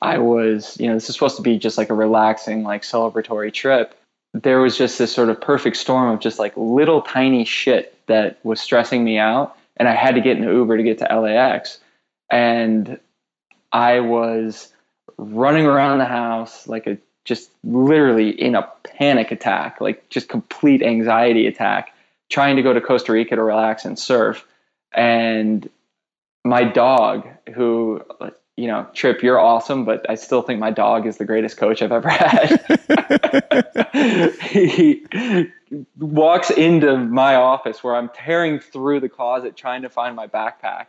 I 0.00 0.18
was, 0.18 0.78
you 0.78 0.86
know, 0.86 0.94
this 0.94 1.08
is 1.08 1.14
supposed 1.14 1.36
to 1.36 1.42
be 1.42 1.58
just 1.58 1.78
like 1.78 1.90
a 1.90 1.94
relaxing, 1.94 2.62
like 2.62 2.82
celebratory 2.82 3.52
trip. 3.52 3.94
There 4.34 4.60
was 4.60 4.76
just 4.76 4.98
this 4.98 5.12
sort 5.12 5.30
of 5.30 5.40
perfect 5.40 5.76
storm 5.76 6.10
of 6.12 6.20
just 6.20 6.38
like 6.38 6.52
little 6.56 7.02
tiny 7.02 7.44
shit 7.44 7.98
that 8.06 8.38
was 8.44 8.60
stressing 8.60 9.02
me 9.02 9.18
out, 9.18 9.56
and 9.76 9.88
I 9.88 9.94
had 9.94 10.14
to 10.14 10.20
get 10.20 10.40
the 10.40 10.46
Uber 10.46 10.76
to 10.76 10.82
get 10.82 10.98
to 10.98 11.20
LAX, 11.20 11.78
and 12.30 13.00
I 13.72 14.00
was 14.00 14.72
running 15.16 15.66
around 15.66 15.98
the 15.98 16.04
house 16.04 16.68
like 16.68 16.86
a 16.86 16.98
just 17.24 17.50
literally 17.62 18.30
in 18.30 18.54
a 18.54 18.66
panic 18.84 19.30
attack, 19.30 19.80
like 19.80 20.08
just 20.08 20.28
complete 20.28 20.82
anxiety 20.82 21.46
attack, 21.46 21.92
trying 22.30 22.56
to 22.56 22.62
go 22.62 22.72
to 22.72 22.80
Costa 22.80 23.12
Rica 23.12 23.36
to 23.36 23.42
relax 23.42 23.84
and 23.84 23.98
surf. 23.98 24.46
And 24.92 25.68
my 26.42 26.64
dog, 26.64 27.28
who, 27.54 28.02
you 28.58 28.66
know, 28.66 28.88
Tripp, 28.92 29.22
you're 29.22 29.38
awesome, 29.38 29.84
but 29.84 30.04
I 30.10 30.16
still 30.16 30.42
think 30.42 30.58
my 30.58 30.72
dog 30.72 31.06
is 31.06 31.18
the 31.18 31.24
greatest 31.24 31.58
coach 31.58 31.80
I've 31.80 31.92
ever 31.92 32.08
had. 32.08 32.58
he 34.42 35.04
walks 35.96 36.50
into 36.50 36.98
my 36.98 37.36
office 37.36 37.84
where 37.84 37.94
I'm 37.94 38.08
tearing 38.08 38.58
through 38.58 38.98
the 38.98 39.08
closet 39.08 39.56
trying 39.56 39.82
to 39.82 39.88
find 39.88 40.16
my 40.16 40.26
backpack. 40.26 40.86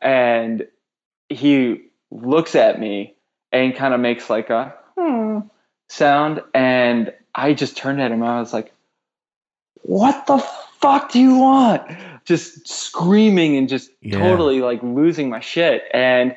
And 0.00 0.66
he 1.28 1.82
looks 2.10 2.54
at 2.54 2.80
me 2.80 3.14
and 3.52 3.76
kind 3.76 3.92
of 3.92 4.00
makes 4.00 4.30
like 4.30 4.48
a 4.48 4.74
hmm 4.96 5.40
sound. 5.90 6.42
And 6.54 7.12
I 7.34 7.52
just 7.52 7.76
turned 7.76 8.00
at 8.00 8.10
him. 8.10 8.22
I 8.22 8.40
was 8.40 8.54
like, 8.54 8.72
what 9.82 10.26
the 10.26 10.38
fuck 10.80 11.12
do 11.12 11.20
you 11.20 11.36
want? 11.36 11.82
Just 12.24 12.66
screaming 12.66 13.58
and 13.58 13.68
just 13.68 13.90
yeah. 14.00 14.18
totally 14.18 14.62
like 14.62 14.82
losing 14.82 15.28
my 15.28 15.40
shit. 15.40 15.82
And 15.92 16.34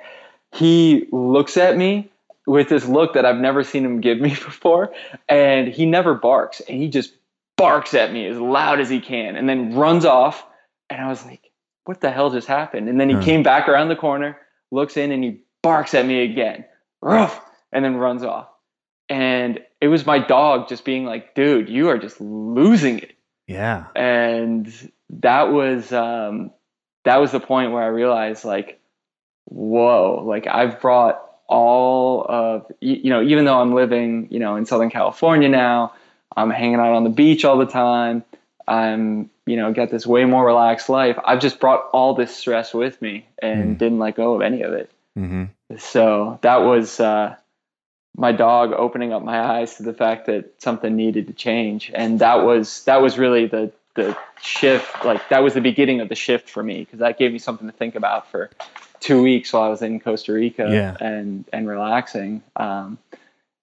he 0.52 1.08
looks 1.12 1.58
at 1.58 1.78
me 1.78 2.10
with 2.46 2.70
this 2.70 2.86
look 2.86 3.14
that 3.14 3.26
I've 3.26 3.38
never 3.38 3.64
seen 3.64 3.86
him 3.86 4.02
give 4.02 4.20
me 4.20 4.30
before. 4.30 4.92
And 5.28 5.68
he 5.68 5.86
never 5.86 6.16
barks. 6.16 6.62
And 6.62 6.78
he 6.82 6.90
just 6.90 7.14
barks 7.58 7.94
at 7.94 8.12
me 8.12 8.26
as 8.26 8.38
loud 8.38 8.80
as 8.80 8.90
he 8.90 9.00
can 9.00 9.36
and 9.36 9.48
then 9.48 9.76
runs 9.76 10.06
off. 10.06 10.46
And 10.90 11.02
I 11.02 11.10
was 11.10 11.24
like, 11.26 11.52
what 11.86 12.02
the 12.02 12.12
hell 12.12 12.32
just 12.32 12.48
happened? 12.48 12.90
And 12.90 13.00
then 13.00 13.10
he 13.10 13.16
huh. 13.16 13.22
came 13.22 13.44
back 13.44 13.68
around 13.68 13.90
the 13.90 13.96
corner, 13.96 14.38
looks 14.72 14.98
in, 14.98 15.12
and 15.12 15.24
he 15.24 15.42
barks 15.62 15.94
at 15.94 16.06
me 16.06 16.24
again. 16.24 16.66
Ruff, 17.02 17.40
and 17.72 17.86
then 17.86 17.96
runs 17.96 18.24
off. 18.24 18.48
And 19.08 19.60
it 19.82 19.88
was 19.88 20.06
my 20.06 20.20
dog 20.20 20.70
just 20.70 20.86
being 20.86 21.06
like, 21.06 21.34
dude, 21.34 21.70
you 21.70 21.90
are 21.90 21.98
just 21.98 22.20
losing 22.20 23.00
it. 23.00 23.16
Yeah. 23.48 23.86
And 23.96 24.72
that 25.10 25.52
was 25.52 25.92
um 25.92 26.52
that 27.06 27.18
was 27.18 27.32
the 27.32 27.40
point 27.40 27.72
where 27.72 27.82
I 27.82 27.88
realized 27.88 28.46
like, 28.46 28.79
whoa, 29.50 30.24
like 30.26 30.48
I've 30.48 30.80
brought 30.82 31.22
all 31.48 32.26
of 32.30 32.72
you 32.80 33.10
know, 33.10 33.22
even 33.22 33.46
though 33.46 33.60
I'm 33.60 33.74
living, 33.74 34.28
you 34.32 34.40
know, 34.40 34.56
in 34.56 34.66
Southern 34.66 34.90
California 34.90 35.50
now, 35.50 35.94
I'm 36.36 36.50
hanging 36.50 36.76
out 36.76 36.94
on 36.94 37.04
the 37.04 37.10
beach 37.10 37.44
all 37.44 37.58
the 37.58 37.66
time. 37.66 38.24
I'm, 38.68 39.32
you 39.48 39.58
know, 39.58 39.74
got 39.74 39.90
this 39.90 40.06
way 40.06 40.26
more 40.26 40.46
relaxed 40.46 40.90
life. 40.90 41.18
I've 41.26 41.40
just 41.40 41.60
brought 41.60 41.90
all 41.92 42.14
this 42.14 42.36
stress 42.36 42.74
with 42.74 43.02
me 43.02 43.28
and 43.42 43.76
mm. 43.76 43.80
didn't 43.80 43.98
let 43.98 44.16
go 44.16 44.36
of 44.36 44.42
any 44.42 44.62
of 44.62 44.74
it. 44.74 44.92
Mm-hmm. 45.18 45.46
So 45.78 46.38
that 46.44 46.58
was 46.58 47.00
uh, 47.00 47.36
my 48.16 48.32
dog 48.32 48.74
opening 48.74 49.12
up 49.12 49.24
my 49.24 49.40
eyes 49.40 49.78
to 49.78 49.84
the 49.84 49.94
fact 49.94 50.28
that 50.28 50.62
something 50.62 50.96
needed 50.96 51.28
to 51.28 51.34
change 51.34 51.92
and 51.96 52.20
that 52.20 52.44
was 52.44 52.84
that 52.84 53.02
was 53.02 53.18
really 53.18 53.46
the 53.48 53.72
the 53.96 54.16
shift 54.42 55.04
like 55.06 55.30
that 55.30 55.40
was 55.40 55.54
the 55.54 55.62
beginning 55.62 56.00
of 56.02 56.10
the 56.10 56.16
shift 56.16 56.50
for 56.50 56.62
me 56.62 56.80
because 56.80 57.00
that 57.00 57.18
gave 57.18 57.32
me 57.32 57.40
something 57.40 57.68
to 57.68 57.74
think 57.74 57.96
about 57.96 58.30
for 58.30 58.50
two 59.00 59.22
weeks 59.22 59.54
while 59.54 59.64
I 59.64 59.70
was 59.70 59.82
in 59.82 60.00
Costa 60.00 60.34
Rica 60.34 60.68
yeah. 60.70 60.96
and 61.00 61.46
and 61.54 61.68
relaxing 61.68 62.44
um, 62.56 62.98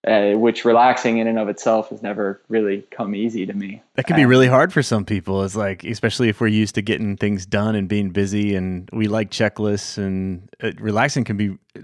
uh, 0.06 0.32
which 0.34 0.64
relaxing 0.64 1.18
in 1.18 1.26
and 1.26 1.38
of 1.38 1.48
itself 1.48 1.88
has 1.90 2.00
never 2.00 2.40
really 2.48 2.86
come 2.90 3.14
easy 3.14 3.44
to 3.44 3.52
me. 3.52 3.82
That 3.94 4.06
can 4.06 4.14
be 4.14 4.24
really 4.24 4.46
hard 4.46 4.72
for 4.72 4.82
some 4.82 5.04
people. 5.04 5.42
It's 5.42 5.56
like, 5.56 5.82
especially 5.82 6.28
if 6.28 6.40
we're 6.40 6.46
used 6.46 6.76
to 6.76 6.82
getting 6.82 7.16
things 7.16 7.44
done 7.44 7.74
and 7.74 7.88
being 7.88 8.10
busy, 8.10 8.54
and 8.54 8.88
we 8.92 9.08
like 9.08 9.30
checklists, 9.30 9.98
and 9.98 10.48
uh, 10.62 10.70
relaxing 10.78 11.24
can 11.24 11.36
be 11.36 11.58
uh, 11.76 11.80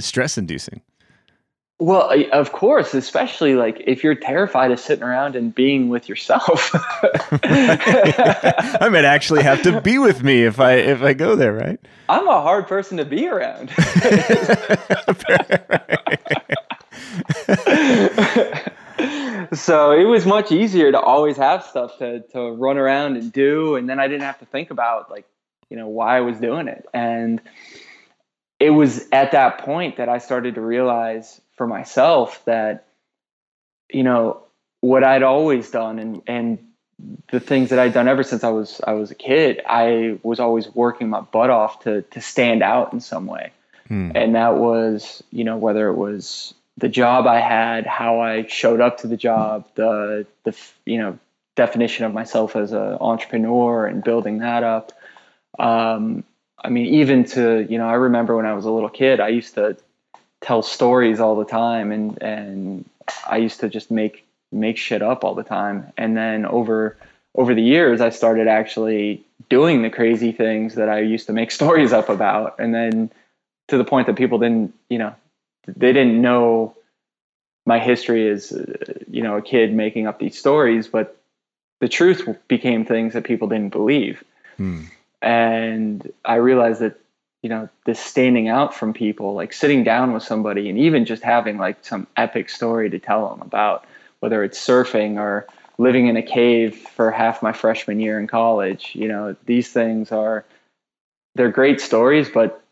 stress 0.00 0.36
inducing. 0.36 0.82
Well, 1.82 2.12
of 2.30 2.52
course, 2.52 2.94
especially 2.94 3.56
like 3.56 3.82
if 3.84 4.04
you're 4.04 4.14
terrified 4.14 4.70
of 4.70 4.78
sitting 4.78 5.02
around 5.02 5.34
and 5.34 5.52
being 5.52 5.88
with 5.88 6.08
yourself. 6.08 6.70
I 7.42 8.88
might 8.88 9.04
actually 9.04 9.42
have 9.42 9.62
to 9.62 9.80
be 9.80 9.98
with 9.98 10.22
me 10.22 10.44
if 10.44 10.60
I 10.60 10.74
if 10.74 11.02
I 11.02 11.12
go 11.12 11.34
there, 11.34 11.52
right? 11.52 11.80
I'm 12.08 12.28
a 12.28 12.40
hard 12.40 12.68
person 12.68 12.98
to 12.98 13.04
be 13.04 13.26
around. 13.26 13.70
so 19.52 19.90
it 19.90 20.04
was 20.04 20.24
much 20.24 20.52
easier 20.52 20.92
to 20.92 21.00
always 21.00 21.36
have 21.36 21.64
stuff 21.64 21.98
to 21.98 22.20
to 22.28 22.52
run 22.52 22.78
around 22.78 23.16
and 23.16 23.32
do, 23.32 23.74
and 23.74 23.88
then 23.88 23.98
I 23.98 24.06
didn't 24.06 24.22
have 24.22 24.38
to 24.38 24.46
think 24.46 24.70
about 24.70 25.10
like 25.10 25.26
you 25.68 25.76
know 25.76 25.88
why 25.88 26.18
I 26.18 26.20
was 26.20 26.38
doing 26.38 26.68
it, 26.68 26.86
and 26.94 27.40
it 28.62 28.70
was 28.70 29.08
at 29.10 29.32
that 29.32 29.58
point 29.58 29.96
that 29.96 30.08
I 30.08 30.18
started 30.18 30.54
to 30.54 30.60
realize 30.60 31.40
for 31.56 31.66
myself 31.66 32.44
that 32.44 32.86
you 33.90 34.04
know 34.04 34.42
what 34.80 35.02
I'd 35.02 35.24
always 35.24 35.70
done 35.70 35.98
and 35.98 36.22
and 36.26 36.58
the 37.32 37.40
things 37.40 37.70
that 37.70 37.80
I'd 37.80 37.92
done 37.92 38.06
ever 38.06 38.22
since 38.22 38.44
I 38.44 38.50
was 38.50 38.80
I 38.86 38.92
was 38.92 39.10
a 39.10 39.16
kid, 39.16 39.60
I 39.66 40.18
was 40.22 40.38
always 40.38 40.72
working 40.74 41.08
my 41.08 41.20
butt 41.20 41.50
off 41.50 41.80
to 41.80 42.02
to 42.02 42.20
stand 42.20 42.62
out 42.62 42.92
in 42.92 43.00
some 43.00 43.26
way. 43.26 43.50
Hmm. 43.88 44.12
And 44.14 44.36
that 44.36 44.56
was, 44.58 45.24
you 45.32 45.42
know, 45.42 45.56
whether 45.56 45.88
it 45.88 45.96
was 45.96 46.54
the 46.78 46.88
job 46.88 47.26
I 47.26 47.40
had, 47.40 47.84
how 47.86 48.20
I 48.20 48.46
showed 48.46 48.80
up 48.80 48.98
to 48.98 49.08
the 49.08 49.16
job, 49.16 49.66
the 49.74 50.24
the 50.44 50.56
you 50.86 50.98
know 50.98 51.18
definition 51.56 52.04
of 52.04 52.14
myself 52.14 52.54
as 52.54 52.70
an 52.70 52.98
entrepreneur 53.00 53.86
and 53.86 54.04
building 54.04 54.38
that 54.38 54.62
up. 54.62 54.92
Um, 55.58 56.24
I 56.62 56.68
mean, 56.68 56.86
even 56.94 57.24
to, 57.24 57.66
you 57.68 57.78
know, 57.78 57.88
I 57.88 57.94
remember 57.94 58.36
when 58.36 58.46
I 58.46 58.54
was 58.54 58.64
a 58.64 58.70
little 58.70 58.88
kid, 58.88 59.20
I 59.20 59.28
used 59.28 59.54
to 59.54 59.76
tell 60.40 60.62
stories 60.62 61.20
all 61.20 61.36
the 61.36 61.44
time 61.44 61.92
and, 61.92 62.20
and 62.22 62.84
I 63.26 63.38
used 63.38 63.60
to 63.60 63.68
just 63.68 63.90
make, 63.90 64.24
make 64.50 64.76
shit 64.76 65.02
up 65.02 65.24
all 65.24 65.34
the 65.34 65.42
time. 65.42 65.92
And 65.96 66.16
then 66.16 66.46
over, 66.46 66.96
over 67.34 67.54
the 67.54 67.62
years, 67.62 68.00
I 68.00 68.10
started 68.10 68.46
actually 68.46 69.24
doing 69.48 69.82
the 69.82 69.90
crazy 69.90 70.32
things 70.32 70.76
that 70.76 70.88
I 70.88 71.00
used 71.00 71.26
to 71.26 71.32
make 71.32 71.50
stories 71.60 71.92
up 71.92 72.08
about. 72.08 72.58
And 72.58 72.74
then 72.74 73.10
to 73.68 73.78
the 73.78 73.84
point 73.84 74.06
that 74.06 74.16
people 74.16 74.38
didn't, 74.38 74.74
you 74.88 74.98
know, 74.98 75.14
they 75.66 75.92
didn't 75.92 76.20
know 76.20 76.76
my 77.64 77.78
history 77.78 78.28
as, 78.28 78.52
you 79.08 79.22
know, 79.22 79.36
a 79.36 79.42
kid 79.42 79.72
making 79.72 80.06
up 80.06 80.18
these 80.18 80.38
stories, 80.38 80.88
but 80.88 81.16
the 81.80 81.88
truth 81.88 82.28
became 82.48 82.84
things 82.84 83.12
that 83.12 83.24
people 83.24 83.48
didn't 83.48 83.70
believe. 83.70 84.22
Hmm. 84.56 84.82
And 85.22 86.12
I 86.24 86.36
realized 86.36 86.80
that, 86.80 86.98
you 87.42 87.48
know, 87.48 87.68
this 87.86 88.00
standing 88.00 88.48
out 88.48 88.74
from 88.74 88.92
people, 88.92 89.34
like 89.34 89.52
sitting 89.52 89.84
down 89.84 90.12
with 90.12 90.22
somebody 90.22 90.68
and 90.68 90.78
even 90.78 91.04
just 91.04 91.22
having 91.22 91.58
like 91.58 91.84
some 91.84 92.06
epic 92.16 92.50
story 92.50 92.90
to 92.90 92.98
tell 92.98 93.28
them 93.30 93.40
about 93.40 93.86
whether 94.20 94.44
it's 94.44 94.58
surfing 94.58 95.18
or 95.18 95.46
living 95.78 96.06
in 96.08 96.16
a 96.16 96.22
cave 96.22 96.76
for 96.76 97.10
half 97.10 97.42
my 97.42 97.52
freshman 97.52 98.00
year 98.00 98.18
in 98.18 98.26
college. 98.26 98.92
You 98.94 99.08
know, 99.08 99.36
these 99.46 99.72
things 99.72 100.12
are 100.12 100.44
they're 101.34 101.50
great 101.50 101.80
stories, 101.80 102.28
but 102.28 102.62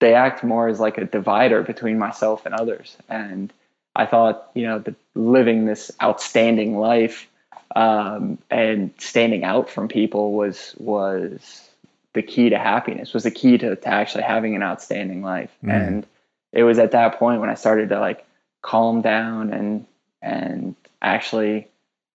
they 0.00 0.14
act 0.14 0.44
more 0.44 0.68
as 0.68 0.80
like 0.80 0.98
a 0.98 1.04
divider 1.04 1.62
between 1.62 1.98
myself 1.98 2.44
and 2.44 2.54
others. 2.54 2.96
And 3.08 3.52
I 3.94 4.06
thought, 4.06 4.50
you 4.54 4.66
know, 4.66 4.80
that 4.80 4.96
living 5.14 5.64
this 5.66 5.90
outstanding 6.02 6.76
life 6.76 7.28
um, 7.76 8.38
and 8.50 8.92
standing 8.98 9.44
out 9.44 9.70
from 9.70 9.88
people 9.88 10.32
was 10.32 10.74
was 10.78 11.70
the 12.14 12.22
key 12.22 12.50
to 12.50 12.58
happiness. 12.58 13.14
Was 13.14 13.24
the 13.24 13.30
key 13.30 13.58
to, 13.58 13.76
to 13.76 13.88
actually 13.88 14.24
having 14.24 14.54
an 14.54 14.62
outstanding 14.62 15.22
life. 15.22 15.50
Mm. 15.64 15.72
And 15.72 16.06
it 16.52 16.64
was 16.64 16.78
at 16.78 16.92
that 16.92 17.18
point 17.18 17.40
when 17.40 17.50
I 17.50 17.54
started 17.54 17.88
to 17.90 18.00
like 18.00 18.24
calm 18.60 19.02
down 19.02 19.52
and 19.52 19.86
and 20.20 20.76
actually 21.00 21.68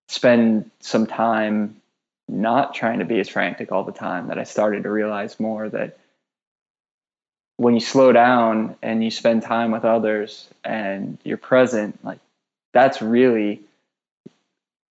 spend 0.07 0.71
some 0.79 1.05
time 1.05 1.81
not 2.29 2.73
trying 2.73 2.99
to 2.99 3.05
be 3.05 3.19
as 3.19 3.29
frantic 3.29 3.71
all 3.71 3.83
the 3.83 3.91
time 3.91 4.27
that 4.27 4.37
I 4.37 4.43
started 4.43 4.83
to 4.83 4.89
realize 4.89 5.39
more 5.39 5.67
that 5.69 5.97
when 7.57 7.73
you 7.73 7.79
slow 7.79 8.11
down 8.11 8.75
and 8.81 9.03
you 9.03 9.11
spend 9.11 9.43
time 9.43 9.71
with 9.71 9.83
others 9.83 10.47
and 10.63 11.17
you're 11.23 11.37
present 11.37 12.03
like 12.03 12.19
that's 12.73 13.01
really 13.01 13.61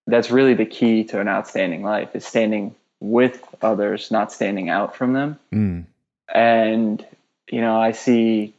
that's 0.06 0.30
really 0.30 0.54
the 0.54 0.66
key 0.66 1.04
to 1.04 1.20
an 1.20 1.28
outstanding 1.28 1.82
life 1.82 2.14
is 2.14 2.24
standing 2.24 2.74
with 3.00 3.42
others 3.62 4.10
not 4.10 4.32
standing 4.32 4.68
out 4.68 4.96
from 4.96 5.12
them 5.12 5.38
mm. 5.52 5.84
and 6.32 7.04
you 7.50 7.60
know 7.60 7.80
i 7.80 7.92
see 7.92 8.54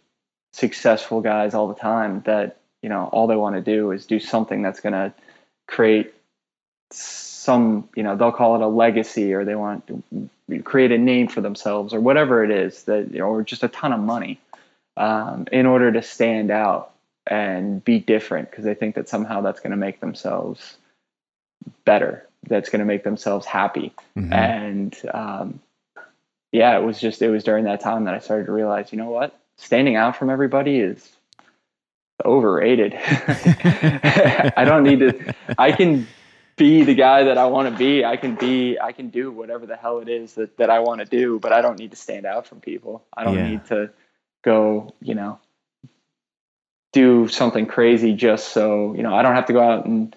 successful 0.54 1.22
guys 1.22 1.54
all 1.54 1.68
the 1.68 1.80
time 1.80 2.22
that 2.26 2.58
you 2.82 2.90
know 2.90 3.10
all 3.12 3.28
they 3.28 3.36
want 3.36 3.56
to 3.56 3.62
do 3.62 3.92
is 3.92 4.06
do 4.06 4.20
something 4.20 4.62
that's 4.62 4.80
going 4.80 4.94
to 4.94 5.14
create 5.68 6.14
some 6.92 7.88
you 7.96 8.04
know 8.04 8.16
they'll 8.16 8.32
call 8.32 8.56
it 8.56 8.62
a 8.62 8.68
legacy 8.68 9.34
or 9.34 9.44
they 9.44 9.56
want 9.56 9.86
to 9.88 10.30
create 10.64 10.92
a 10.92 10.98
name 10.98 11.28
for 11.28 11.42
themselves 11.42 11.94
or 11.94 12.00
whatever 12.00 12.44
it 12.44 12.52
is 12.52 12.84
that 12.84 13.12
you 13.12 13.20
know, 13.20 13.26
or 13.26 13.44
just 13.44 13.64
a 13.64 13.68
ton 13.68 13.94
of 13.94 14.00
money 14.00 14.40
um, 14.96 15.46
in 15.52 15.66
order 15.66 15.92
to 15.92 16.02
stand 16.02 16.52
out 16.52 16.92
and 17.26 17.84
be 17.84 18.00
different 18.00 18.50
because 18.50 18.64
they 18.66 18.74
think 18.74 18.96
that 18.96 19.10
somehow 19.10 19.42
that's 19.42 19.60
going 19.60 19.72
to 19.72 19.78
make 19.78 20.00
themselves 20.00 20.78
better 21.86 22.27
that's 22.48 22.70
going 22.70 22.80
to 22.80 22.86
make 22.86 23.04
themselves 23.04 23.46
happy 23.46 23.94
mm-hmm. 24.18 24.32
and 24.34 24.98
um, 25.14 25.60
yeah 26.52 26.78
it 26.78 26.84
was 26.84 27.00
just 27.00 27.22
it 27.22 27.30
was 27.30 27.44
during 27.44 27.66
that 27.66 27.82
time 27.82 28.06
that 28.06 28.14
i 28.14 28.20
started 28.20 28.46
to 28.46 28.52
realize 28.52 28.92
you 28.92 28.98
know 28.98 29.10
what 29.10 29.38
standing 29.58 29.96
out 29.96 30.16
from 30.16 30.30
everybody 30.30 30.80
is 30.80 31.10
overrated 32.26 32.94
i 34.56 34.64
don't 34.66 34.84
need 34.84 35.00
to 35.00 35.36
i 35.58 35.72
can 35.72 36.08
be 36.58 36.84
the 36.84 36.96
guy 36.96 37.24
that 37.24 37.38
I 37.38 37.46
want 37.46 37.72
to 37.72 37.78
be. 37.78 38.04
I 38.04 38.18
can 38.18 38.36
be, 38.36 38.78
I 38.80 38.92
can 38.92 39.10
do 39.10 39.32
whatever 39.32 39.66
the 39.66 39.78
hell 39.78 40.00
it 40.00 40.10
is 40.10 40.34
that, 40.34 40.58
that 40.58 40.70
I 40.70 40.80
want 40.80 41.00
to 41.00 41.06
do, 41.06 41.40
but 41.40 41.54
I 41.54 41.62
don't 41.62 41.80
need 41.80 41.92
to 41.92 41.98
stand 41.98 42.26
out 42.26 42.48
from 42.48 42.60
people. 42.60 43.06
I 43.16 43.24
don't 43.24 43.36
yeah. 43.36 43.48
need 43.48 43.66
to 43.68 43.92
go, 44.44 44.94
you 45.00 45.14
know, 45.14 45.40
do 46.94 47.28
something 47.28 47.68
crazy 47.68 48.14
just 48.14 48.50
so, 48.50 48.96
you 48.96 49.04
know, 49.04 49.14
I 49.14 49.22
don't 49.22 49.36
have 49.36 49.46
to 49.46 49.54
go 49.54 49.62
out 49.62 49.86
and 49.86 50.16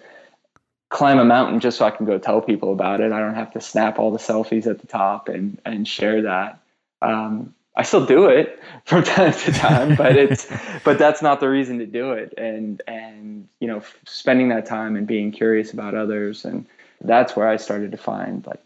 climb 0.91 1.19
a 1.19 1.25
mountain 1.25 1.61
just 1.61 1.77
so 1.77 1.85
I 1.85 1.89
can 1.89 2.05
go 2.05 2.19
tell 2.19 2.41
people 2.41 2.73
about 2.73 2.99
it. 2.99 3.13
I 3.13 3.19
don't 3.19 3.33
have 3.33 3.53
to 3.53 3.61
snap 3.61 3.97
all 3.97 4.11
the 4.11 4.19
selfies 4.19 4.67
at 4.67 4.79
the 4.79 4.87
top 4.87 5.29
and, 5.29 5.59
and 5.65 5.87
share 5.87 6.23
that. 6.23 6.59
Um, 7.01 7.55
I 7.75 7.83
still 7.83 8.05
do 8.05 8.27
it 8.27 8.61
from 8.85 9.03
time 9.03 9.33
to 9.33 9.51
time, 9.53 9.95
but 9.95 10.17
it's 10.17 10.47
but 10.83 10.99
that's 10.99 11.21
not 11.21 11.39
the 11.39 11.49
reason 11.49 11.79
to 11.79 11.85
do 11.85 12.11
it. 12.11 12.33
And 12.37 12.81
and 12.85 13.47
you 13.59 13.67
know, 13.67 13.81
spending 14.05 14.49
that 14.49 14.65
time 14.65 14.95
and 14.95 15.07
being 15.07 15.31
curious 15.31 15.71
about 15.71 15.95
others, 15.95 16.43
and 16.43 16.67
that's 16.99 17.35
where 17.35 17.47
I 17.47 17.55
started 17.55 17.91
to 17.91 17.97
find 17.97 18.45
like, 18.45 18.61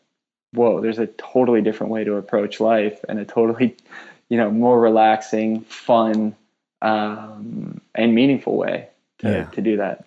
whoa, 0.52 0.82
there's 0.82 1.00
a 1.00 1.08
totally 1.08 1.62
different 1.62 1.92
way 1.92 2.04
to 2.04 2.16
approach 2.16 2.60
life, 2.60 3.06
and 3.08 3.20
a 3.20 3.26
totally, 3.26 3.78
you 4.30 4.38
know, 4.38 4.50
more 4.50 4.82
relaxing, 4.82 5.62
fun, 5.62 6.36
um, 6.82 7.82
and 7.94 8.16
meaningful 8.16 8.58
way 8.58 8.90
to 9.20 9.30
yeah. 9.30 9.44
to 9.46 9.62
do 9.62 9.78
that. 9.78 10.05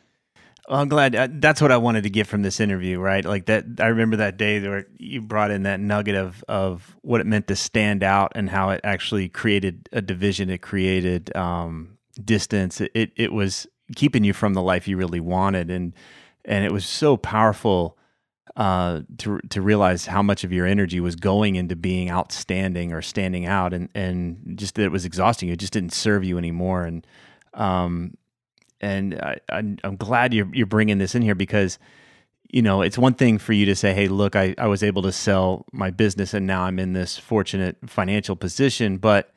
Well, 0.68 0.80
I'm 0.80 0.88
glad. 0.88 1.16
Uh, 1.16 1.28
that's 1.30 1.62
what 1.62 1.72
I 1.72 1.78
wanted 1.78 2.02
to 2.02 2.10
get 2.10 2.26
from 2.26 2.42
this 2.42 2.60
interview, 2.60 3.00
right? 3.00 3.24
Like 3.24 3.46
that. 3.46 3.64
I 3.78 3.86
remember 3.86 4.16
that 4.16 4.36
day 4.36 4.60
where 4.60 4.86
you 4.98 5.22
brought 5.22 5.50
in 5.50 5.62
that 5.62 5.80
nugget 5.80 6.14
of 6.14 6.44
of 6.46 6.94
what 7.00 7.22
it 7.22 7.26
meant 7.26 7.48
to 7.48 7.56
stand 7.56 8.02
out 8.02 8.32
and 8.34 8.50
how 8.50 8.68
it 8.70 8.82
actually 8.84 9.30
created 9.30 9.88
a 9.94 10.02
division. 10.02 10.50
It 10.50 10.58
created 10.58 11.34
um, 11.34 11.96
distance. 12.22 12.82
It, 12.82 13.12
it, 13.16 13.32
was 13.32 13.66
keeping 13.96 14.24
you 14.24 14.34
from 14.34 14.52
the 14.52 14.60
life 14.60 14.86
you 14.86 14.98
really 14.98 15.20
wanted, 15.20 15.70
and 15.70 15.94
and 16.44 16.66
it 16.66 16.72
was 16.72 16.84
so 16.84 17.16
powerful 17.16 17.96
uh, 18.54 19.00
to 19.18 19.40
to 19.48 19.62
realize 19.62 20.04
how 20.04 20.22
much 20.22 20.44
of 20.44 20.52
your 20.52 20.66
energy 20.66 21.00
was 21.00 21.16
going 21.16 21.56
into 21.56 21.76
being 21.76 22.10
outstanding 22.10 22.92
or 22.92 23.00
standing 23.00 23.46
out, 23.46 23.72
and 23.72 23.88
and 23.94 24.58
just 24.58 24.74
that 24.74 24.82
it 24.82 24.92
was 24.92 25.06
exhausting. 25.06 25.48
It 25.48 25.60
just 25.60 25.72
didn't 25.72 25.94
serve 25.94 26.24
you 26.24 26.36
anymore, 26.36 26.84
and 26.84 27.06
um, 27.54 28.17
and 28.80 29.14
I, 29.14 29.38
I'm, 29.48 29.78
I'm 29.84 29.96
glad 29.96 30.34
you're 30.34 30.48
you're 30.52 30.66
bringing 30.66 30.98
this 30.98 31.14
in 31.14 31.22
here 31.22 31.34
because 31.34 31.78
you 32.50 32.62
know 32.62 32.82
it's 32.82 32.98
one 32.98 33.14
thing 33.14 33.38
for 33.38 33.52
you 33.52 33.66
to 33.66 33.74
say 33.76 33.94
hey 33.94 34.08
look 34.08 34.36
I, 34.36 34.54
I 34.58 34.66
was 34.66 34.82
able 34.82 35.02
to 35.02 35.12
sell 35.12 35.66
my 35.72 35.90
business 35.90 36.34
and 36.34 36.46
now 36.46 36.62
i'm 36.62 36.78
in 36.78 36.92
this 36.92 37.18
fortunate 37.18 37.76
financial 37.86 38.36
position 38.36 38.98
but 38.98 39.32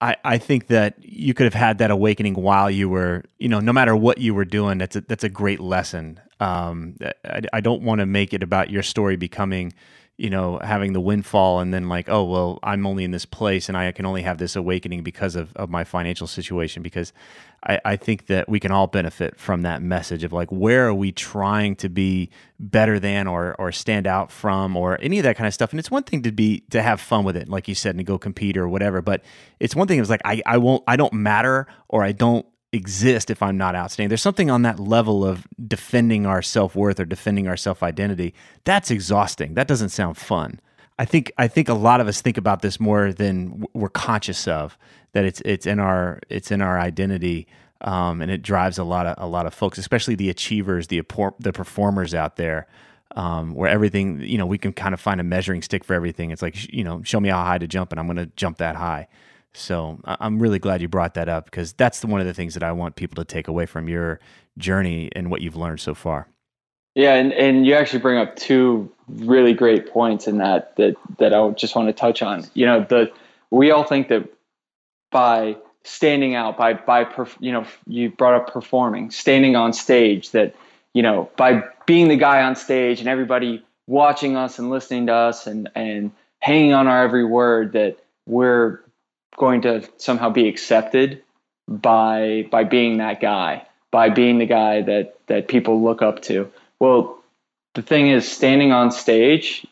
I, 0.00 0.16
I 0.24 0.38
think 0.38 0.66
that 0.66 0.96
you 1.00 1.32
could 1.32 1.44
have 1.44 1.54
had 1.54 1.78
that 1.78 1.90
awakening 1.90 2.34
while 2.34 2.70
you 2.70 2.88
were 2.88 3.24
you 3.38 3.48
know 3.48 3.60
no 3.60 3.72
matter 3.72 3.96
what 3.96 4.18
you 4.18 4.34
were 4.34 4.44
doing 4.44 4.78
that's 4.78 4.96
a, 4.96 5.00
that's 5.02 5.24
a 5.24 5.28
great 5.28 5.60
lesson. 5.60 6.20
Um, 6.40 6.96
I, 7.24 7.42
I 7.54 7.60
don't 7.60 7.82
want 7.82 8.00
to 8.00 8.06
make 8.06 8.34
it 8.34 8.42
about 8.42 8.68
your 8.68 8.82
story 8.82 9.16
becoming 9.16 9.72
you 10.16 10.30
know, 10.30 10.60
having 10.62 10.92
the 10.92 11.00
windfall 11.00 11.58
and 11.58 11.74
then 11.74 11.88
like, 11.88 12.08
oh, 12.08 12.22
well, 12.22 12.60
I'm 12.62 12.86
only 12.86 13.02
in 13.02 13.10
this 13.10 13.24
place 13.26 13.68
and 13.68 13.76
I 13.76 13.90
can 13.90 14.06
only 14.06 14.22
have 14.22 14.38
this 14.38 14.54
awakening 14.54 15.02
because 15.02 15.34
of, 15.34 15.52
of 15.56 15.70
my 15.70 15.82
financial 15.82 16.28
situation. 16.28 16.84
Because 16.84 17.12
I, 17.64 17.80
I 17.84 17.96
think 17.96 18.26
that 18.26 18.48
we 18.48 18.60
can 18.60 18.70
all 18.70 18.86
benefit 18.86 19.36
from 19.40 19.62
that 19.62 19.82
message 19.82 20.22
of 20.22 20.32
like, 20.32 20.52
where 20.52 20.86
are 20.86 20.94
we 20.94 21.10
trying 21.10 21.74
to 21.76 21.88
be 21.88 22.30
better 22.60 23.00
than 23.00 23.26
or, 23.26 23.56
or 23.58 23.72
stand 23.72 24.06
out 24.06 24.30
from 24.30 24.76
or 24.76 25.00
any 25.00 25.18
of 25.18 25.24
that 25.24 25.36
kind 25.36 25.48
of 25.48 25.54
stuff. 25.54 25.72
And 25.72 25.80
it's 25.80 25.90
one 25.90 26.04
thing 26.04 26.22
to 26.22 26.30
be, 26.30 26.60
to 26.70 26.80
have 26.80 27.00
fun 27.00 27.24
with 27.24 27.36
it, 27.36 27.48
like 27.48 27.66
you 27.66 27.74
said, 27.74 27.90
and 27.90 27.98
to 27.98 28.04
go 28.04 28.16
compete 28.16 28.56
or 28.56 28.68
whatever. 28.68 29.02
But 29.02 29.24
it's 29.58 29.74
one 29.74 29.88
thing, 29.88 29.98
it's 29.98 30.10
like, 30.10 30.22
I, 30.24 30.40
I 30.46 30.58
won't, 30.58 30.84
I 30.86 30.94
don't 30.94 31.12
matter 31.12 31.66
or 31.88 32.04
I 32.04 32.12
don't 32.12 32.46
exist 32.74 33.30
if 33.30 33.42
I'm 33.42 33.56
not 33.56 33.74
outstanding. 33.74 34.08
There's 34.08 34.22
something 34.22 34.50
on 34.50 34.62
that 34.62 34.78
level 34.80 35.24
of 35.24 35.46
defending 35.66 36.26
our 36.26 36.42
self 36.42 36.74
worth 36.74 36.98
or 36.98 37.04
defending 37.04 37.48
our 37.48 37.56
self 37.56 37.82
identity. 37.82 38.34
That's 38.64 38.90
exhausting. 38.90 39.54
That 39.54 39.68
doesn't 39.68 39.90
sound 39.90 40.16
fun. 40.16 40.60
I 40.98 41.04
think 41.04 41.32
I 41.38 41.48
think 41.48 41.68
a 41.68 41.74
lot 41.74 42.00
of 42.00 42.08
us 42.08 42.20
think 42.20 42.36
about 42.36 42.62
this 42.62 42.78
more 42.78 43.12
than 43.12 43.64
we're 43.72 43.88
conscious 43.88 44.46
of. 44.46 44.76
That 45.12 45.24
it's 45.24 45.40
it's 45.44 45.66
in 45.66 45.78
our 45.78 46.20
it's 46.28 46.50
in 46.50 46.60
our 46.60 46.78
identity, 46.78 47.46
um, 47.80 48.20
and 48.20 48.30
it 48.30 48.42
drives 48.42 48.78
a 48.78 48.84
lot 48.84 49.06
of 49.06 49.14
a 49.18 49.26
lot 49.26 49.46
of 49.46 49.54
folks, 49.54 49.78
especially 49.78 50.14
the 50.16 50.30
achievers, 50.30 50.88
the 50.88 51.02
the 51.38 51.52
performers 51.52 52.14
out 52.14 52.36
there, 52.36 52.66
um, 53.16 53.54
where 53.54 53.70
everything 53.70 54.20
you 54.20 54.38
know 54.38 54.46
we 54.46 54.58
can 54.58 54.72
kind 54.72 54.94
of 54.94 55.00
find 55.00 55.20
a 55.20 55.24
measuring 55.24 55.62
stick 55.62 55.84
for 55.84 55.94
everything. 55.94 56.30
It's 56.30 56.42
like 56.42 56.72
you 56.72 56.84
know, 56.84 57.02
show 57.02 57.20
me 57.20 57.28
how 57.28 57.42
high 57.42 57.58
to 57.58 57.66
jump, 57.66 57.92
and 57.92 58.00
I'm 58.00 58.06
going 58.06 58.16
to 58.16 58.30
jump 58.36 58.58
that 58.58 58.76
high. 58.76 59.08
So 59.54 60.00
I'm 60.04 60.40
really 60.40 60.58
glad 60.58 60.82
you 60.82 60.88
brought 60.88 61.14
that 61.14 61.28
up 61.28 61.44
because 61.46 61.72
that's 61.72 62.04
one 62.04 62.20
of 62.20 62.26
the 62.26 62.34
things 62.34 62.54
that 62.54 62.62
I 62.62 62.72
want 62.72 62.96
people 62.96 63.22
to 63.22 63.24
take 63.24 63.48
away 63.48 63.66
from 63.66 63.88
your 63.88 64.18
journey 64.58 65.10
and 65.14 65.30
what 65.30 65.40
you've 65.40 65.56
learned 65.56 65.80
so 65.80 65.94
far. 65.94 66.28
Yeah, 66.94 67.14
and, 67.14 67.32
and 67.32 67.66
you 67.66 67.74
actually 67.74 68.00
bring 68.00 68.18
up 68.18 68.36
two 68.36 68.90
really 69.08 69.52
great 69.52 69.90
points 69.90 70.28
in 70.28 70.38
that 70.38 70.76
that 70.76 70.94
that 71.18 71.34
I 71.34 71.50
just 71.50 71.74
want 71.74 71.88
to 71.88 71.92
touch 71.92 72.22
on. 72.22 72.44
You 72.54 72.66
know, 72.66 72.86
the 72.88 73.12
we 73.50 73.70
all 73.70 73.84
think 73.84 74.08
that 74.08 74.28
by 75.10 75.56
standing 75.82 76.34
out, 76.34 76.56
by 76.56 76.74
by 76.74 77.06
you 77.40 77.52
know, 77.52 77.66
you 77.86 78.10
brought 78.10 78.34
up 78.34 78.52
performing, 78.52 79.10
standing 79.10 79.56
on 79.56 79.72
stage, 79.72 80.30
that 80.30 80.54
you 80.92 81.02
know, 81.02 81.30
by 81.36 81.64
being 81.86 82.08
the 82.08 82.16
guy 82.16 82.42
on 82.42 82.54
stage 82.54 83.00
and 83.00 83.08
everybody 83.08 83.64
watching 83.86 84.36
us 84.36 84.58
and 84.58 84.70
listening 84.70 85.06
to 85.06 85.14
us 85.14 85.46
and 85.48 85.68
and 85.74 86.12
hanging 86.38 86.74
on 86.74 86.86
our 86.86 87.02
every 87.02 87.24
word, 87.24 87.72
that 87.72 87.98
we're 88.26 88.83
going 89.36 89.62
to 89.62 89.88
somehow 89.98 90.30
be 90.30 90.48
accepted 90.48 91.22
by 91.68 92.46
by 92.50 92.64
being 92.64 92.98
that 92.98 93.20
guy, 93.20 93.66
by 93.90 94.10
being 94.10 94.38
the 94.38 94.46
guy 94.46 94.82
that 94.82 95.18
that 95.26 95.48
people 95.48 95.82
look 95.82 96.02
up 96.02 96.22
to. 96.22 96.50
Well, 96.78 97.18
the 97.74 97.82
thing 97.82 98.08
is, 98.08 98.30
standing 98.30 98.72
on 98.72 98.90
stage, 98.90 99.66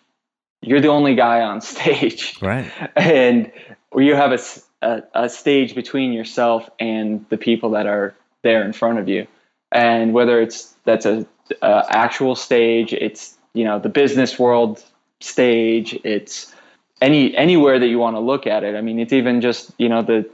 you're 0.60 0.80
the 0.80 0.88
only 0.88 1.14
guy 1.14 1.42
on 1.42 1.60
stage, 1.72 2.36
right? 2.40 2.70
And 2.96 3.52
you 3.96 4.14
have 4.14 4.32
a, 4.32 4.38
a, 4.86 5.02
a 5.24 5.28
stage 5.28 5.74
between 5.74 6.12
yourself 6.12 6.68
and 6.78 7.26
the 7.28 7.36
people 7.36 7.70
that 7.70 7.86
are 7.86 8.14
there 8.42 8.64
in 8.64 8.72
front 8.72 8.98
of 8.98 9.08
you, 9.08 9.26
and 9.70 10.12
whether 10.12 10.40
it's 10.40 10.74
that's 10.84 11.06
a, 11.06 11.26
a 11.60 11.84
actual 11.90 12.34
stage, 12.34 12.92
it's 12.92 13.36
you 13.54 13.64
know 13.64 13.78
the 13.78 13.88
business 13.88 14.38
world 14.38 14.82
stage, 15.20 15.94
it's 16.04 16.52
any 17.02 17.36
anywhere 17.36 17.78
that 17.78 17.88
you 17.88 17.98
want 17.98 18.16
to 18.16 18.20
look 18.20 18.46
at 18.46 18.64
it. 18.64 18.74
I 18.74 18.80
mean, 18.80 18.98
it's 18.98 19.12
even 19.12 19.40
just 19.40 19.72
you 19.76 19.88
know 19.88 20.02
the 20.02 20.30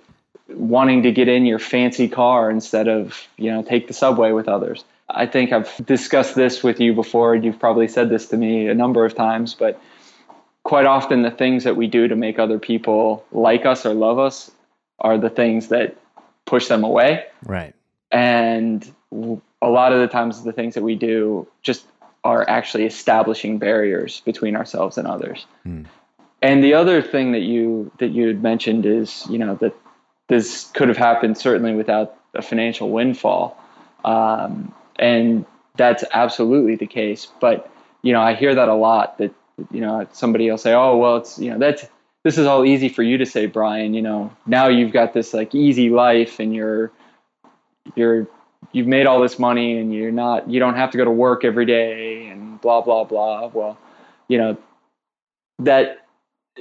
wanting 0.49 1.03
to 1.03 1.13
get 1.13 1.29
in 1.29 1.45
your 1.47 1.59
fancy 1.59 2.09
car 2.09 2.51
instead 2.51 2.87
of 2.87 3.27
you 3.37 3.51
know 3.51 3.63
take 3.63 3.89
the 3.89 3.95
subway 3.95 4.31
with 4.33 4.47
others. 4.47 4.85
I 5.09 5.27
think 5.27 5.53
I've 5.53 5.75
discussed 5.87 6.35
this 6.35 6.63
with 6.63 6.81
you 6.81 6.93
before, 6.93 7.35
and 7.35 7.43
you've 7.43 7.59
probably 7.59 7.89
said 7.89 8.11
this 8.11 8.29
to 8.29 8.37
me 8.37 8.69
a 8.69 8.75
number 8.75 9.07
of 9.07 9.15
times, 9.15 9.55
but 9.55 9.81
quite 10.65 10.85
often 10.85 11.23
the 11.23 11.31
things 11.31 11.65
that 11.65 11.77
we 11.77 11.87
do 11.87 12.07
to 12.09 12.15
make 12.15 12.39
other 12.39 12.59
people 12.59 13.25
like 13.33 13.65
us 13.65 13.87
or 13.87 13.95
love 13.95 14.19
us 14.19 14.51
are 14.99 15.17
the 15.17 15.31
things 15.31 15.69
that 15.69 15.97
push 16.45 16.69
them 16.69 16.85
away. 16.85 17.25
Right. 17.47 17.75
And 18.11 18.87
a 19.63 19.69
lot 19.69 19.95
of 19.95 20.01
the 20.01 20.09
times 20.09 20.43
the 20.45 20.53
things 20.53 20.75
that 20.75 20.83
we 20.83 20.95
do 20.95 21.49
just 21.63 21.87
are 22.23 22.47
actually 22.49 22.85
establishing 22.85 23.57
barriers 23.59 24.21
between 24.27 24.57
ourselves 24.57 24.99
and 24.99 25.09
others. 25.09 25.47
Hmm. 25.63 25.85
And 26.41 26.63
the 26.63 26.75
other 26.75 27.03
thing 27.03 27.33
that 27.33 27.43
you 27.43 27.91
that 27.99 28.09
you 28.09 28.29
had 28.29 28.43
mentioned 28.43 28.87
is, 28.87 29.27
you 29.29 29.39
know, 29.39 29.57
that 29.57 29.75
this 30.29 30.71
could 30.75 30.89
have 30.89 30.97
happened 30.97 31.37
certainly 31.37 31.75
without 31.75 32.17
a 32.35 32.43
financial 32.43 32.91
windfall, 32.91 33.57
um, 34.05 34.73
and 34.99 35.45
that's 35.77 36.05
absolutely 36.13 36.77
the 36.77 36.87
case. 36.87 37.27
But 37.41 37.71
you 38.03 38.13
know, 38.13 38.21
I 38.21 38.35
hear 38.35 38.55
that 38.55 38.69
a 38.69 38.75
lot. 38.75 39.19
That 39.19 39.35
you 39.73 39.81
know, 39.81 40.07
somebody 40.13 40.49
will 40.49 40.59
say, 40.59 40.75
"Oh, 40.75 40.97
well, 40.97 41.17
it's 41.17 41.39
you 41.39 41.51
know, 41.51 41.59
that's 41.59 41.85
this 42.23 42.39
is 42.39 42.47
all 42.47 42.65
easy 42.65 42.89
for 42.89 43.03
you 43.03 43.19
to 43.19 43.27
say, 43.27 43.47
Brian. 43.47 43.95
You 43.95 44.03
know, 44.03 44.37
now 44.47 44.69
you've 44.69 44.93
got 44.93 45.15
this 45.15 45.35
like 45.35 45.55
easy 45.55 45.91
life, 45.91 46.39
and 46.39 46.55
you're 46.55 46.93
you're 47.97 48.29
you've 48.71 48.87
made 48.87 49.07
all 49.07 49.21
this 49.21 49.41
money, 49.41 49.79
and 49.79 49.93
you're 49.93 50.13
not 50.13 50.49
you 50.49 50.61
don't 50.61 50.77
have 50.77 50.93
to 50.93 50.99
go 50.99 51.05
to 51.05 51.11
work 51.11 51.45
every 51.45 51.67
day, 51.67 52.29
and 52.29 52.61
blah 52.61 52.81
blah 52.81 53.03
blah." 53.03 53.51
Well, 53.53 53.77
you 54.29 54.39
know, 54.39 54.57
that 55.61 56.07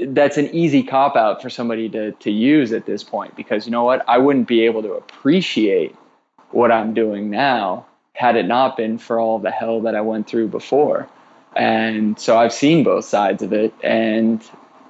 that's 0.07 0.37
an 0.37 0.53
easy 0.53 0.83
cop 0.83 1.15
out 1.15 1.41
for 1.41 1.49
somebody 1.49 1.89
to 1.89 2.11
to 2.13 2.31
use 2.31 2.71
at 2.71 2.85
this 2.85 3.03
point 3.03 3.35
because 3.35 3.65
you 3.65 3.71
know 3.71 3.83
what 3.83 4.07
I 4.07 4.17
wouldn't 4.17 4.47
be 4.47 4.65
able 4.65 4.81
to 4.83 4.93
appreciate 4.93 5.95
what 6.51 6.71
I'm 6.71 6.93
doing 6.93 7.29
now 7.29 7.85
had 8.13 8.35
it 8.35 8.47
not 8.47 8.77
been 8.77 8.97
for 8.97 9.19
all 9.19 9.39
the 9.39 9.51
hell 9.51 9.81
that 9.81 9.95
I 9.95 10.01
went 10.01 10.27
through 10.27 10.47
before. 10.47 11.07
And 11.55 12.19
so 12.19 12.37
I've 12.37 12.53
seen 12.53 12.83
both 12.83 13.05
sides 13.05 13.43
of 13.43 13.53
it 13.53 13.73
and 13.83 14.43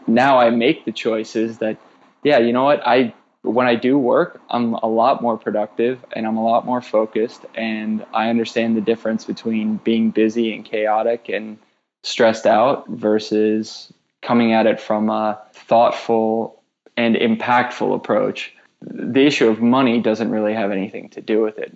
now 0.08 0.40
I 0.40 0.50
make 0.50 0.86
the 0.86 0.92
choices 0.92 1.60
that 1.60 1.78
yeah, 2.24 2.40
you 2.40 2.52
know 2.52 2.64
what? 2.64 2.86
I 2.86 3.14
when 3.44 3.68
I 3.68 3.76
do 3.76 3.98
work, 3.98 4.42
I'm 4.50 4.74
a 4.74 4.88
lot 4.88 5.22
more 5.22 5.38
productive 5.38 6.04
and 6.12 6.28
I'm 6.28 6.38
a 6.38 6.44
lot 6.44 6.66
more 6.66 6.82
focused 6.82 7.46
and 7.56 8.06
I 8.14 8.30
understand 8.30 8.76
the 8.76 8.82
difference 8.82 9.24
between 9.24 9.78
being 9.78 10.12
busy 10.12 10.54
and 10.54 10.66
chaotic 10.66 11.30
and 11.30 11.58
stressed 12.04 12.46
out 12.46 12.88
versus 12.90 13.92
coming 14.22 14.54
at 14.54 14.66
it 14.66 14.80
from 14.80 15.10
a 15.10 15.40
thoughtful 15.54 16.62
and 16.96 17.16
impactful 17.16 17.96
approach. 17.96 18.54
The 18.82 19.26
issue 19.26 19.48
of 19.48 19.62
money 19.62 20.02
doesn't 20.02 20.30
really 20.30 20.54
have 20.54 20.72
anything 20.72 21.10
to 21.10 21.22
do 21.22 21.42
with 21.42 21.58
it. 21.58 21.74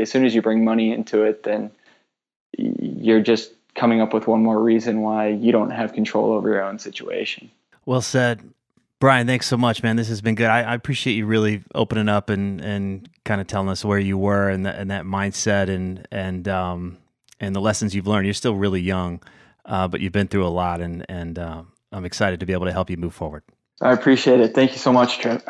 As 0.00 0.10
soon 0.10 0.24
as 0.24 0.34
you 0.34 0.42
bring 0.42 0.64
money 0.64 0.92
into 0.92 1.22
it, 1.22 1.42
then 1.42 1.70
you're 2.56 3.20
just 3.20 3.52
coming 3.74 4.00
up 4.00 4.14
with 4.14 4.26
one 4.26 4.42
more 4.42 4.62
reason 4.62 5.02
why 5.02 5.28
you 5.28 5.52
don't 5.52 5.70
have 5.70 5.92
control 5.92 6.32
over 6.32 6.48
your 6.48 6.62
own 6.62 6.78
situation. 6.78 7.50
Well 7.84 8.02
said. 8.02 8.42
Brian, 8.98 9.26
thanks 9.26 9.46
so 9.46 9.58
much, 9.58 9.82
man. 9.82 9.96
This 9.96 10.08
has 10.08 10.22
been 10.22 10.34
good. 10.34 10.46
I, 10.46 10.62
I 10.62 10.74
appreciate 10.74 11.14
you 11.14 11.26
really 11.26 11.62
opening 11.74 12.08
up 12.08 12.30
and, 12.30 12.62
and 12.62 13.08
kind 13.24 13.42
of 13.42 13.46
telling 13.46 13.68
us 13.68 13.84
where 13.84 13.98
you 13.98 14.16
were 14.16 14.48
and, 14.48 14.64
the, 14.64 14.74
and 14.74 14.90
that 14.90 15.04
mindset 15.04 15.68
and 15.68 16.08
and 16.10 16.48
um, 16.48 16.96
and 17.38 17.54
the 17.54 17.60
lessons 17.60 17.94
you've 17.94 18.06
learned. 18.06 18.26
You're 18.26 18.32
still 18.32 18.54
really 18.54 18.80
young, 18.80 19.22
uh, 19.66 19.86
but 19.86 20.00
you've 20.00 20.14
been 20.14 20.28
through 20.28 20.46
a 20.46 20.48
lot, 20.48 20.80
and 20.80 21.04
and 21.10 21.38
uh, 21.38 21.62
I'm 21.96 22.04
excited 22.04 22.40
to 22.40 22.46
be 22.46 22.52
able 22.52 22.66
to 22.66 22.72
help 22.72 22.90
you 22.90 22.98
move 22.98 23.14
forward. 23.14 23.42
I 23.80 23.92
appreciate 23.92 24.40
it. 24.40 24.54
Thank 24.54 24.72
you 24.72 24.78
so 24.78 24.92
much, 24.92 25.18
Trent. 25.18 25.42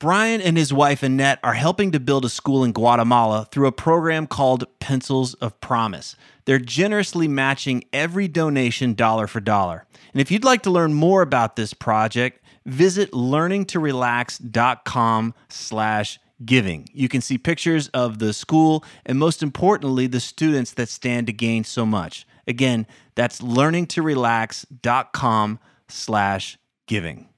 Brian 0.00 0.40
and 0.40 0.56
his 0.56 0.72
wife 0.72 1.02
Annette 1.02 1.40
are 1.42 1.54
helping 1.54 1.90
to 1.92 1.98
build 1.98 2.24
a 2.24 2.28
school 2.28 2.62
in 2.62 2.70
Guatemala 2.72 3.48
through 3.50 3.66
a 3.66 3.72
program 3.72 4.28
called 4.28 4.64
Pencils 4.78 5.34
of 5.34 5.60
Promise. 5.60 6.14
They're 6.44 6.60
generously 6.60 7.26
matching 7.26 7.82
every 7.92 8.28
donation 8.28 8.94
dollar 8.94 9.26
for 9.26 9.40
dollar. 9.40 9.86
And 10.12 10.20
if 10.20 10.30
you'd 10.30 10.44
like 10.44 10.62
to 10.62 10.70
learn 10.70 10.94
more 10.94 11.22
about 11.22 11.56
this 11.56 11.74
project, 11.74 12.40
visit 12.64 13.10
learningtorelax.com 13.12 15.34
slash 15.48 16.20
giving. 16.44 16.88
You 16.92 17.08
can 17.08 17.20
see 17.20 17.38
pictures 17.38 17.88
of 17.88 18.20
the 18.20 18.32
school 18.32 18.84
and 19.04 19.18
most 19.18 19.42
importantly, 19.42 20.06
the 20.06 20.20
students 20.20 20.70
that 20.72 20.88
stand 20.88 21.26
to 21.26 21.32
gain 21.32 21.64
so 21.64 21.84
much. 21.84 22.24
Again, 22.48 22.86
that's 23.14 23.40
learningtorelax.com 23.40 25.58
slash 25.88 26.58
giving. 26.86 27.28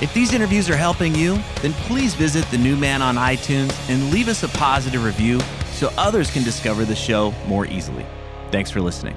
If 0.00 0.14
these 0.14 0.34
interviews 0.34 0.68
are 0.68 0.76
helping 0.76 1.14
you, 1.14 1.38
then 1.60 1.72
please 1.72 2.14
visit 2.14 2.44
The 2.50 2.58
New 2.58 2.76
Man 2.76 3.02
on 3.02 3.14
iTunes 3.16 3.72
and 3.88 4.10
leave 4.10 4.28
us 4.28 4.42
a 4.42 4.48
positive 4.48 5.04
review 5.04 5.40
so 5.72 5.92
others 5.96 6.30
can 6.30 6.42
discover 6.42 6.84
the 6.84 6.96
show 6.96 7.32
more 7.46 7.66
easily. 7.66 8.04
Thanks 8.50 8.70
for 8.70 8.80
listening. 8.80 9.16